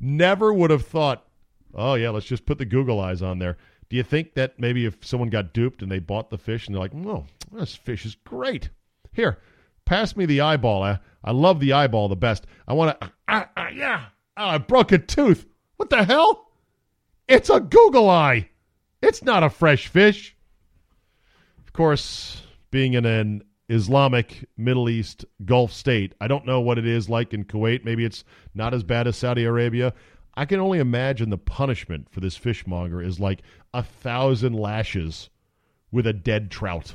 Never 0.00 0.52
would 0.52 0.70
have 0.70 0.86
thought, 0.86 1.26
oh, 1.74 1.94
yeah, 1.94 2.10
let's 2.10 2.26
just 2.26 2.46
put 2.46 2.58
the 2.58 2.64
Google 2.64 3.00
eyes 3.00 3.22
on 3.22 3.38
there. 3.38 3.56
Do 3.88 3.96
you 3.96 4.02
think 4.02 4.34
that 4.34 4.58
maybe 4.58 4.84
if 4.84 5.04
someone 5.04 5.30
got 5.30 5.52
duped 5.52 5.82
and 5.82 5.90
they 5.90 5.98
bought 5.98 6.30
the 6.30 6.38
fish 6.38 6.66
and 6.66 6.74
they're 6.74 6.82
like, 6.82 6.94
oh, 7.06 7.24
this 7.52 7.74
fish 7.76 8.04
is 8.04 8.16
great. 8.24 8.70
Here, 9.14 9.38
pass 9.84 10.16
me 10.16 10.26
the 10.26 10.42
eyeball. 10.42 10.82
I, 10.82 10.98
I 11.22 11.30
love 11.30 11.60
the 11.60 11.72
eyeball 11.72 12.08
the 12.08 12.16
best. 12.16 12.46
I 12.68 12.74
want 12.74 13.00
to, 13.00 13.10
uh, 13.28 13.44
uh, 13.56 13.68
yeah, 13.74 14.06
oh, 14.36 14.46
I 14.46 14.58
broke 14.58 14.92
a 14.92 14.98
tooth. 14.98 15.46
What 15.76 15.90
the 15.90 16.04
hell? 16.04 16.50
It's 17.26 17.48
a 17.48 17.60
Google 17.60 18.10
eye. 18.10 18.50
It's 19.00 19.22
not 19.22 19.42
a 19.42 19.50
fresh 19.50 19.86
fish. 19.86 20.36
Of 21.66 21.72
course, 21.72 22.42
being 22.70 22.94
in 22.94 23.06
an 23.06 23.42
Islamic 23.68 24.48
Middle 24.56 24.88
East 24.88 25.24
Gulf 25.44 25.72
state, 25.72 26.14
I 26.20 26.28
don't 26.28 26.46
know 26.46 26.60
what 26.60 26.78
it 26.78 26.86
is 26.86 27.08
like 27.08 27.32
in 27.32 27.44
Kuwait. 27.44 27.84
Maybe 27.84 28.04
it's 28.04 28.24
not 28.54 28.74
as 28.74 28.82
bad 28.82 29.06
as 29.06 29.16
Saudi 29.16 29.44
Arabia. 29.44 29.94
I 30.34 30.44
can 30.44 30.60
only 30.60 30.80
imagine 30.80 31.30
the 31.30 31.38
punishment 31.38 32.08
for 32.10 32.20
this 32.20 32.36
fishmonger 32.36 33.00
is 33.00 33.20
like 33.20 33.42
a 33.72 33.82
thousand 33.82 34.54
lashes 34.54 35.30
with 35.92 36.06
a 36.06 36.12
dead 36.12 36.50
trout. 36.50 36.94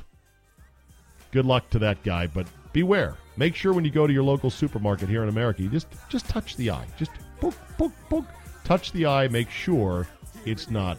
Good 1.32 1.46
luck 1.46 1.70
to 1.70 1.78
that 1.80 2.02
guy, 2.02 2.26
but 2.26 2.46
beware. 2.72 3.16
Make 3.36 3.54
sure 3.54 3.72
when 3.72 3.84
you 3.84 3.90
go 3.90 4.06
to 4.06 4.12
your 4.12 4.22
local 4.22 4.50
supermarket 4.50 5.08
here 5.08 5.22
in 5.22 5.28
America, 5.28 5.62
you 5.62 5.68
just 5.68 5.86
just 6.08 6.28
touch 6.28 6.56
the 6.56 6.70
eye. 6.70 6.86
Just 6.98 7.12
poke, 7.40 7.54
poke, 7.78 7.92
poke. 8.08 8.26
Touch 8.64 8.92
the 8.92 9.06
eye. 9.06 9.28
Make 9.28 9.50
sure 9.50 10.06
it's 10.44 10.70
not 10.70 10.98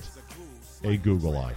a 0.84 0.98
Google 0.98 1.38
eye. 1.38 1.54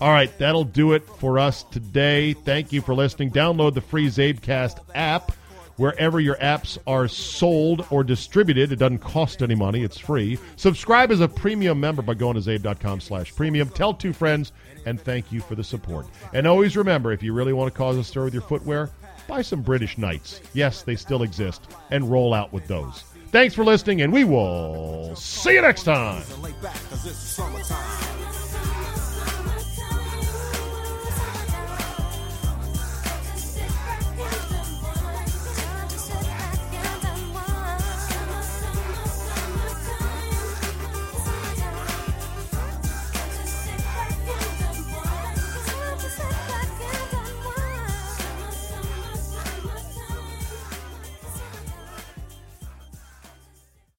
All 0.00 0.10
right, 0.10 0.36
that'll 0.38 0.64
do 0.64 0.92
it 0.92 1.06
for 1.06 1.38
us 1.38 1.62
today. 1.64 2.32
Thank 2.32 2.72
you 2.72 2.80
for 2.80 2.94
listening. 2.94 3.30
Download 3.30 3.74
the 3.74 3.80
free 3.80 4.08
Czabecast 4.08 4.78
app 4.94 5.32
wherever 5.76 6.20
your 6.20 6.36
apps 6.36 6.78
are 6.86 7.08
sold 7.08 7.86
or 7.90 8.04
distributed. 8.04 8.72
It 8.72 8.76
doesn't 8.76 8.98
cost 8.98 9.42
any 9.42 9.54
money. 9.54 9.82
It's 9.82 9.98
free. 9.98 10.38
Subscribe 10.56 11.10
as 11.10 11.20
a 11.20 11.28
premium 11.28 11.80
member 11.80 12.02
by 12.02 12.14
going 12.14 12.40
to 12.40 12.40
czabe.com 12.40 13.00
slash 13.00 13.34
premium. 13.34 13.68
Tell 13.68 13.94
two 13.94 14.12
friends, 14.12 14.52
and 14.86 15.00
thank 15.00 15.32
you 15.32 15.40
for 15.40 15.54
the 15.54 15.64
support. 15.64 16.06
And 16.32 16.46
always 16.46 16.76
remember, 16.76 17.12
if 17.12 17.22
you 17.22 17.32
really 17.32 17.52
want 17.52 17.72
to 17.72 17.76
cause 17.76 17.96
a 17.96 18.04
stir 18.04 18.24
with 18.24 18.34
your 18.34 18.42
footwear, 18.42 18.90
buy 19.26 19.42
some 19.42 19.62
British 19.62 19.98
Knights. 19.98 20.40
Yes, 20.52 20.82
they 20.82 20.96
still 20.96 21.22
exist, 21.22 21.62
and 21.90 22.10
roll 22.10 22.34
out 22.34 22.52
with 22.52 22.66
those. 22.66 23.04
Thanks 23.30 23.54
for 23.54 23.64
listening, 23.64 24.02
and 24.02 24.12
we 24.12 24.24
will 24.24 25.16
see 25.16 25.54
you 25.54 25.62
next 25.62 25.84
time. 25.84 26.22